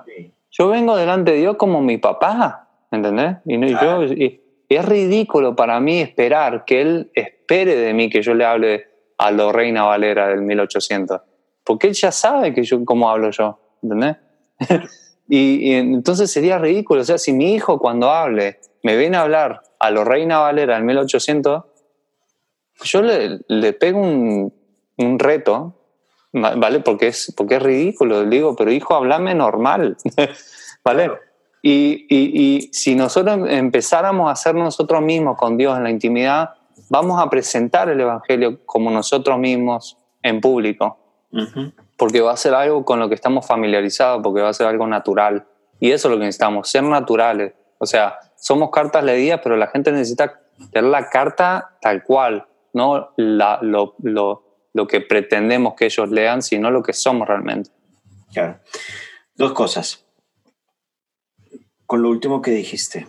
yo 0.51 0.69
vengo 0.69 0.97
delante 0.97 1.33
de 1.33 1.39
Dios 1.39 1.57
como 1.57 1.81
mi 1.81 1.99
papá, 1.99 2.69
¿entendés? 2.91 3.37
Y, 3.47 3.59
yo, 3.71 4.05
y 4.05 4.41
es 4.69 4.85
ridículo 4.85 5.57
para 5.57 5.81
mí 5.81 6.01
esperar 6.01 6.65
que 6.65 6.81
Él 6.81 7.11
espere 7.15 7.77
de 7.77 7.95
mí 7.95 8.11
que 8.11 8.23
yo 8.23 8.35
le 8.35 8.45
hable 8.45 8.89
a 9.19 9.31
lo 9.31 9.53
Reina 9.53 9.85
Valera 9.85 10.29
del 10.29 10.43
1800, 10.43 11.21
porque 11.63 11.89
él 11.89 11.95
ya 11.95 12.11
sabe 12.11 12.53
que 12.53 12.63
yo, 12.63 12.85
cómo 12.85 13.09
hablo 13.11 13.31
yo, 13.31 13.59
¿entendés? 13.83 14.17
y, 15.29 15.73
entonces 15.73 16.31
sería 16.31 16.59
ridículo, 16.59 17.03
o 17.03 17.05
sea, 17.05 17.19
si 17.19 17.33
mi 17.33 17.55
hijo 17.55 17.79
cuando 17.79 18.11
hable 18.11 18.61
me 18.83 18.97
viene 18.97 19.17
a 19.17 19.23
hablar 19.23 19.63
a 19.79 19.91
lo 19.91 20.05
Reina 20.05 20.39
Valera 20.39 20.75
del 20.75 20.85
1800, 20.85 21.65
yo 22.83 23.03
le, 23.03 23.41
le 23.49 23.73
pego 23.73 24.01
un, 24.01 24.53
un, 24.99 25.19
reto, 25.19 25.75
¿vale? 26.33 26.81
Porque 26.81 27.09
es, 27.09 27.33
porque 27.37 27.57
es 27.57 27.63
ridículo, 27.63 28.25
le 28.25 28.37
digo, 28.37 28.57
pero 28.57 28.71
hijo, 28.71 28.95
háblame 28.95 29.35
normal, 29.35 29.97
¿vale? 30.85 31.11
Y, 31.63 32.07
y, 32.11 32.43
y 32.43 32.73
si 32.73 32.95
nosotros 32.95 33.49
empezáramos 33.49 34.29
a 34.29 34.33
hacer 34.33 34.55
nosotros 34.55 35.01
mismos 35.01 35.39
con 35.39 35.57
Dios 35.57 35.77
en 35.79 35.85
la 35.85 35.91
intimidad, 35.91 36.51
vamos 36.91 37.23
a 37.23 37.31
presentar 37.31 37.89
el 37.89 38.01
Evangelio 38.01 38.65
como 38.67 38.91
nosotros 38.91 39.39
mismos 39.39 39.97
en 40.23 40.41
público, 40.41 40.99
porque 41.97 42.21
va 42.21 42.33
a 42.33 42.37
ser 42.37 42.55
algo 42.55 42.85
con 42.85 42.99
lo 42.99 43.09
que 43.09 43.15
estamos 43.15 43.47
familiarizados, 43.47 44.23
porque 44.23 44.43
va 44.43 44.49
a 44.49 44.55
ser 44.55 44.67
algo 44.67 44.87
natural. 44.87 45.47
Y 45.81 45.91
eso 45.91 46.09
es 46.09 46.13
lo 46.13 46.19
que 46.19 46.27
necesitamos, 46.27 46.69
ser 46.69 46.83
naturales. 46.85 47.55
O 47.79 47.87
sea, 47.87 48.19
somos 48.37 48.71
cartas 48.71 49.05
leídas, 49.05 49.41
pero 49.43 49.57
la 49.57 49.69
gente 49.69 49.93
necesita 49.93 50.41
tener 50.73 50.91
la 50.91 51.09
carta 51.09 51.77
tal 51.81 52.03
cual, 52.03 52.47
no 52.73 53.13
la, 53.17 53.59
lo, 53.63 53.95
lo, 54.03 54.45
lo 54.73 54.87
que 54.87 55.01
pretendemos 55.01 55.75
que 55.75 55.87
ellos 55.87 56.11
lean, 56.11 56.43
sino 56.43 56.71
lo 56.71 56.83
que 56.83 56.93
somos 56.93 57.29
realmente. 57.29 57.71
Claro. 58.33 58.61
Dos 59.37 59.53
cosas. 59.53 60.05
Con 61.87 62.03
lo 62.03 62.09
último 62.09 62.41
que 62.43 62.51
dijiste, 62.51 63.07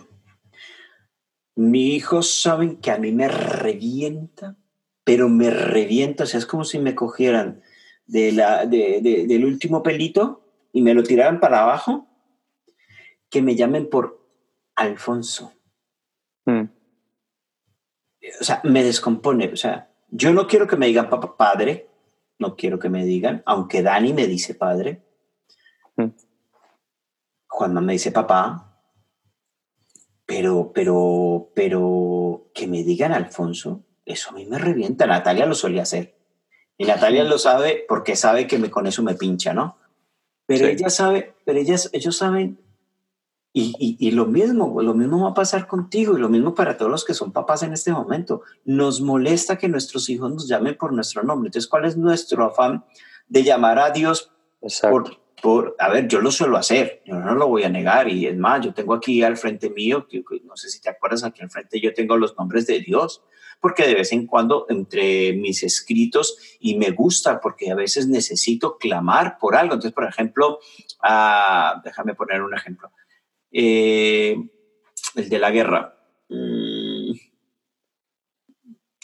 mi 1.56 1.94
hijos 1.94 2.40
saben 2.40 2.76
que 2.76 2.90
a 2.90 2.98
mí 2.98 3.12
me 3.12 3.28
revienta, 3.28 4.56
pero 5.04 5.28
me 5.28 5.50
revienta, 5.50 6.24
o 6.24 6.26
sea, 6.26 6.38
es 6.38 6.46
como 6.46 6.64
si 6.64 6.78
me 6.78 6.94
cogieran 6.94 7.62
de 8.06 8.32
la, 8.32 8.66
del 8.66 9.44
último 9.44 9.82
pelito 9.82 10.42
y 10.72 10.82
me 10.82 10.94
lo 10.94 11.02
tiraran 11.02 11.40
para 11.40 11.62
abajo, 11.62 12.06
que 13.30 13.42
me 13.42 13.56
llamen 13.56 13.88
por 13.88 14.26
Alfonso. 14.74 15.52
Mm. 16.44 16.64
O 18.40 18.44
sea, 18.44 18.60
me 18.64 18.82
descompone, 18.82 19.52
o 19.52 19.56
sea, 19.56 19.90
yo 20.08 20.32
no 20.32 20.46
quiero 20.46 20.66
que 20.66 20.76
me 20.76 20.86
digan 20.86 21.08
papá, 21.08 21.36
padre, 21.36 21.88
no 22.38 22.56
quiero 22.56 22.78
que 22.78 22.88
me 22.88 23.04
digan, 23.04 23.42
aunque 23.46 23.82
Dani 23.82 24.12
me 24.12 24.26
dice 24.26 24.54
padre. 24.54 25.02
Mm. 25.96 26.10
Cuando 27.48 27.80
me 27.80 27.94
dice 27.94 28.12
papá, 28.12 28.82
pero, 30.26 30.72
pero, 30.74 31.52
pero 31.54 32.50
que 32.52 32.66
me 32.66 32.82
digan 32.82 33.12
Alfonso, 33.12 33.84
eso 34.04 34.30
a 34.30 34.34
mí 34.34 34.44
me 34.44 34.58
revienta. 34.58 35.06
Natalia 35.06 35.46
lo 35.46 35.54
solía 35.54 35.82
hacer. 35.82 36.15
Y 36.78 36.84
Natalia 36.84 37.24
lo 37.24 37.38
sabe 37.38 37.84
porque 37.88 38.16
sabe 38.16 38.46
que 38.46 38.58
me, 38.58 38.70
con 38.70 38.86
eso 38.86 39.02
me 39.02 39.14
pincha, 39.14 39.54
¿no? 39.54 39.78
Pero 40.46 40.66
Sí. 40.66 40.72
ella 40.72 40.90
sabe, 40.90 41.34
pero 41.44 41.58
ellas, 41.58 41.90
ellos 41.92 42.16
saben, 42.16 42.58
y, 43.52 43.72
y, 43.78 43.96
y 44.06 44.10
lo 44.10 44.26
mismo, 44.26 44.82
lo 44.82 44.92
mismo 44.92 45.24
va 45.24 45.30
a 45.30 45.34
pasar 45.34 45.66
contigo 45.66 46.16
y 46.16 46.20
lo 46.20 46.28
mismo 46.28 46.54
para 46.54 46.76
todos 46.76 46.90
los 46.90 47.04
que 47.06 47.14
son 47.14 47.32
papás 47.32 47.62
en 47.62 47.72
este 47.72 47.90
momento. 47.90 48.42
Nos 48.66 49.00
molesta 49.00 49.56
que 49.56 49.68
nuestros 49.68 50.10
hijos 50.10 50.30
nos 50.30 50.46
llamen 50.46 50.76
por 50.76 50.92
nuestro 50.92 51.22
nombre. 51.22 51.48
Entonces, 51.48 51.68
¿cuál 51.68 51.86
es 51.86 51.96
nuestro 51.96 52.44
afán 52.44 52.84
de 53.28 53.42
llamar 53.42 53.78
a 53.78 53.90
Dios 53.90 54.30
por, 54.90 55.16
por, 55.42 55.74
a 55.78 55.88
ver, 55.88 56.06
yo 56.06 56.20
lo 56.20 56.30
suelo 56.30 56.56
hacer, 56.58 57.02
yo 57.06 57.14
no 57.14 57.34
lo 57.34 57.48
voy 57.48 57.64
a 57.64 57.68
negar, 57.68 58.08
y 58.08 58.26
es 58.26 58.36
más, 58.36 58.64
yo 58.64 58.74
tengo 58.74 58.94
aquí 58.94 59.22
al 59.22 59.36
frente 59.36 59.70
mío, 59.70 60.06
que, 60.06 60.24
que 60.24 60.40
no 60.44 60.56
sé 60.56 60.68
si 60.68 60.80
te 60.80 60.90
acuerdas, 60.90 61.24
aquí 61.24 61.42
al 61.42 61.50
frente 61.50 61.80
yo 61.80 61.94
tengo 61.94 62.16
los 62.16 62.36
nombres 62.36 62.66
de 62.66 62.80
Dios, 62.80 63.22
porque 63.60 63.86
de 63.86 63.94
vez 63.94 64.12
en 64.12 64.26
cuando 64.26 64.66
entre 64.68 65.32
mis 65.32 65.62
escritos, 65.62 66.38
y 66.60 66.76
me 66.76 66.90
gusta, 66.90 67.40
porque 67.40 67.70
a 67.70 67.74
veces 67.74 68.06
necesito 68.08 68.76
clamar 68.78 69.38
por 69.38 69.56
algo, 69.56 69.74
entonces, 69.74 69.92
por 69.94 70.04
ejemplo, 70.04 70.58
ah, 71.02 71.80
déjame 71.84 72.14
poner 72.14 72.42
un 72.42 72.54
ejemplo, 72.54 72.90
Eh, 73.52 74.36
el 75.14 75.28
de 75.28 75.38
la 75.38 75.50
guerra, 75.50 75.92
Mm, 76.28 77.12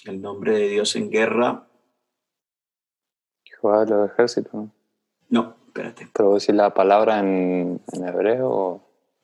el 0.07 0.21
nombre 0.21 0.59
de 0.59 0.69
Dios 0.69 0.97
en 0.97 1.09
guerra, 1.11 1.69
Jehová 3.45 3.85
de 3.85 3.91
los 3.91 4.11
ejércitos. 4.11 4.67
no, 5.29 5.57
espérate, 5.69 6.09
Pero 6.13 6.35
decir 6.35 6.55
la 6.57 6.75
palabra 6.75 7.21
en, 7.21 7.81
en 7.93 8.09
hebreo 8.09 8.83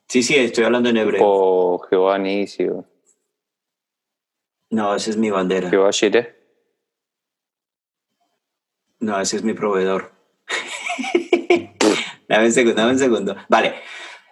sí, 0.08 0.22
sí, 0.22 0.36
estoy 0.36 0.64
hablando 0.64 0.88
en 0.90 0.96
hebreo, 0.98 1.22
o 1.24 1.78
Jehová 1.80 2.18
Nisi 2.18 2.68
o 2.68 2.84
no, 4.70 4.94
esa 4.94 5.10
es 5.10 5.16
mi 5.16 5.30
bandera. 5.30 5.70
Jehová 5.70 5.90
Shire. 5.90 6.36
No, 9.00 9.20
ese 9.20 9.36
es 9.36 9.42
mi 9.44 9.54
proveedor. 9.54 10.12
dame 12.28 12.46
un 12.46 12.52
segundo, 12.52 12.80
dame 12.80 12.92
un 12.92 12.98
segundo. 12.98 13.36
Vale. 13.48 13.74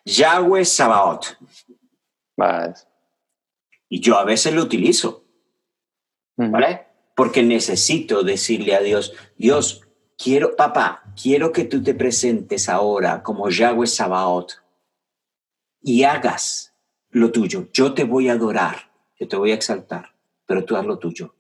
Yahweh 0.05 0.65
Sabaoth. 0.65 1.37
Va, 2.41 2.67
es- 2.67 2.87
Y 3.89 4.01
yo 4.01 4.19
a 4.19 4.25
veces 4.25 4.55
lo 4.55 4.63
utilizo. 4.63 5.25
¿vale? 6.37 6.87
Porque 7.15 7.43
necesito 7.43 8.23
decirle 8.23 8.75
a 8.75 8.81
Dios, 8.81 9.15
Dios, 9.39 9.81
quiero, 10.19 10.55
papá, 10.55 11.03
quiero 11.21 11.51
que 11.53 11.65
tú 11.65 11.83
te 11.83 11.95
presentes 11.95 12.69
ahora 12.69 13.23
como 13.23 13.49
Yahweh 13.49 13.87
Sabaoth 13.87 14.53
y 15.81 16.03
hagas 16.05 16.75
lo 17.11 17.33
tuyo. 17.33 17.69
Yo 17.73 17.95
te 17.95 18.05
voy 18.05 18.29
a 18.29 18.33
adorar, 18.33 18.91
yo 19.19 19.29
te 19.29 19.37
voy 19.37 19.53
a 19.53 19.55
exaltar, 19.55 20.15
pero 20.47 20.65
tú 20.65 20.77
haz 20.77 20.87
lo 20.87 20.99
tuyo. 20.99 21.35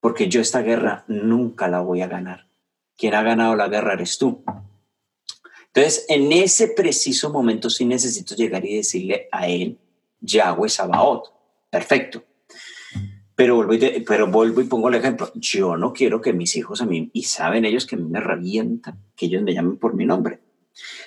Porque 0.00 0.28
yo 0.28 0.40
esta 0.40 0.62
guerra 0.62 1.04
nunca 1.08 1.68
la 1.68 1.80
voy 1.80 2.02
a 2.02 2.08
ganar. 2.08 2.48
Quien 2.96 3.14
ha 3.14 3.22
ganado 3.22 3.54
la 3.54 3.68
guerra 3.68 3.94
eres 3.94 4.18
tú. 4.18 4.42
Entonces, 5.72 6.04
en 6.08 6.32
ese 6.32 6.68
preciso 6.68 7.30
momento 7.30 7.70
sí 7.70 7.84
necesito 7.84 8.34
llegar 8.34 8.64
y 8.64 8.76
decirle 8.76 9.28
a 9.30 9.46
él, 9.46 9.78
Yahweh 10.20 10.68
Sabaoth. 10.68 11.28
Perfecto. 11.70 12.24
Pero 13.36 13.54
vuelvo, 13.56 13.72
y 13.74 13.78
pero 14.00 14.26
vuelvo 14.26 14.60
y 14.60 14.64
pongo 14.64 14.88
el 14.88 14.96
ejemplo. 14.96 15.30
Yo 15.34 15.76
no 15.76 15.92
quiero 15.92 16.20
que 16.20 16.32
mis 16.32 16.56
hijos 16.56 16.82
a 16.82 16.86
mí, 16.86 17.08
y 17.12 17.22
saben 17.22 17.64
ellos 17.64 17.86
que 17.86 17.94
a 17.94 17.98
mí 17.98 18.04
me 18.04 18.20
revientan, 18.20 18.98
que 19.16 19.26
ellos 19.26 19.42
me 19.42 19.54
llamen 19.54 19.78
por 19.78 19.94
mi 19.94 20.04
nombre. 20.04 20.40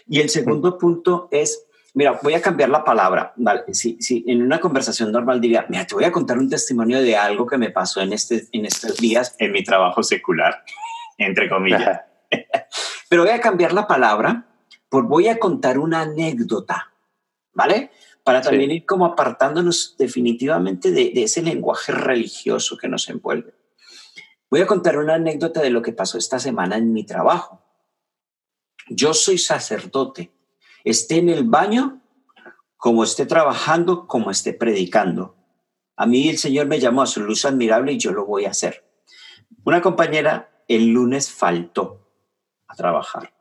Y 0.08 0.20
el 0.20 0.30
segundo 0.30 0.78
punto 0.78 1.28
es, 1.32 1.68
mira, 1.94 2.20
voy 2.22 2.34
a 2.34 2.42
cambiar 2.42 2.70
la 2.70 2.84
palabra. 2.84 3.34
Vale, 3.36 3.74
si, 3.74 3.98
si 4.02 4.24
en 4.28 4.42
una 4.42 4.60
conversación 4.60 5.12
normal 5.12 5.40
diría, 5.40 5.66
mira, 5.70 5.86
te 5.86 5.96
voy 5.96 6.04
a 6.04 6.12
contar 6.12 6.38
un 6.38 6.50
testimonio 6.50 7.02
de 7.02 7.16
algo 7.16 7.46
que 7.48 7.58
me 7.58 7.70
pasó 7.70 8.02
en, 8.02 8.14
este, 8.14 8.48
en 8.52 8.66
estos 8.66 8.98
días 8.98 9.36
en 9.40 9.52
mi 9.52 9.64
trabajo 9.64 10.04
secular, 10.04 10.64
entre 11.18 11.50
comillas. 11.50 12.02
Pero 13.10 13.24
voy 13.24 13.32
a 13.32 13.40
cambiar 13.42 13.74
la 13.74 13.88
palabra 13.88 14.48
por 14.90 15.08
voy 15.08 15.28
a 15.28 15.40
contar 15.40 15.80
una 15.80 16.02
anécdota, 16.02 16.92
¿vale? 17.54 17.92
Para 18.24 18.42
Sí. 18.42 18.50
también 18.50 18.72
ir 18.72 18.86
como 18.86 19.06
apartándonos 19.06 19.96
definitivamente 19.98 20.92
de, 20.92 21.12
de 21.14 21.24
ese 21.24 21.42
lenguaje 21.42 21.92
religioso 21.92 22.78
que 22.78 22.88
nos 22.88 23.10
envuelve. 23.10 23.54
Voy 24.50 24.62
a 24.62 24.68
contar 24.68 24.98
una 24.98 25.16
anécdota 25.16 25.62
de 25.62 25.72
lo 25.72 25.82
que 25.82 25.94
pasó 25.94 26.18
esta 26.18 26.40
semana 26.40 26.78
en 26.78 26.94
mi 26.94 27.04
trabajo. 27.06 27.62
Yo 28.88 29.14
soy 29.14 29.38
sacerdote, 29.38 30.32
esté 30.84 31.18
en 31.18 31.30
el 31.30 31.44
baño, 31.44 32.02
como 32.78 33.04
esté 33.04 33.26
trabajando, 33.26 34.08
como 34.08 34.32
esté 34.32 34.54
predicando. 34.54 35.36
A 35.96 36.06
mí 36.06 36.30
el 36.30 36.38
Señor 36.38 36.68
me 36.68 36.80
llamó 36.80 37.02
a 37.02 37.08
su 37.08 37.22
luz 37.22 37.46
admirable 37.46 37.94
y 37.94 37.98
yo 37.98 38.12
lo 38.12 38.26
voy 38.26 38.46
a 38.46 38.50
hacer. 38.50 38.86
Una 39.64 39.82
compañera 39.82 40.64
el 40.68 40.88
lunes 40.88 41.32
faltó 41.32 42.10
a 42.68 42.76
trabajar. 42.76 43.34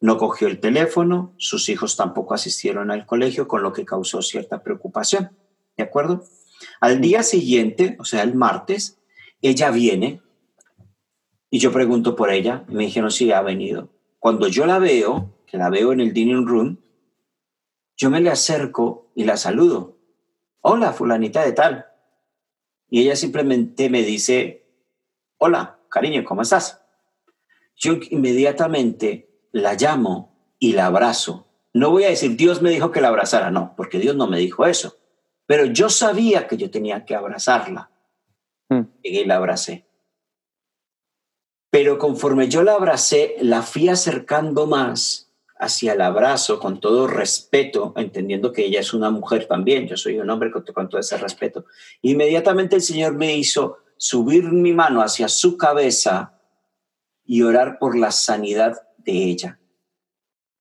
No 0.00 0.18
cogió 0.18 0.48
el 0.48 0.60
teléfono, 0.60 1.34
sus 1.38 1.68
hijos 1.68 1.96
tampoco 1.96 2.34
asistieron 2.34 2.90
al 2.90 3.06
colegio, 3.06 3.48
con 3.48 3.62
lo 3.62 3.72
que 3.72 3.84
causó 3.84 4.20
cierta 4.22 4.62
preocupación. 4.62 5.36
¿De 5.76 5.82
acuerdo? 5.82 6.24
Al 6.80 7.00
día 7.00 7.22
siguiente, 7.22 7.96
o 7.98 8.04
sea, 8.04 8.22
el 8.22 8.34
martes, 8.34 9.00
ella 9.40 9.70
viene 9.70 10.20
y 11.50 11.58
yo 11.58 11.72
pregunto 11.72 12.16
por 12.16 12.30
ella. 12.30 12.64
y 12.68 12.74
Me 12.74 12.84
dijeron 12.84 13.10
si 13.10 13.32
ha 13.32 13.40
venido. 13.40 13.88
Cuando 14.18 14.48
yo 14.48 14.66
la 14.66 14.78
veo, 14.78 15.33
que 15.46 15.56
la 15.56 15.70
veo 15.70 15.92
en 15.92 16.00
el 16.00 16.12
dining 16.12 16.46
room, 16.46 16.78
yo 17.96 18.10
me 18.10 18.20
le 18.20 18.30
acerco 18.30 19.10
y 19.14 19.24
la 19.24 19.36
saludo. 19.36 19.98
Hola, 20.60 20.92
fulanita 20.92 21.44
de 21.44 21.52
tal. 21.52 21.86
Y 22.88 23.02
ella 23.02 23.16
simplemente 23.16 23.90
me 23.90 24.02
dice, 24.02 24.66
hola, 25.38 25.78
cariño, 25.88 26.24
¿cómo 26.24 26.42
estás? 26.42 26.82
Yo 27.76 27.94
inmediatamente 28.10 29.48
la 29.52 29.74
llamo 29.74 30.54
y 30.58 30.72
la 30.72 30.86
abrazo. 30.86 31.48
No 31.72 31.90
voy 31.90 32.04
a 32.04 32.08
decir, 32.08 32.36
Dios 32.36 32.62
me 32.62 32.70
dijo 32.70 32.90
que 32.90 33.00
la 33.00 33.08
abrazara, 33.08 33.50
no, 33.50 33.74
porque 33.76 33.98
Dios 33.98 34.16
no 34.16 34.26
me 34.26 34.38
dijo 34.38 34.66
eso. 34.66 34.96
Pero 35.46 35.66
yo 35.66 35.90
sabía 35.90 36.46
que 36.46 36.56
yo 36.56 36.70
tenía 36.70 37.04
que 37.04 37.14
abrazarla. 37.14 37.90
Mm. 38.68 38.82
Llegué 39.02 39.20
y 39.22 39.24
la 39.24 39.36
abracé. 39.36 39.86
Pero 41.70 41.98
conforme 41.98 42.48
yo 42.48 42.62
la 42.62 42.74
abracé, 42.74 43.36
la 43.40 43.62
fui 43.62 43.88
acercando 43.88 44.66
más 44.66 45.23
hacia 45.64 45.94
el 45.94 46.00
abrazo 46.00 46.58
con 46.58 46.80
todo 46.80 47.06
respeto, 47.06 47.92
entendiendo 47.96 48.52
que 48.52 48.64
ella 48.66 48.80
es 48.80 48.94
una 48.94 49.10
mujer 49.10 49.46
también, 49.46 49.88
yo 49.88 49.96
soy 49.96 50.18
un 50.18 50.30
hombre 50.30 50.50
con, 50.50 50.62
con 50.62 50.88
todo 50.88 51.00
ese 51.00 51.16
respeto. 51.16 51.66
Inmediatamente 52.02 52.76
el 52.76 52.82
Señor 52.82 53.14
me 53.14 53.36
hizo 53.36 53.78
subir 53.96 54.44
mi 54.44 54.72
mano 54.72 55.00
hacia 55.00 55.28
su 55.28 55.56
cabeza 55.56 56.38
y 57.24 57.42
orar 57.42 57.78
por 57.78 57.96
la 57.96 58.10
sanidad 58.10 58.76
de 58.98 59.12
ella. 59.12 59.58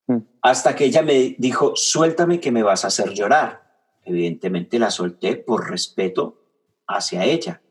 Mm. 0.08 0.20
Hasta 0.42 0.76
que 0.76 0.86
ella 0.86 1.02
me 1.02 1.36
dijo, 1.38 1.76
suéltame 1.76 2.40
que 2.40 2.52
me 2.52 2.64
vas 2.64 2.84
a 2.84 2.88
hacer 2.88 3.12
llorar. 3.14 3.64
Evidentemente 4.06 4.80
la 4.80 4.92
solté 4.92 5.36
por 5.36 5.70
respeto 5.70 6.42
hacia 6.88 7.26
ella. 7.26 7.62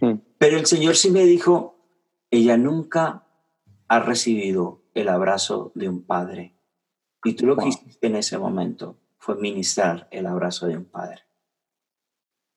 Mm. 0.00 0.14
Pero 0.38 0.58
el 0.58 0.66
Señor 0.66 0.96
sí 0.96 1.10
me 1.10 1.24
dijo, 1.24 1.78
ella 2.30 2.56
nunca 2.56 3.26
ha 3.88 4.00
recibido 4.00 4.82
el 4.94 5.08
abrazo 5.08 5.72
de 5.74 5.88
un 5.88 6.04
padre. 6.04 6.57
Y 7.28 7.34
tú 7.34 7.46
lo 7.46 7.56
que 7.56 7.62
Wow. 7.64 7.68
hiciste 7.68 8.06
en 8.06 8.16
ese 8.16 8.38
momento 8.38 8.96
fue 9.18 9.36
ministrar 9.36 10.08
el 10.10 10.26
abrazo 10.26 10.66
de 10.66 10.76
un 10.76 10.84
padre. 10.86 11.22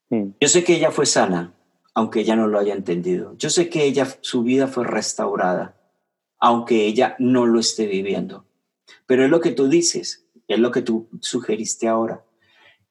Mm. 0.09 0.29
Yo 0.39 0.47
sé 0.47 0.63
que 0.63 0.75
ella 0.75 0.91
fue 0.91 1.05
sana, 1.05 1.53
aunque 1.93 2.21
ella 2.21 2.35
no 2.35 2.47
lo 2.47 2.59
haya 2.59 2.73
entendido. 2.73 3.35
Yo 3.37 3.49
sé 3.49 3.69
que 3.69 3.83
ella, 3.83 4.07
su 4.21 4.43
vida 4.43 4.67
fue 4.67 4.85
restaurada, 4.85 5.75
aunque 6.39 6.85
ella 6.85 7.15
no 7.19 7.45
lo 7.45 7.59
esté 7.59 7.85
viviendo. 7.85 8.45
Pero 9.05 9.25
es 9.25 9.29
lo 9.29 9.41
que 9.41 9.51
tú 9.51 9.67
dices, 9.67 10.25
es 10.47 10.59
lo 10.59 10.71
que 10.71 10.81
tú 10.81 11.09
sugeriste 11.19 11.87
ahora. 11.87 12.23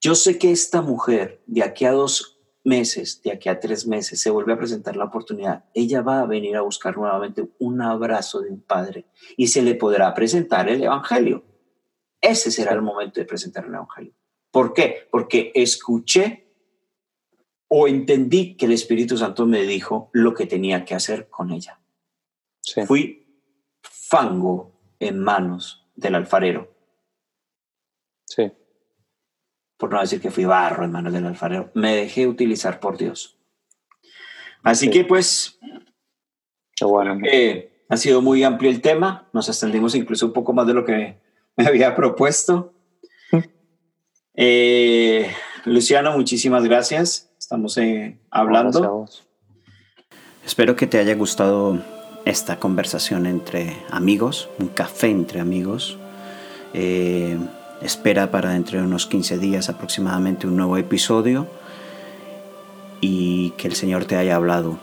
Yo 0.00 0.14
sé 0.14 0.38
que 0.38 0.50
esta 0.50 0.82
mujer, 0.82 1.42
de 1.46 1.62
aquí 1.62 1.84
a 1.84 1.92
dos 1.92 2.38
meses, 2.64 3.22
de 3.22 3.32
aquí 3.32 3.48
a 3.48 3.58
tres 3.58 3.86
meses, 3.86 4.20
se 4.20 4.30
vuelve 4.30 4.52
a 4.52 4.58
presentar 4.58 4.96
la 4.96 5.04
oportunidad. 5.04 5.64
Ella 5.74 6.02
va 6.02 6.20
a 6.20 6.26
venir 6.26 6.56
a 6.56 6.62
buscar 6.62 6.96
nuevamente 6.96 7.48
un 7.58 7.80
abrazo 7.80 8.40
de 8.40 8.50
un 8.50 8.60
padre 8.60 9.06
y 9.36 9.48
se 9.48 9.62
le 9.62 9.74
podrá 9.74 10.12
presentar 10.14 10.68
el 10.68 10.82
Evangelio. 10.82 11.44
Ese 12.20 12.50
será 12.50 12.72
el 12.72 12.82
momento 12.82 13.20
de 13.20 13.26
presentar 13.26 13.64
el 13.64 13.74
Evangelio. 13.74 14.14
¿Por 14.50 14.74
qué? 14.74 15.08
Porque 15.10 15.52
escuché 15.54 16.46
o 17.68 17.86
entendí 17.86 18.56
que 18.56 18.66
el 18.66 18.72
Espíritu 18.72 19.16
Santo 19.16 19.46
me 19.46 19.62
dijo 19.62 20.10
lo 20.12 20.34
que 20.34 20.46
tenía 20.46 20.84
que 20.84 20.94
hacer 20.94 21.28
con 21.28 21.50
ella. 21.52 21.80
Sí. 22.60 22.82
Fui 22.84 23.40
fango 23.82 24.80
en 24.98 25.20
manos 25.20 25.88
del 25.94 26.16
alfarero, 26.16 26.74
Sí. 28.26 28.50
por 29.76 29.92
no 29.92 30.00
decir 30.00 30.20
que 30.20 30.30
fui 30.30 30.44
barro 30.44 30.84
en 30.84 30.92
manos 30.92 31.12
del 31.12 31.26
alfarero. 31.26 31.70
Me 31.74 31.94
dejé 31.96 32.26
utilizar 32.26 32.80
por 32.80 32.98
Dios. 32.98 33.38
Así 34.62 34.86
Sí. 34.86 34.90
que 34.90 35.04
pues 35.04 35.58
bueno. 36.82 37.18
eh, 37.30 37.84
ha 37.88 37.96
sido 37.96 38.20
muy 38.20 38.42
amplio 38.44 38.70
el 38.70 38.82
tema. 38.82 39.28
Nos 39.32 39.48
extendimos 39.48 39.94
incluso 39.94 40.26
un 40.26 40.32
poco 40.32 40.52
más 40.52 40.66
de 40.66 40.74
lo 40.74 40.84
que 40.84 41.18
me 41.61 41.68
había 41.68 41.94
propuesto. 41.94 42.72
Eh, 44.34 45.30
Luciano, 45.64 46.12
muchísimas 46.12 46.64
gracias. 46.64 47.30
estamos 47.38 47.76
eh, 47.76 48.18
hablando. 48.30 49.06
Espero 50.44 50.76
que 50.76 50.86
te 50.86 50.98
haya 50.98 51.14
gustado 51.14 51.78
esta 52.24 52.58
conversación 52.58 53.26
entre 53.26 53.76
amigos, 53.90 54.48
un 54.58 54.68
café 54.68 55.08
entre 55.08 55.40
amigos. 55.40 55.98
Eh, 56.72 57.36
espera 57.82 58.30
para 58.30 58.50
dentro 58.50 58.78
de 58.78 58.86
unos 58.86 59.06
15 59.06 59.38
días 59.38 59.68
aproximadamente 59.68 60.46
un 60.46 60.56
nuevo 60.56 60.78
episodio 60.78 61.46
y 63.00 63.50
que 63.58 63.68
el 63.68 63.74
Señor 63.74 64.06
te 64.06 64.16
haya 64.16 64.36
hablado. 64.36 64.78